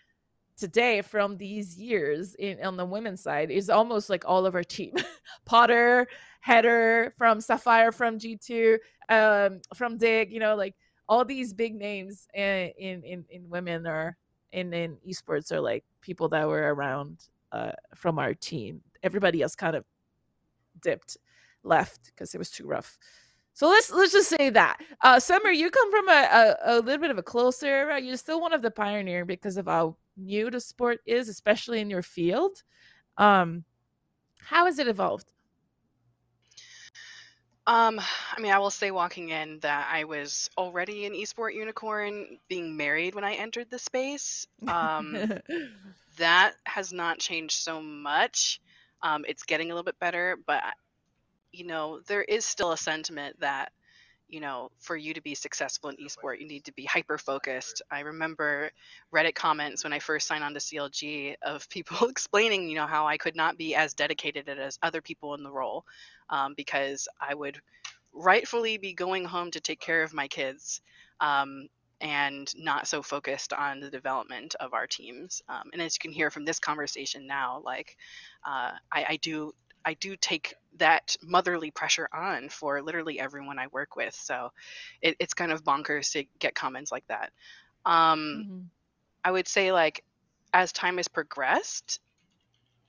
today 0.57 1.03
from 1.03 1.37
these 1.37 1.79
years 1.79 2.35
in 2.35 2.61
on 2.65 2.77
the 2.77 2.85
women's 2.85 3.23
side 3.23 3.53
is 3.53 3.71
almost 3.71 4.11
like 4.11 4.25
all 4.27 4.45
of 4.45 4.57
our 4.57 4.65
team. 4.65 4.95
Potter, 5.45 6.09
Header 6.41 7.15
from 7.17 7.41
Sapphire 7.41 7.93
from 7.93 8.19
G2, 8.19 8.79
um, 9.09 9.61
from 9.73 9.99
Dig, 9.99 10.33
you 10.33 10.41
know, 10.41 10.57
like 10.57 10.75
all 11.09 11.25
these 11.25 11.53
big 11.53 11.77
names 11.77 12.27
in 12.35 12.73
in 12.77 13.05
in, 13.05 13.25
in 13.31 13.49
women 13.49 13.87
are 13.87 14.17
in 14.53 14.73
in 14.73 14.97
esports 15.09 15.53
are 15.53 15.61
like 15.61 15.85
people 16.01 16.29
that 16.29 16.47
were 16.47 16.75
around 16.75 17.29
uh 17.53 17.73
from 17.95 18.19
our 18.19 18.35
team. 18.35 18.81
Everybody 19.03 19.43
else 19.43 19.55
kind 19.55 19.77
of 19.77 19.85
dipped 20.83 21.17
left 21.63 22.07
because 22.07 22.35
it 22.35 22.39
was 22.39 22.51
too 22.51 22.67
rough. 22.67 22.99
So 23.55 23.69
let's 23.69 23.91
let's 23.91 24.13
just 24.13 24.29
say 24.29 24.51
that. 24.51 24.79
Uh 25.03 25.19
Summer, 25.21 25.51
you 25.51 25.71
come 25.71 25.91
from 25.91 26.09
a, 26.09 26.13
a, 26.13 26.57
a 26.65 26.81
little 26.81 27.01
bit 27.01 27.11
of 27.11 27.19
a 27.19 27.23
closer 27.23 27.67
era. 27.67 28.01
You're 28.01 28.17
still 28.17 28.41
one 28.41 28.53
of 28.53 28.63
the 28.63 28.71
pioneer 28.71 29.25
because 29.25 29.57
of 29.57 29.67
how 29.67 29.97
new 30.17 30.51
the 30.51 30.61
sport 30.61 31.01
is, 31.07 31.29
especially 31.29 31.81
in 31.81 31.91
your 31.91 32.03
field. 32.03 32.63
Um 33.17 33.65
how 34.41 34.65
has 34.67 34.79
it 34.79 34.89
evolved? 34.89 35.33
Um, 37.69 38.01
I 38.37 38.41
mean, 38.41 38.51
I 38.51 38.59
will 38.59 38.71
say 38.71 38.91
walking 38.91 39.29
in 39.29 39.61
that 39.61 39.89
I 39.93 40.05
was 40.05 40.51
already 40.59 41.07
an 41.07 41.13
esport 41.13 41.55
unicorn, 41.55 42.39
being 42.49 42.77
married 42.77 43.15
when 43.15 43.25
I 43.25 43.35
entered 43.35 43.71
the 43.71 43.79
space. 43.79 44.49
Um, 44.67 45.17
that 46.17 46.55
has 46.65 46.93
not 46.93 47.19
changed 47.21 47.57
so 47.57 47.81
much. 47.81 48.61
Um, 49.03 49.25
it's 49.29 49.45
getting 49.45 49.71
a 49.71 49.75
little 49.75 49.85
bit 49.85 50.01
better, 50.01 50.37
but 50.45 50.65
you 51.53 51.67
know, 51.67 52.01
there 52.09 52.23
is 52.23 52.45
still 52.45 52.73
a 52.73 52.77
sentiment 52.77 53.39
that 53.41 53.71
you 54.29 54.41
know, 54.41 54.71
for 54.79 54.95
you 54.95 55.15
to 55.15 55.23
be 55.23 55.35
successful 55.35 55.89
in 55.89 55.97
esport, 55.97 56.39
you 56.39 56.47
need 56.47 56.65
to 56.65 56.73
be 56.73 56.85
hyper 56.85 57.17
focused. 57.17 57.81
I 57.91 58.01
remember 58.01 58.71
Reddit 59.13 59.35
comments 59.35 59.85
when 59.85 59.95
I 59.95 60.01
first 60.01 60.27
signed 60.27 60.45
on 60.45 60.53
to 60.53 60.61
CLG 60.61 61.37
of 61.43 61.69
people 61.71 62.09
explaining, 62.11 62.69
you 62.69 62.77
know, 62.77 62.87
how 62.87 63.07
I 63.07 63.17
could 63.17 63.37
not 63.37 63.57
be 63.57 63.75
as 63.75 63.95
dedicated 63.95 64.49
as 64.49 64.79
other 64.83 65.01
people 65.01 65.35
in 65.35 65.43
the 65.43 65.51
role 65.51 65.87
um, 66.31 66.55
because 66.57 67.09
I 67.21 67.35
would 67.35 67.61
rightfully 68.13 68.79
be 68.79 68.95
going 68.95 69.25
home 69.25 69.51
to 69.53 69.61
take 69.61 69.81
care 69.81 70.03
of 70.03 70.15
my 70.15 70.29
kids 70.29 70.81
um, 71.21 71.69
and 72.01 72.53
not 72.57 72.87
so 72.87 73.03
focused 73.03 73.53
on 73.53 73.81
the 73.81 73.91
development 73.91 74.55
of 74.61 74.75
our 74.75 74.87
teams. 74.87 75.43
Um, 75.49 75.71
and 75.73 75.83
as 75.83 75.97
you 75.97 76.01
can 76.01 76.13
hear 76.13 76.31
from 76.31 76.45
this 76.45 76.59
conversation 76.61 77.27
now, 77.27 77.61
like 77.65 77.97
uh, 78.45 78.73
I, 78.93 79.05
I 79.11 79.19
do 79.23 79.53
I 79.85 79.95
do 79.95 80.17
take 80.17 80.55
that 80.77 81.17
motherly 81.23 81.71
pressure 81.71 82.09
on 82.13 82.51
for 82.51 82.83
literally 82.83 83.19
everyone 83.19 83.59
I 83.59 83.69
work 83.69 83.97
with. 83.97 84.15
So 84.15 84.53
it, 85.01 85.17
it's 85.19 85.35
kind 85.35 85.53
of 85.53 85.65
bonkers 85.65 86.13
to 86.13 86.25
get 86.39 86.55
comments 86.55 86.93
like 86.93 87.07
that. 87.09 87.33
Um, 87.87 88.45
Mhm. 88.45 88.71
I 89.25 89.31
would 89.31 89.49
say, 89.49 89.73
like, 89.73 90.05
as 90.53 90.73
time 90.73 90.97
has 90.99 91.09
progressed, 91.09 92.01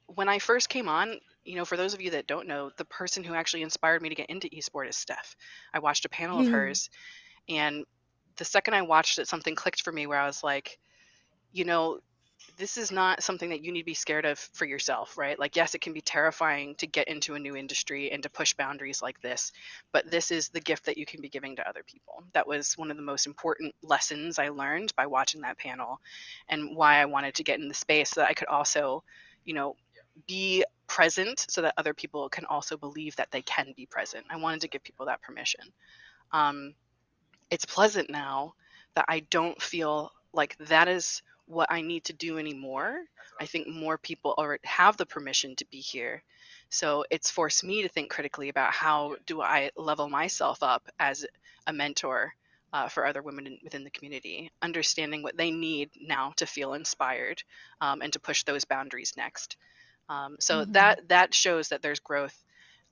when 0.08 0.30
I 0.30 0.40
first 0.40 0.70
came 0.70 0.90
on, 0.90 1.20
you 1.50 1.56
know, 1.56 1.66
for 1.66 1.78
those 1.78 1.96
of 1.96 2.02
you 2.02 2.12
that 2.12 2.28
don't 2.28 2.48
know, 2.48 2.70
the 2.78 2.86
person 2.86 3.24
who 3.24 3.34
actually 3.34 3.64
inspired 3.64 4.04
me 4.04 4.10
to 4.10 4.16
get 4.16 4.30
into 4.30 4.48
esport 4.50 4.88
is 4.88 4.96
Steph. 4.96 5.36
I 5.74 5.80
watched 5.80 6.06
a 6.06 6.10
panel 6.10 6.40
of 6.40 6.48
hers, 6.48 6.92
and 7.50 7.86
the 8.36 8.46
second 8.46 8.76
I 8.76 8.84
watched 8.84 9.18
it, 9.18 9.28
something 9.28 9.56
clicked 9.56 9.82
for 9.82 9.92
me 9.92 10.06
where 10.06 10.20
I 10.20 10.28
was 10.28 10.44
like, 10.44 10.78
you 11.52 11.66
know, 11.66 12.02
this 12.58 12.78
is 12.78 12.92
not 12.92 13.24
something 13.24 13.50
that 13.50 13.64
you 13.64 13.72
need 13.72 13.82
to 13.82 13.86
be 13.86 13.96
scared 13.96 14.26
of 14.26 14.38
for 14.38 14.66
yourself, 14.66 15.18
right? 15.18 15.40
Like, 15.40 15.56
yes, 15.56 15.74
it 15.74 15.82
can 15.82 15.92
be 15.92 16.02
terrifying 16.02 16.76
to 16.76 16.86
get 16.86 17.08
into 17.08 17.34
a 17.34 17.40
new 17.40 17.56
industry 17.56 18.12
and 18.12 18.22
to 18.22 18.30
push 18.30 18.54
boundaries 18.54 19.02
like 19.02 19.20
this, 19.22 19.52
but 19.92 20.10
this 20.12 20.30
is 20.30 20.50
the 20.50 20.62
gift 20.62 20.86
that 20.86 21.00
you 21.00 21.06
can 21.08 21.20
be 21.20 21.30
giving 21.30 21.56
to 21.56 21.68
other 21.68 21.82
people. 21.84 22.24
That 22.34 22.48
was 22.48 22.78
one 22.78 22.92
of 22.92 22.98
the 22.98 23.04
most 23.04 23.26
important 23.26 23.74
lessons 23.82 24.38
I 24.38 24.50
learned 24.50 24.94
by 24.96 25.08
watching 25.08 25.42
that 25.42 25.58
panel 25.58 26.00
and 26.48 26.76
why 26.76 27.02
I 27.02 27.06
wanted 27.06 27.34
to 27.36 27.44
get 27.44 27.60
in 27.60 27.68
the 27.68 27.74
space 27.74 28.12
so 28.12 28.22
that 28.22 28.30
I 28.30 28.34
could 28.34 28.50
also, 28.50 29.04
you 29.46 29.56
know, 29.56 29.76
be 30.28 30.64
present 30.90 31.46
so 31.50 31.62
that 31.62 31.76
other 31.78 31.94
people 31.94 32.28
can 32.28 32.46
also 32.46 32.76
believe 32.76 33.16
that 33.16 33.32
they 33.32 33.42
can 33.44 33.74
be 33.78 33.86
present. 33.86 34.26
I 34.30 34.38
wanted 34.38 34.62
to 34.62 34.68
give 34.68 34.84
people 34.84 35.06
that 35.06 35.22
permission. 35.22 35.62
Um, 36.34 36.74
it's 37.50 37.66
pleasant 37.66 38.10
now 38.10 38.56
that 38.96 39.06
I 39.08 39.22
don't 39.22 39.62
feel 39.62 40.12
like 40.34 40.58
that 40.58 40.88
is 40.88 41.22
what 41.46 41.72
I 41.72 41.82
need 41.82 42.04
to 42.06 42.14
do 42.14 42.38
anymore. 42.38 43.00
I 43.40 43.46
think 43.46 43.68
more 43.68 43.98
people 43.98 44.36
already 44.38 44.62
have 44.66 44.98
the 44.98 45.06
permission 45.06 45.56
to 45.56 45.66
be 45.72 45.80
here. 45.80 46.24
So 46.70 47.06
it's 47.10 47.32
forced 47.32 47.64
me 47.64 47.82
to 47.84 47.90
think 47.90 48.12
critically 48.12 48.50
about 48.50 48.72
how 48.72 49.16
do 49.26 49.42
I 49.42 49.72
level 49.76 50.10
myself 50.10 50.62
up 50.62 50.88
as 51.00 51.26
a 51.66 51.74
mentor 51.74 52.34
uh, 52.72 52.88
for 52.88 53.06
other 53.06 53.24
women 53.24 53.48
in, 53.48 53.58
within 53.64 53.84
the 53.84 53.90
community, 53.90 54.52
understanding 54.62 55.24
what 55.24 55.38
they 55.38 55.50
need 55.50 55.90
now 56.00 56.34
to 56.38 56.46
feel 56.46 56.74
inspired 56.74 57.42
um, 57.82 58.02
and 58.02 58.14
to 58.14 58.20
push 58.20 58.44
those 58.44 58.66
boundaries 58.66 59.14
next. 59.18 59.58
Um, 60.10 60.38
so 60.40 60.62
mm-hmm. 60.62 60.72
that 60.74 61.08
that 61.10 61.34
shows 61.34 61.70
that 61.70 61.82
there's 61.82 62.00
growth 62.00 62.36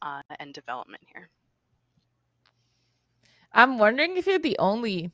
uh, 0.01 0.21
and 0.39 0.53
development 0.53 1.03
here. 1.13 1.29
I'm 3.51 3.79
wondering 3.79 4.17
if 4.17 4.27
you're 4.27 4.39
the 4.39 4.59
only 4.59 5.11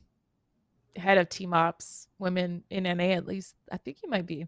head 0.96 1.18
of 1.18 1.28
team 1.28 1.54
ops 1.54 2.06
women 2.18 2.62
in 2.70 2.84
NA 2.84 3.14
at 3.14 3.26
least. 3.26 3.54
I 3.72 3.78
think 3.78 3.98
you 4.02 4.10
might 4.10 4.26
be. 4.26 4.46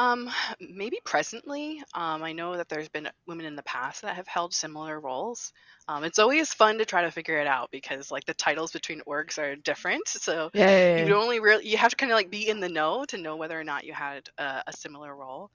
Um, 0.00 0.30
maybe 0.58 0.98
presently. 1.04 1.82
Um, 1.92 2.22
I 2.22 2.32
know 2.32 2.56
that 2.56 2.70
there's 2.70 2.88
been 2.88 3.10
women 3.26 3.44
in 3.44 3.54
the 3.54 3.62
past 3.64 4.00
that 4.00 4.16
have 4.16 4.26
held 4.26 4.54
similar 4.54 4.98
roles. 4.98 5.52
Um, 5.88 6.04
it's 6.04 6.18
always 6.18 6.54
fun 6.54 6.78
to 6.78 6.86
try 6.86 7.02
to 7.02 7.10
figure 7.10 7.38
it 7.38 7.46
out 7.46 7.70
because 7.70 8.10
like 8.10 8.24
the 8.24 8.32
titles 8.32 8.72
between 8.72 9.02
orgs 9.06 9.38
are 9.38 9.56
different. 9.56 10.08
So 10.08 10.50
yeah. 10.54 11.04
you 11.04 11.14
only 11.14 11.40
really 11.40 11.66
you 11.66 11.76
have 11.76 11.90
to 11.90 11.96
kind 11.96 12.12
of 12.12 12.16
like 12.16 12.30
be 12.30 12.48
in 12.48 12.60
the 12.60 12.68
know 12.68 13.04
to 13.06 13.18
know 13.18 13.36
whether 13.36 13.58
or 13.60 13.64
not 13.64 13.84
you 13.84 13.92
had 13.92 14.28
a, 14.38 14.62
a 14.68 14.72
similar 14.72 15.14
role. 15.14 15.50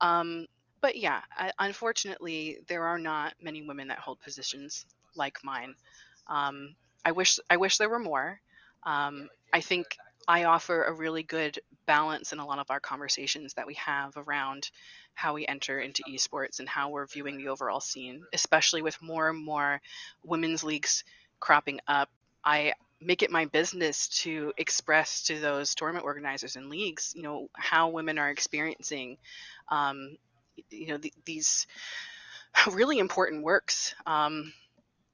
Um, 0.00 0.46
but 0.82 0.96
yeah, 0.96 1.20
I, 1.34 1.52
unfortunately, 1.58 2.58
there 2.66 2.84
are 2.84 2.98
not 2.98 3.32
many 3.40 3.62
women 3.62 3.88
that 3.88 3.98
hold 3.98 4.20
positions 4.20 4.84
like 5.14 5.38
mine. 5.42 5.74
Um, 6.26 6.74
I 7.04 7.12
wish 7.12 7.38
I 7.48 7.56
wish 7.56 7.78
there 7.78 7.88
were 7.88 7.98
more. 7.98 8.40
Um, 8.82 9.30
I 9.54 9.62
think 9.62 9.86
I 10.28 10.44
offer 10.44 10.84
a 10.84 10.92
really 10.92 11.22
good 11.22 11.58
balance 11.86 12.32
in 12.32 12.38
a 12.38 12.46
lot 12.46 12.58
of 12.58 12.70
our 12.70 12.80
conversations 12.80 13.54
that 13.54 13.66
we 13.66 13.74
have 13.74 14.16
around 14.16 14.70
how 15.14 15.34
we 15.34 15.46
enter 15.46 15.78
into 15.78 16.02
esports 16.08 16.58
and 16.58 16.68
how 16.68 16.90
we're 16.90 17.06
viewing 17.06 17.38
the 17.38 17.48
overall 17.48 17.80
scene, 17.80 18.22
especially 18.32 18.82
with 18.82 19.00
more 19.00 19.28
and 19.30 19.44
more 19.44 19.80
women's 20.24 20.62
leagues 20.64 21.04
cropping 21.40 21.80
up. 21.88 22.10
I 22.44 22.74
make 23.00 23.22
it 23.22 23.30
my 23.30 23.44
business 23.46 24.08
to 24.08 24.52
express 24.56 25.24
to 25.24 25.38
those 25.38 25.74
tournament 25.74 26.04
organizers 26.04 26.56
and 26.56 26.68
leagues, 26.68 27.12
you 27.16 27.22
know, 27.22 27.48
how 27.54 27.88
women 27.88 28.18
are 28.18 28.30
experiencing, 28.30 29.18
um, 29.68 30.16
you 30.70 30.88
know, 30.88 30.98
th- 30.98 31.14
these 31.24 31.66
really 32.70 32.98
important 32.98 33.42
works. 33.42 33.94
Um, 34.06 34.52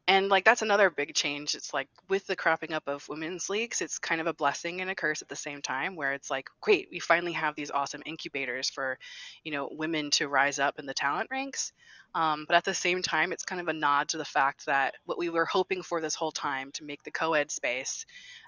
and 0.08 0.28
like 0.28 0.44
that's 0.44 0.62
another 0.62 0.90
big 0.90 1.14
change 1.14 1.54
it's 1.54 1.72
like 1.72 1.88
with 2.08 2.26
the 2.26 2.36
cropping 2.36 2.72
up 2.72 2.82
of 2.86 3.08
women's 3.08 3.48
leagues 3.48 3.80
it's 3.80 3.98
kind 3.98 4.20
of 4.20 4.26
a 4.26 4.34
blessing 4.34 4.80
and 4.80 4.90
a 4.90 4.94
curse 4.94 5.22
at 5.22 5.28
the 5.28 5.36
same 5.36 5.62
time 5.62 5.94
where 5.94 6.12
it's 6.12 6.30
like 6.30 6.48
great 6.60 6.88
we 6.90 6.98
finally 6.98 7.32
have 7.32 7.54
these 7.54 7.70
awesome 7.70 8.02
incubators 8.04 8.68
for 8.68 8.98
you 9.44 9.52
know 9.52 9.68
women 9.72 10.10
to 10.10 10.28
rise 10.28 10.58
up 10.58 10.78
in 10.78 10.86
the 10.86 10.94
talent 10.94 11.28
ranks. 11.30 11.72
Um, 12.14 12.44
but 12.46 12.56
at 12.56 12.64
the 12.64 12.74
same 12.74 13.00
time 13.00 13.32
it's 13.32 13.44
kind 13.44 13.60
of 13.60 13.68
a 13.68 13.72
nod 13.72 14.08
to 14.10 14.18
the 14.18 14.24
fact 14.24 14.66
that 14.66 14.94
what 15.06 15.18
we 15.18 15.30
were 15.30 15.46
hoping 15.46 15.82
for 15.82 16.00
this 16.00 16.14
whole 16.14 16.32
time 16.32 16.70
to 16.72 16.84
make 16.84 17.02
the 17.02 17.10
co-ed 17.10 17.50
space 17.50 18.04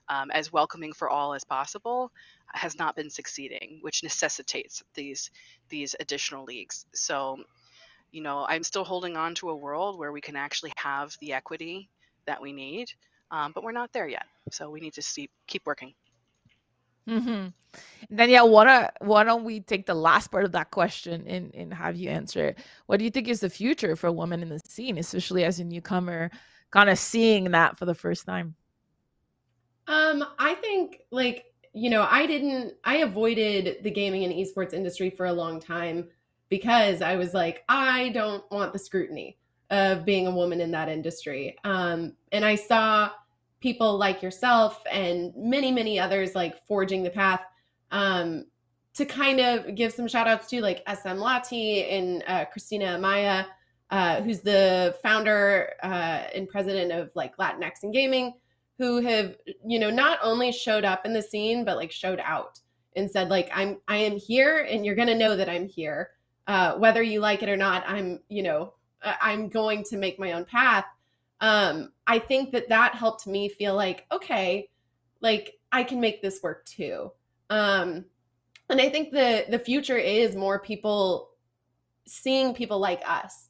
um, 0.09 0.31
as 0.31 0.53
welcoming 0.53 0.93
for 0.93 1.09
all 1.09 1.33
as 1.33 1.45
possible 1.45 2.13
has 2.53 2.79
not 2.79 2.95
been 2.95 3.09
succeeding 3.09 3.79
which 3.81 4.03
necessitates 4.03 4.83
these 4.95 5.31
these 5.71 5.95
additional 5.99 6.45
leagues. 6.45 6.85
So 6.95 7.39
you 8.15 8.23
know, 8.23 8.47
I'm 8.49 8.63
still 8.63 8.85
holding 8.85 9.17
on 9.17 9.35
to 9.37 9.51
a 9.51 9.57
world 9.57 9.99
where 9.99 10.13
we 10.13 10.21
can 10.21 10.37
actually 10.37 10.73
have 10.77 11.17
the 11.21 11.33
equity 11.33 11.91
that 12.27 12.41
we 12.41 12.53
need, 12.53 12.89
um, 13.33 13.51
but 13.53 13.65
we're 13.65 13.73
not 13.73 13.93
there 13.93 14.07
yet. 14.07 14.27
So 14.53 14.71
we 14.71 14.79
need 14.79 14.95
to 14.95 15.03
see, 15.03 15.29
keep 15.49 15.67
working. 15.67 15.93
Mm-hmm. 17.09 17.49
Then 18.09 18.31
yeah, 18.31 18.43
why 18.43 18.89
why 19.01 19.25
don't 19.25 19.45
we 19.45 19.61
take 19.61 19.85
the 19.85 19.95
last 19.95 20.31
part 20.31 20.45
of 20.45 20.53
that 20.53 20.71
question 20.71 21.27
and 21.27 21.53
and 21.55 21.75
have 21.75 21.97
you 21.97 22.09
answer 22.09 22.47
it? 22.47 22.59
What 22.87 22.99
do 22.99 23.05
you 23.05 23.11
think 23.11 23.29
is 23.29 23.41
the 23.41 23.51
future 23.51 23.97
for 23.97 24.13
women 24.13 24.43
in 24.43 24.49
the 24.49 24.61
scene, 24.61 24.97
especially 24.97 25.45
as 25.45 25.59
a 25.59 25.65
newcomer, 25.65 26.31
kind 26.71 26.89
of 26.89 26.99
seeing 26.99 27.51
that 27.51 27.77
for 27.77 27.85
the 27.85 27.95
first 27.95 28.25
time? 28.25 28.55
Um, 29.89 30.25
I 30.39 30.55
think 30.55 31.01
like 31.11 31.47
you 31.75 31.91
know, 31.91 32.07
I 32.09 32.27
didn't, 32.27 32.75
I 32.85 32.99
avoided 32.99 33.83
the 33.83 33.91
gaming 33.91 34.23
and 34.23 34.33
esports 34.33 34.73
industry 34.73 35.11
for 35.11 35.27
a 35.27 35.33
long 35.33 35.59
time 35.59 36.09
because 36.55 37.03
I 37.03 37.17
was 37.17 37.35
like, 37.35 37.65
I 37.69 38.11
don't 38.11 38.49
want 38.49 38.73
the 38.73 38.79
scrutiny 38.79 39.37
of 39.71 40.05
being 40.05 40.29
a 40.29 40.31
woman 40.31 40.61
in 40.61 40.71
that 40.71 40.89
industry. 40.89 41.57
Um, 41.65 42.13
and 42.31 42.45
I 42.45 42.55
saw 42.55 43.11
people 43.59 43.99
like 43.99 44.23
yourself 44.23 44.81
and 44.89 45.33
many, 45.37 45.73
many 45.73 45.99
others 45.99 46.37
like 46.37 46.65
forging 46.65 47.03
the 47.03 47.11
path 47.11 47.41
um, 47.91 48.45
to 48.95 49.05
kind 49.05 49.41
of 49.41 49.75
give 49.75 49.93
some 49.93 50.07
shout 50.07 50.29
outs 50.29 50.47
to 50.51 50.61
like 50.61 50.85
SM 50.89 51.19
Lati 51.19 51.93
and 51.93 52.23
uh, 52.29 52.45
Cristina 52.45 52.97
Amaya, 53.01 53.47
uh, 53.91 54.23
who's 54.23 54.39
the 54.39 54.97
founder 55.03 55.73
uh, 55.83 56.23
and 56.37 56.49
president 56.49 56.93
of 56.93 57.11
like 57.17 57.37
Latinx 57.37 57.83
and 57.83 57.93
gaming, 57.93 58.33
who 58.79 59.01
have, 59.01 59.35
you 59.67 59.81
know, 59.81 59.91
not 59.91 60.21
only 60.23 60.53
showed 60.53 60.85
up 60.85 61.05
in 61.05 61.13
the 61.15 61.23
scene, 61.23 61.65
but 61.65 61.77
like 61.77 61.91
showed 61.91 62.21
out 62.25 62.61
and 62.95 63.11
said 63.11 63.29
like, 63.29 63.51
I'm, 63.53 63.79
I 63.89 63.97
am 63.97 64.17
here 64.17 64.69
and 64.71 64.87
you're 64.87 64.95
going 64.95 65.09
to 65.09 65.19
know 65.19 65.35
that 65.35 65.49
I'm 65.49 65.67
here 65.67 66.11
uh, 66.47 66.75
whether 66.75 67.03
you 67.03 67.21
like 67.21 67.43
it 67.43 67.49
or 67.49 67.57
not 67.57 67.85
i'm 67.87 68.21
you 68.29 68.43
know 68.43 68.75
i'm 69.03 69.49
going 69.49 69.83
to 69.85 69.97
make 69.97 70.19
my 70.19 70.33
own 70.33 70.45
path. 70.45 70.85
Um, 71.41 71.93
i 72.07 72.19
think 72.19 72.53
that 72.53 72.69
that 72.69 72.95
helped 72.95 73.27
me 73.27 73.49
feel 73.49 73.75
like 73.75 74.07
okay 74.13 74.69
like 75.21 75.59
i 75.73 75.83
can 75.83 76.01
make 76.01 76.23
this 76.23 76.41
work 76.43 76.65
too. 76.65 77.11
Um, 77.51 78.05
and 78.71 78.81
i 78.81 78.89
think 78.89 79.11
the 79.11 79.45
the 79.49 79.59
future 79.59 79.99
is 79.99 80.37
more 80.37 80.59
people 80.59 81.31
seeing 82.07 82.55
people 82.55 82.79
like 82.79 83.03
us 83.07 83.49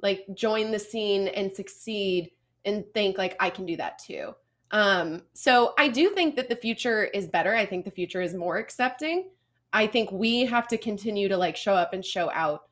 like 0.00 0.26
join 0.34 0.70
the 0.70 0.78
scene 0.78 1.28
and 1.28 1.50
succeed 1.52 2.30
and 2.66 2.84
think 2.92 3.16
like 3.18 3.36
i 3.40 3.50
can 3.50 3.66
do 3.66 3.76
that 3.76 3.98
too. 3.98 4.34
Um, 4.70 5.22
so 5.34 5.74
i 5.78 5.88
do 5.88 6.10
think 6.10 6.36
that 6.36 6.48
the 6.48 6.56
future 6.56 7.04
is 7.04 7.26
better. 7.26 7.54
I 7.54 7.66
think 7.66 7.84
the 7.84 7.90
future 7.90 8.22
is 8.22 8.34
more 8.34 8.58
accepting 8.58 9.28
I 9.74 9.88
think 9.88 10.12
we 10.12 10.46
have 10.46 10.68
to 10.68 10.78
continue 10.78 11.28
to 11.28 11.36
like 11.36 11.56
show 11.56 11.74
up 11.74 11.92
and 11.92 12.04
show 12.04 12.30
out 12.32 12.62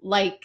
like 0.00 0.44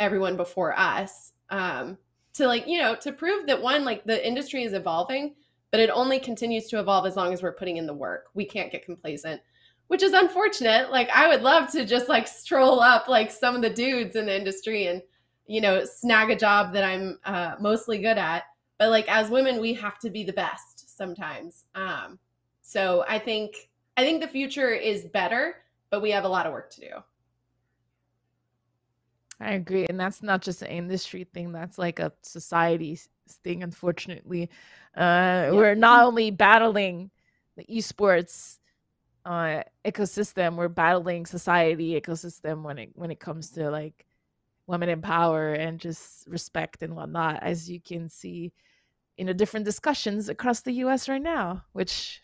everyone 0.00 0.36
before 0.36 0.76
us 0.78 1.32
um, 1.50 1.98
to 2.34 2.46
like, 2.46 2.66
you 2.66 2.80
know, 2.80 2.96
to 2.96 3.12
prove 3.12 3.46
that 3.46 3.60
one, 3.60 3.84
like 3.84 4.04
the 4.04 4.26
industry 4.26 4.64
is 4.64 4.72
evolving, 4.72 5.34
but 5.70 5.80
it 5.80 5.90
only 5.90 6.18
continues 6.18 6.68
to 6.68 6.80
evolve 6.80 7.06
as 7.06 7.16
long 7.16 7.34
as 7.34 7.42
we're 7.42 7.52
putting 7.52 7.76
in 7.76 7.86
the 7.86 7.92
work. 7.92 8.28
We 8.32 8.46
can't 8.46 8.72
get 8.72 8.84
complacent, 8.86 9.42
which 9.88 10.02
is 10.02 10.14
unfortunate. 10.14 10.90
Like, 10.90 11.10
I 11.10 11.28
would 11.28 11.42
love 11.42 11.70
to 11.72 11.84
just 11.84 12.08
like 12.08 12.26
stroll 12.26 12.80
up 12.80 13.06
like 13.06 13.30
some 13.30 13.54
of 13.54 13.60
the 13.60 13.68
dudes 13.68 14.16
in 14.16 14.24
the 14.24 14.36
industry 14.36 14.86
and, 14.86 15.02
you 15.46 15.60
know, 15.60 15.84
snag 15.84 16.30
a 16.30 16.36
job 16.36 16.72
that 16.72 16.84
I'm 16.84 17.18
uh, 17.26 17.56
mostly 17.60 17.98
good 17.98 18.16
at. 18.16 18.44
But 18.78 18.88
like, 18.88 19.06
as 19.08 19.28
women, 19.28 19.60
we 19.60 19.74
have 19.74 19.98
to 19.98 20.08
be 20.08 20.24
the 20.24 20.32
best 20.32 20.96
sometimes. 20.96 21.64
Um, 21.74 22.18
so 22.62 23.04
I 23.06 23.18
think 23.18 23.67
I 23.98 24.04
think 24.04 24.20
the 24.20 24.28
future 24.28 24.70
is 24.70 25.04
better, 25.06 25.56
but 25.90 26.00
we 26.00 26.12
have 26.12 26.22
a 26.22 26.28
lot 26.28 26.46
of 26.46 26.52
work 26.52 26.70
to 26.70 26.80
do. 26.80 26.90
I 29.40 29.54
agree. 29.54 29.86
And 29.88 29.98
that's 29.98 30.22
not 30.22 30.40
just 30.40 30.62
an 30.62 30.68
industry 30.68 31.24
thing, 31.24 31.50
that's 31.50 31.78
like 31.78 31.98
a 31.98 32.12
society 32.22 33.00
thing, 33.42 33.64
unfortunately. 33.64 34.50
Uh, 34.96 35.00
yeah. 35.00 35.50
We're 35.50 35.74
not 35.74 36.06
only 36.06 36.30
battling 36.30 37.10
the 37.56 37.64
esports 37.64 38.58
uh, 39.24 39.64
ecosystem, 39.84 40.54
we're 40.54 40.68
battling 40.68 41.26
society 41.26 42.00
ecosystem 42.00 42.62
when 42.62 42.78
it 42.78 42.90
when 42.94 43.10
it 43.10 43.18
comes 43.18 43.50
to 43.50 43.68
like 43.68 44.06
women 44.68 44.90
in 44.90 45.02
power 45.02 45.54
and 45.54 45.80
just 45.80 46.28
respect 46.28 46.84
and 46.84 46.94
whatnot, 46.94 47.42
as 47.42 47.68
you 47.68 47.80
can 47.80 48.08
see 48.08 48.52
in 49.16 49.26
the 49.26 49.34
different 49.34 49.66
discussions 49.66 50.28
across 50.28 50.60
the 50.60 50.72
US 50.84 51.08
right 51.08 51.20
now, 51.20 51.64
which 51.72 52.20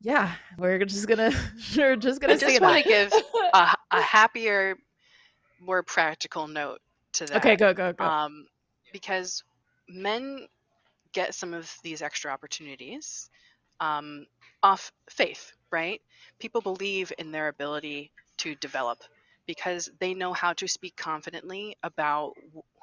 yeah, 0.00 0.32
we're 0.56 0.84
just 0.84 1.06
gonna 1.08 1.32
we're 1.76 1.96
just 1.96 2.20
gonna. 2.20 2.34
I 2.34 2.36
just 2.36 2.60
want 2.60 2.82
to 2.82 2.88
give 2.88 3.12
a, 3.54 3.74
a 3.90 4.00
happier, 4.00 4.76
more 5.60 5.82
practical 5.82 6.46
note 6.46 6.80
to 7.14 7.26
that. 7.26 7.36
Okay, 7.38 7.56
go 7.56 7.74
go 7.74 7.92
go. 7.92 8.04
Um, 8.04 8.46
because 8.92 9.42
men 9.88 10.46
get 11.12 11.34
some 11.34 11.54
of 11.54 11.72
these 11.82 12.02
extra 12.02 12.30
opportunities 12.30 13.30
um, 13.80 14.26
off 14.62 14.92
faith, 15.10 15.52
right? 15.70 16.00
People 16.38 16.60
believe 16.60 17.12
in 17.18 17.32
their 17.32 17.48
ability 17.48 18.12
to 18.38 18.54
develop 18.56 18.98
because 19.46 19.90
they 19.98 20.14
know 20.14 20.32
how 20.32 20.52
to 20.52 20.68
speak 20.68 20.96
confidently 20.96 21.76
about 21.82 22.34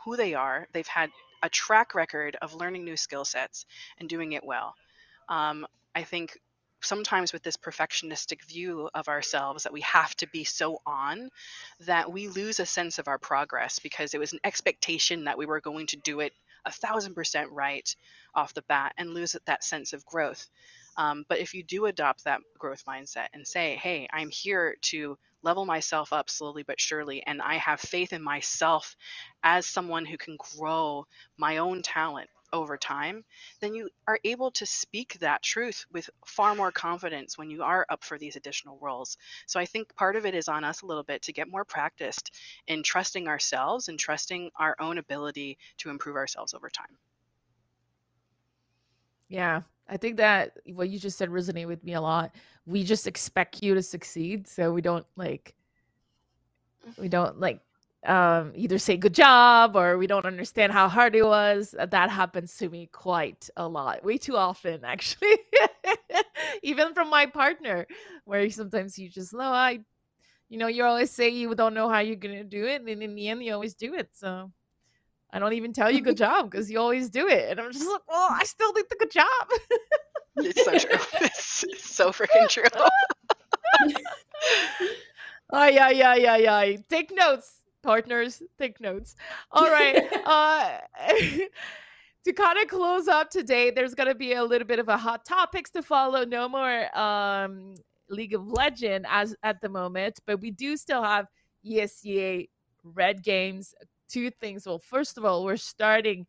who 0.03 0.17
they 0.17 0.33
are. 0.33 0.67
They've 0.73 0.87
had 0.87 1.11
a 1.43 1.49
track 1.49 1.93
record 1.93 2.37
of 2.41 2.55
learning 2.55 2.83
new 2.83 2.97
skill 2.97 3.23
sets 3.23 3.65
and 3.99 4.09
doing 4.09 4.33
it 4.33 4.43
well. 4.43 4.73
Um, 5.29 5.65
I 5.93 6.03
think 6.03 6.39
sometimes 6.85 7.33
with 7.33 7.43
this 7.43 7.57
perfectionistic 7.57 8.43
view 8.45 8.89
of 8.93 9.07
ourselves 9.07 9.63
that 9.63 9.73
we 9.73 9.81
have 9.81 10.15
to 10.17 10.27
be 10.27 10.43
so 10.43 10.79
on 10.85 11.29
that 11.81 12.11
we 12.11 12.27
lose 12.27 12.59
a 12.59 12.65
sense 12.65 12.99
of 12.99 13.07
our 13.07 13.17
progress 13.17 13.79
because 13.79 14.13
it 14.13 14.19
was 14.19 14.33
an 14.33 14.39
expectation 14.43 15.25
that 15.25 15.37
we 15.37 15.45
were 15.45 15.61
going 15.61 15.87
to 15.87 15.97
do 15.97 16.19
it 16.19 16.33
a 16.65 16.71
thousand 16.71 17.13
percent 17.13 17.51
right 17.51 17.95
off 18.33 18.53
the 18.53 18.63
bat 18.63 18.93
and 18.97 19.13
lose 19.13 19.35
that 19.45 19.63
sense 19.63 19.93
of 19.93 20.05
growth. 20.05 20.47
Um, 20.97 21.25
but 21.27 21.39
if 21.39 21.53
you 21.53 21.63
do 21.63 21.85
adopt 21.85 22.23
that 22.23 22.41
growth 22.57 22.83
mindset 22.85 23.27
and 23.33 23.45
say, 23.45 23.75
hey, 23.75 24.07
I'm 24.11 24.29
here 24.29 24.75
to 24.83 25.17
level 25.43 25.65
myself 25.65 26.11
up 26.11 26.29
slowly 26.29 26.63
but 26.63 26.79
surely, 26.79 27.21
and 27.25 27.41
I 27.41 27.55
have 27.55 27.79
faith 27.79 28.13
in 28.13 28.23
myself 28.23 28.95
as 29.43 29.65
someone 29.65 30.05
who 30.05 30.17
can 30.17 30.37
grow 30.37 31.05
my 31.37 31.57
own 31.57 31.81
talent 31.81 32.29
over 32.55 32.77
time, 32.77 33.23
then 33.59 33.75
you 33.75 33.89
are 34.07 34.19
able 34.23 34.49
to 34.51 34.65
speak 34.65 35.19
that 35.19 35.43
truth 35.43 35.85
with 35.91 36.09
far 36.25 36.55
more 36.55 36.71
confidence 36.71 37.37
when 37.37 37.49
you 37.49 37.63
are 37.63 37.85
up 37.89 38.03
for 38.03 38.17
these 38.17 38.35
additional 38.35 38.77
roles. 38.81 39.17
So 39.45 39.59
I 39.59 39.65
think 39.65 39.95
part 39.95 40.15
of 40.15 40.25
it 40.25 40.33
is 40.33 40.47
on 40.47 40.63
us 40.63 40.81
a 40.81 40.85
little 40.85 41.03
bit 41.03 41.21
to 41.23 41.33
get 41.33 41.49
more 41.49 41.65
practiced 41.65 42.31
in 42.67 42.81
trusting 42.81 43.27
ourselves 43.27 43.89
and 43.89 43.99
trusting 43.99 44.51
our 44.57 44.75
own 44.79 44.97
ability 44.97 45.57
to 45.77 45.89
improve 45.89 46.15
ourselves 46.15 46.53
over 46.53 46.69
time. 46.69 46.97
Yeah, 49.27 49.61
I 49.87 49.97
think 49.97 50.17
that 50.17 50.57
what 50.67 50.89
you 50.89 50.99
just 50.99 51.17
said 51.17 51.29
resonated 51.29 51.67
with 51.67 51.83
me 51.83 51.93
a 51.93 52.01
lot. 52.01 52.35
We 52.65 52.83
just 52.83 53.07
expect 53.07 53.61
you 53.61 53.73
to 53.75 53.81
succeed, 53.81 54.47
so 54.47 54.71
we 54.71 54.81
don't 54.81 55.05
like 55.15 55.55
we 56.97 57.09
don't 57.09 57.39
like 57.39 57.59
um, 58.05 58.51
either 58.55 58.77
say 58.77 58.97
good 58.97 59.13
job 59.13 59.75
or 59.75 59.97
we 59.97 60.07
don't 60.07 60.25
understand 60.25 60.71
how 60.71 60.87
hard 60.87 61.15
it 61.15 61.25
was. 61.25 61.75
Uh, 61.77 61.85
that 61.87 62.09
happens 62.09 62.55
to 62.57 62.69
me 62.69 62.87
quite 62.91 63.49
a 63.57 63.67
lot, 63.67 64.03
way 64.03 64.17
too 64.17 64.37
often, 64.37 64.85
actually. 64.85 65.37
Even 66.63 66.93
from 66.93 67.09
my 67.09 67.25
partner, 67.25 67.87
where 68.25 68.49
sometimes 68.49 68.97
you 68.97 69.09
just 69.09 69.33
know, 69.33 69.41
I, 69.41 69.79
you 70.49 70.57
know, 70.57 70.67
you 70.67 70.83
always 70.83 71.11
say 71.11 71.29
you 71.29 71.53
don't 71.55 71.73
know 71.73 71.89
how 71.89 71.99
you're 71.99 72.15
going 72.15 72.37
to 72.37 72.43
do 72.43 72.65
it. 72.65 72.81
And 72.81 73.03
in 73.03 73.15
the 73.15 73.27
end, 73.27 73.43
you 73.43 73.53
always 73.53 73.73
do 73.73 73.93
it. 73.95 74.09
So 74.13 74.51
I 75.31 75.39
don't 75.39 75.53
even 75.53 75.73
tell 75.73 75.91
you 75.91 76.01
good 76.01 76.17
job 76.25 76.49
because 76.49 76.69
you 76.69 76.79
always 76.79 77.09
do 77.09 77.27
it. 77.27 77.51
And 77.51 77.59
I'm 77.59 77.71
just 77.71 77.89
like, 77.89 78.07
well, 78.07 78.27
I 78.31 78.43
still 78.43 78.71
did 78.73 78.85
the 78.89 78.95
good 78.97 79.11
job. 79.11 79.27
it's 80.37 80.63
so 80.63 80.77
true. 80.77 80.99
It's 81.21 81.89
so 81.95 82.11
freaking 82.11 82.49
true. 82.49 82.63
Oh 85.51 85.65
yeah, 85.67 85.89
yeah, 85.89 86.15
yeah, 86.15 86.37
yeah. 86.37 86.77
Take 86.89 87.13
notes 87.15 87.61
partners 87.85 88.41
take 88.57 88.81
notes. 88.81 89.15
All 89.51 89.69
right 89.69 90.03
uh 90.25 90.79
to 92.25 92.33
kind 92.33 92.57
of 92.59 92.67
close 92.67 93.07
up 93.07 93.29
today 93.29 93.69
there's 93.69 93.93
going 93.93 94.09
to 94.09 94.15
be 94.15 94.33
a 94.33 94.43
little 94.43 94.67
bit 94.67 94.79
of 94.79 94.89
a 94.89 94.97
hot 94.97 95.23
topics 95.25 95.69
to 95.69 95.83
follow 95.83 96.25
no 96.25 96.49
more 96.49 96.97
um 96.97 97.75
league 98.09 98.33
of 98.33 98.47
legend 98.47 99.05
as 99.09 99.35
at 99.43 99.61
the 99.61 99.69
moment 99.69 100.19
but 100.25 100.41
we 100.41 100.51
do 100.51 100.75
still 100.75 101.03
have 101.03 101.27
ESEA 101.65 102.49
red 102.83 103.23
games 103.23 103.73
two 104.09 104.29
things. 104.31 104.65
Well 104.65 104.79
first 104.79 105.17
of 105.17 105.25
all 105.25 105.43
we're 105.45 105.57
starting 105.57 106.25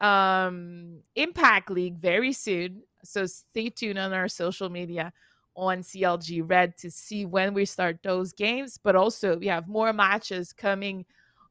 um 0.00 0.98
impact 1.14 1.70
league 1.70 1.98
very 1.98 2.32
soon 2.32 2.82
so 3.02 3.24
stay 3.26 3.70
tuned 3.70 3.98
on 3.98 4.12
our 4.12 4.28
social 4.28 4.68
media 4.68 5.12
on 5.56 5.78
CLG 5.78 6.48
Red 6.48 6.76
to 6.78 6.90
see 6.90 7.24
when 7.24 7.54
we 7.54 7.64
start 7.64 7.98
those 8.02 8.32
games. 8.32 8.78
But 8.82 8.96
also, 8.96 9.36
we 9.38 9.46
have 9.46 9.68
more 9.68 9.92
matches 9.92 10.52
coming 10.52 11.04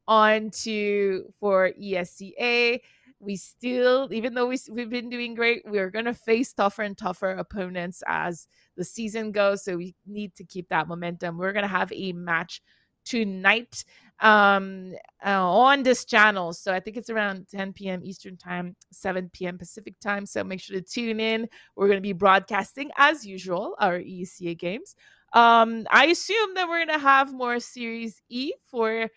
on 0.08 0.50
to 0.50 1.32
for 1.40 1.72
ESEA. 1.80 2.80
We 3.18 3.36
still, 3.36 4.08
even 4.12 4.34
though 4.34 4.46
we, 4.46 4.58
we've 4.70 4.90
been 4.90 5.08
doing 5.08 5.34
great, 5.34 5.62
we're 5.66 5.90
going 5.90 6.04
to 6.04 6.14
face 6.14 6.52
tougher 6.52 6.82
and 6.82 6.96
tougher 6.96 7.32
opponents 7.32 8.02
as 8.06 8.46
the 8.76 8.84
season 8.84 9.32
goes. 9.32 9.64
So 9.64 9.76
we 9.76 9.94
need 10.06 10.34
to 10.36 10.44
keep 10.44 10.68
that 10.68 10.86
momentum. 10.86 11.38
We're 11.38 11.52
going 11.52 11.62
to 11.64 11.68
have 11.68 11.92
a 11.92 12.12
match 12.12 12.62
tonight 13.04 13.84
um 14.20 14.94
uh, 15.24 15.46
on 15.46 15.82
this 15.82 16.04
channel. 16.04 16.52
So 16.52 16.72
i 16.72 16.80
think 16.80 16.96
it's 16.96 17.10
around 17.10 17.46
10 17.48 17.72
p.m 17.74 18.00
eastern 18.02 18.36
time 18.36 18.74
7 18.90 19.30
p.m 19.32 19.58
pacific 19.58 19.94
time. 20.00 20.24
So 20.26 20.42
make 20.42 20.60
sure 20.60 20.76
to 20.76 20.82
tune 20.82 21.20
in. 21.20 21.48
We're 21.74 21.88
going 21.88 21.98
to 21.98 22.02
be 22.02 22.12
broadcasting 22.12 22.90
as 22.96 23.26
usual 23.26 23.74
our 23.78 23.98
ESEA 23.98 24.58
games. 24.58 24.96
Um 25.32 25.86
i 25.90 26.06
assume 26.06 26.54
that 26.54 26.68
we're 26.68 26.84
going 26.84 26.98
to 26.98 27.04
have 27.04 27.34
more 27.34 27.60
series 27.60 28.22
e 28.28 28.52
for 28.64 29.08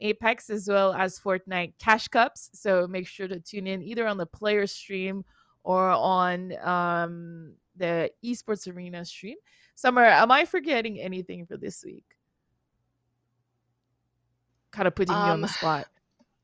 apex 0.00 0.50
as 0.50 0.68
well 0.68 0.92
as 0.92 1.18
fortnite 1.18 1.74
cash 1.78 2.08
cups. 2.08 2.50
So 2.52 2.86
make 2.86 3.06
sure 3.06 3.28
to 3.28 3.40
tune 3.40 3.66
in 3.66 3.82
either 3.82 4.06
on 4.06 4.18
the 4.18 4.26
player 4.26 4.66
stream 4.66 5.24
or 5.64 5.88
on 5.90 6.52
um 6.66 7.54
the 7.76 8.10
esports 8.22 8.70
arena 8.70 9.02
stream. 9.04 9.36
Summer 9.76 10.04
am 10.04 10.30
i 10.30 10.44
forgetting 10.44 11.00
anything 11.00 11.46
for 11.46 11.56
this 11.56 11.82
week 11.84 12.04
kind 14.72 14.88
of 14.88 14.94
putting 14.94 15.14
um, 15.14 15.26
you 15.26 15.32
on 15.32 15.40
the 15.40 15.48
um, 15.48 15.52
spot. 15.52 15.86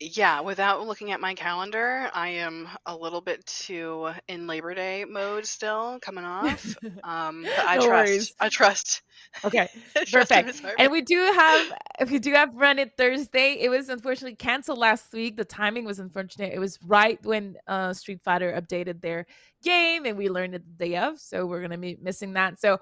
Yeah, 0.01 0.43
without 0.43 0.87
looking 0.87 1.11
at 1.11 1.21
my 1.21 1.35
calendar, 1.35 2.09
I 2.15 2.29
am 2.29 2.69
a 2.87 2.97
little 2.97 3.21
bit 3.21 3.45
too 3.47 4.11
in 4.29 4.47
Labor 4.47 4.73
Day 4.73 5.05
mode 5.05 5.45
still 5.45 5.99
coming 6.01 6.25
off. 6.25 6.77
Um, 7.05 7.43
but 7.43 7.67
I 7.67 7.77
no 7.77 7.87
trust. 7.87 8.09
Worries. 8.09 8.35
I 8.41 8.49
trust. 8.49 9.03
Okay, 9.45 9.69
perfect. 10.13 10.63
And 10.79 10.93
we 10.93 11.01
do 11.01 11.17
have 11.17 11.73
we 12.11 12.19
do 12.19 12.33
have 12.33 12.55
Run 12.55 12.79
It 12.79 12.93
Thursday. 12.97 13.55
It 13.61 13.71
was 13.71 13.89
unfortunately 13.89 14.37
canceled 14.37 14.79
last 14.79 15.13
week. 15.13 15.37
The 15.37 15.45
timing 15.45 15.85
was 15.85 16.01
unfortunate. 16.01 16.53
It 16.53 16.59
was 16.59 16.79
right 16.85 17.19
when 17.25 17.57
uh, 17.67 17.93
Street 17.93 18.21
Fighter 18.23 18.53
updated 18.61 19.01
their 19.01 19.27
game, 19.63 20.05
and 20.05 20.19
we 20.19 20.29
learned 20.29 20.55
it 20.55 20.65
the 20.67 20.87
day 20.87 20.97
of. 20.97 21.19
So 21.19 21.47
we're 21.47 21.63
gonna 21.63 21.79
be 21.79 21.99
missing 22.03 22.35
that. 22.35 22.61
So 22.61 22.79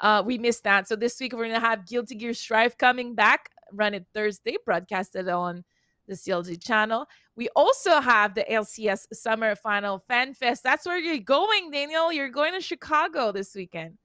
uh, 0.00 0.22
we 0.24 0.36
missed 0.36 0.64
that. 0.64 0.88
So 0.88 0.96
this 0.96 1.18
week 1.20 1.32
we're 1.32 1.46
gonna 1.46 1.60
have 1.60 1.86
Guilty 1.86 2.16
Gear 2.16 2.34
Strive 2.34 2.76
coming 2.76 3.14
back 3.14 3.50
run 3.72 3.94
it 3.94 4.06
Thursday, 4.14 4.56
broadcasted 4.64 5.28
on 5.28 5.64
the 6.08 6.14
CLG 6.14 6.62
channel. 6.62 7.06
We 7.36 7.48
also 7.56 8.00
have 8.00 8.34
the 8.34 8.44
LCS 8.44 9.06
Summer 9.12 9.54
Final 9.54 9.98
Fan 10.08 10.34
Fest. 10.34 10.62
That's 10.62 10.84
where 10.84 10.98
you're 10.98 11.18
going, 11.18 11.70
Danielle. 11.70 12.12
You're 12.12 12.28
going 12.28 12.52
to 12.52 12.60
Chicago 12.60 13.32
this 13.32 13.54
weekend. 13.54 13.96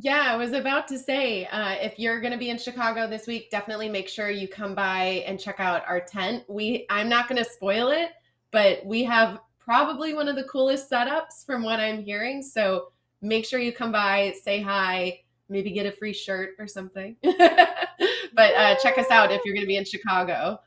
Yeah, 0.00 0.24
I 0.26 0.36
was 0.36 0.52
about 0.52 0.86
to 0.88 0.98
say, 0.98 1.46
uh, 1.46 1.74
if 1.80 1.98
you're 1.98 2.20
going 2.20 2.32
to 2.32 2.38
be 2.38 2.50
in 2.50 2.58
Chicago 2.58 3.08
this 3.08 3.26
week, 3.26 3.50
definitely 3.50 3.88
make 3.88 4.08
sure 4.08 4.30
you 4.30 4.46
come 4.46 4.74
by 4.74 5.24
and 5.26 5.40
check 5.40 5.58
out 5.58 5.82
our 5.88 6.00
tent. 6.00 6.44
We, 6.48 6.86
I'm 6.88 7.08
not 7.08 7.28
going 7.28 7.42
to 7.42 7.48
spoil 7.48 7.88
it, 7.88 8.10
but 8.52 8.84
we 8.86 9.02
have 9.04 9.40
probably 9.58 10.14
one 10.14 10.28
of 10.28 10.36
the 10.36 10.44
coolest 10.44 10.88
setups 10.88 11.44
from 11.44 11.64
what 11.64 11.80
I'm 11.80 12.00
hearing. 12.00 12.42
So 12.42 12.92
make 13.22 13.44
sure 13.44 13.58
you 13.58 13.72
come 13.72 13.90
by, 13.90 14.34
say 14.42 14.62
hi, 14.62 15.20
maybe 15.48 15.72
get 15.72 15.86
a 15.86 15.92
free 15.92 16.12
shirt 16.12 16.50
or 16.58 16.68
something. 16.68 17.16
but 18.38 18.54
uh, 18.54 18.76
check 18.76 18.96
us 18.98 19.10
out 19.10 19.32
if 19.32 19.42
you're 19.44 19.52
going 19.52 19.64
to 19.64 19.68
be 19.68 19.76
in 19.76 19.84
Chicago. 19.84 20.60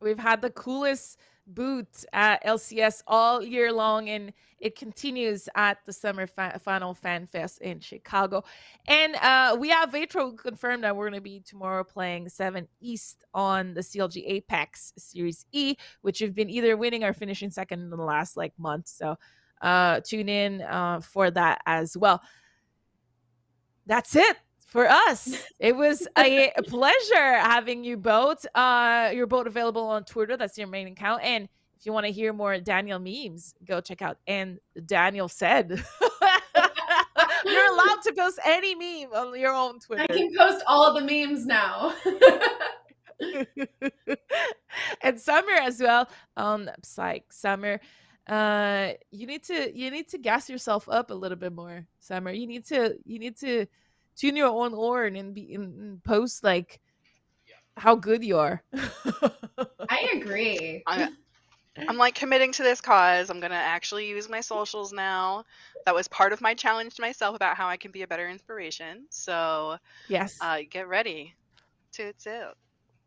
We've 0.00 0.16
had 0.16 0.40
the 0.40 0.50
coolest 0.50 1.18
booth 1.44 2.06
at 2.12 2.44
LCS 2.44 3.02
all 3.08 3.42
year 3.42 3.72
long, 3.72 4.08
and 4.08 4.32
it 4.60 4.78
continues 4.78 5.48
at 5.56 5.78
the 5.86 5.92
Summer 5.92 6.28
Fa- 6.28 6.60
Final 6.62 6.94
Fan 6.94 7.26
Fest 7.26 7.60
in 7.62 7.80
Chicago. 7.80 8.44
And 8.86 9.16
uh, 9.16 9.56
we 9.58 9.70
have 9.70 9.90
Vetro 9.90 10.38
confirmed 10.38 10.84
that 10.84 10.94
we're 10.94 11.10
going 11.10 11.18
to 11.18 11.20
be 11.20 11.40
tomorrow 11.40 11.82
playing 11.82 12.28
7 12.28 12.68
East 12.80 13.24
on 13.34 13.74
the 13.74 13.80
CLG 13.80 14.22
Apex 14.24 14.92
Series 14.96 15.46
E, 15.50 15.74
which 16.02 16.20
have 16.20 16.32
been 16.32 16.48
either 16.48 16.76
winning 16.76 17.02
or 17.02 17.12
finishing 17.12 17.50
second 17.50 17.80
in 17.80 17.90
the 17.90 17.96
last 17.96 18.36
like 18.36 18.52
month. 18.56 18.86
So 18.86 19.16
uh, 19.62 19.98
tune 20.06 20.28
in 20.28 20.62
uh, 20.62 21.00
for 21.00 21.28
that 21.32 21.60
as 21.66 21.96
well 21.96 22.22
that's 23.86 24.14
it 24.16 24.36
for 24.72 24.88
us. 24.88 25.28
It 25.60 25.76
was 25.76 26.08
a 26.18 26.50
pleasure 26.66 27.38
having 27.38 27.84
you 27.84 27.96
both. 27.96 28.44
Uh, 28.52 29.12
you're 29.14 29.28
both 29.28 29.46
available 29.46 29.82
on 29.82 30.02
Twitter. 30.02 30.36
That's 30.36 30.58
your 30.58 30.66
main 30.66 30.88
account. 30.88 31.22
And 31.22 31.48
if 31.78 31.86
you 31.86 31.92
want 31.92 32.06
to 32.06 32.10
hear 32.10 32.32
more 32.32 32.58
Danielle 32.58 32.98
memes, 32.98 33.54
go 33.64 33.80
check 33.80 34.02
out. 34.02 34.18
And 34.26 34.58
Danielle 34.86 35.28
said, 35.28 35.70
you're 37.44 37.72
allowed 37.72 38.02
to 38.02 38.12
post 38.16 38.40
any 38.44 38.74
meme 38.74 39.12
on 39.12 39.38
your 39.38 39.52
own 39.52 39.78
Twitter. 39.78 40.02
I 40.02 40.06
can 40.08 40.34
post 40.36 40.64
all 40.66 40.92
the 40.94 41.00
memes 41.00 41.46
now. 41.46 41.94
and 45.02 45.20
Summer 45.20 45.52
as 45.60 45.78
well. 45.80 46.08
Um, 46.36 46.68
psych, 46.82 47.32
Summer 47.32 47.78
uh 48.28 48.92
you 49.10 49.26
need 49.26 49.42
to 49.42 49.76
you 49.76 49.90
need 49.90 50.08
to 50.08 50.16
gas 50.16 50.48
yourself 50.48 50.88
up 50.88 51.10
a 51.10 51.14
little 51.14 51.36
bit 51.36 51.52
more 51.52 51.84
summer 51.98 52.30
you 52.30 52.46
need 52.46 52.64
to 52.64 52.96
you 53.04 53.18
need 53.18 53.36
to 53.36 53.66
tune 54.16 54.36
your 54.36 54.48
own 54.48 54.72
horn 54.72 55.16
and 55.16 55.34
be 55.34 55.54
and 55.54 56.02
post 56.04 56.44
like 56.44 56.80
how 57.76 57.94
good 57.94 58.22
you 58.24 58.38
are 58.38 58.62
i 59.88 60.10
agree 60.14 60.82
I, 60.86 61.08
I'm 61.88 61.96
like 61.96 62.14
committing 62.14 62.52
to 62.52 62.62
this 62.62 62.80
cause. 62.80 63.30
I'm 63.30 63.40
gonna 63.40 63.54
actually 63.54 64.08
use 64.08 64.28
my 64.28 64.40
socials 64.40 64.92
now. 64.92 65.44
That 65.86 65.94
was 65.94 66.06
part 66.08 66.32
of 66.32 66.40
my 66.40 66.54
challenge 66.54 66.94
to 66.96 67.02
myself 67.02 67.34
about 67.34 67.56
how 67.56 67.66
I 67.68 67.76
can 67.76 67.90
be 67.90 68.02
a 68.02 68.06
better 68.06 68.28
inspiration. 68.28 69.06
So 69.10 69.78
Yes. 70.08 70.38
uh, 70.40 70.60
get 70.70 70.88
ready. 70.88 71.34
Toot 71.92 72.16
toot. 72.18 72.54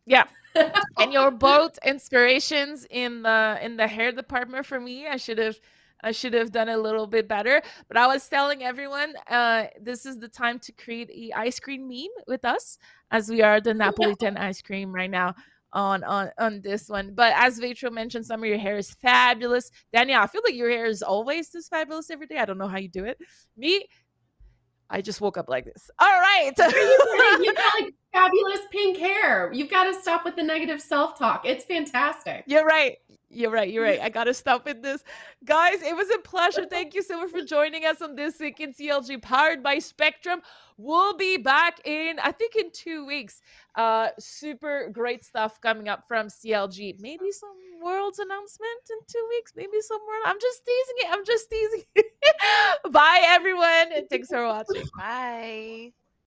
yeah. 0.06 0.26
and 1.00 1.14
you're 1.14 1.32
both 1.32 1.78
inspirations 1.86 2.86
in 2.90 3.24
the 3.24 3.60
in 3.62 3.78
the 3.78 3.88
hair 3.88 4.12
department 4.12 4.66
for 4.66 4.80
me. 4.80 5.08
I 5.08 5.18
should 5.18 5.38
have 5.38 5.60
I 6.04 6.12
should 6.12 6.34
have 6.34 6.52
done 6.52 6.70
a 6.70 6.78
little 6.78 7.08
bit 7.08 7.28
better. 7.28 7.62
But 7.88 7.98
I 7.98 8.08
was 8.08 8.28
telling 8.28 8.64
everyone, 8.64 9.14
uh, 9.30 9.66
this 9.82 10.06
is 10.06 10.20
the 10.20 10.28
time 10.28 10.60
to 10.60 10.72
create 10.72 11.10
a 11.10 11.38
ice 11.38 11.60
cream 11.60 11.88
meme 11.88 12.24
with 12.28 12.46
us, 12.46 12.78
as 13.12 13.30
we 13.30 13.42
are 13.42 13.62
the 13.62 13.74
Napolitan 13.74 14.38
ice 14.38 14.62
cream 14.62 14.94
right 14.94 15.10
now 15.10 15.36
on 15.74 16.04
on 16.04 16.32
on 16.40 16.62
this 16.62 16.90
one. 16.90 17.14
But 17.14 17.34
as 17.36 17.60
Vetro 17.60 17.92
mentioned, 17.92 18.26
some 18.26 18.42
of 18.42 18.50
your 18.50 18.58
hair 18.58 18.78
is 18.78 18.92
fabulous. 18.92 19.72
Danielle, 19.94 20.24
I 20.24 20.28
feel 20.28 20.42
like 20.44 20.56
your 20.56 20.70
hair 20.70 20.86
is 20.86 21.04
always 21.04 21.50
this 21.50 21.68
fabulous 21.68 22.10
every 22.10 22.28
day. 22.28 22.38
I 22.38 22.46
don't 22.46 22.58
know 22.58 22.68
how 22.68 22.78
you 22.78 22.88
do 22.88 23.06
it. 23.06 23.20
Me, 23.58 23.86
I 24.90 25.02
just 25.02 25.22
woke 25.22 25.38
up 25.38 25.50
like 25.50 25.66
this. 25.66 25.90
All 26.00 26.08
right. 26.08 26.52
You've 26.58 27.56
got 27.56 27.74
like 27.82 27.94
fabulous 28.14 28.62
pink 28.72 28.98
hair. 28.98 29.52
You've 29.52 29.70
got 29.70 29.86
to 29.86 29.94
stop 30.00 30.24
with 30.24 30.36
the 30.36 30.44
negative 30.44 30.82
self 30.82 31.18
talk. 31.18 31.46
It's 31.46 31.66
fantastic. 31.66 32.44
You're 32.48 32.66
right. 32.66 32.98
You're 33.36 33.52
right. 33.52 33.70
You're 33.70 33.84
right. 33.84 34.00
I 34.00 34.10
got 34.10 34.24
to 34.26 34.34
stop 34.34 34.66
with 34.66 34.82
this. 34.82 35.04
Guys, 35.44 35.82
it 35.82 35.96
was 35.96 36.10
a 36.10 36.20
pleasure. 36.20 36.66
Thank 36.66 36.94
you 36.94 37.04
so 37.04 37.20
much 37.20 37.32
for 37.32 37.42
joining 37.42 37.84
us 37.86 38.02
on 38.02 38.16
This 38.16 38.40
Week 38.40 38.60
in 38.62 38.74
CLG, 38.74 39.22
powered 39.22 39.62
by 39.62 39.80
Spectrum. 39.80 40.42
We'll 40.78 41.18
be 41.18 41.38
back 41.38 41.82
in, 41.86 42.18
I 42.20 42.32
think, 42.32 42.56
in 42.56 42.72
two 42.72 43.06
weeks. 43.06 43.42
Uh, 43.76 44.10
super 44.20 44.90
great 44.92 45.26
stuff 45.26 45.60
coming 45.60 45.90
up 45.90 46.06
from 46.08 46.28
CLG. 46.28 47.00
Maybe 47.02 47.32
some 47.32 47.50
world's 47.84 48.20
announcement 48.20 48.82
in 48.90 48.98
two 49.08 49.26
weeks. 49.30 49.52
Maybe 49.56 49.82
some 49.82 50.00
world. 50.08 50.24
I'm 50.26 50.40
just 50.40 50.66
teasing 50.66 50.96
it. 51.00 51.08
I'm 51.12 51.26
just 51.26 51.50
teasing 51.50 51.84
it. 51.96 52.06
Bye, 52.92 53.22
everyone. 53.26 53.92
And 53.94 54.10
thanks 54.10 54.30
for 54.30 54.46
watching. 54.46 54.86
Bye. 54.98 55.92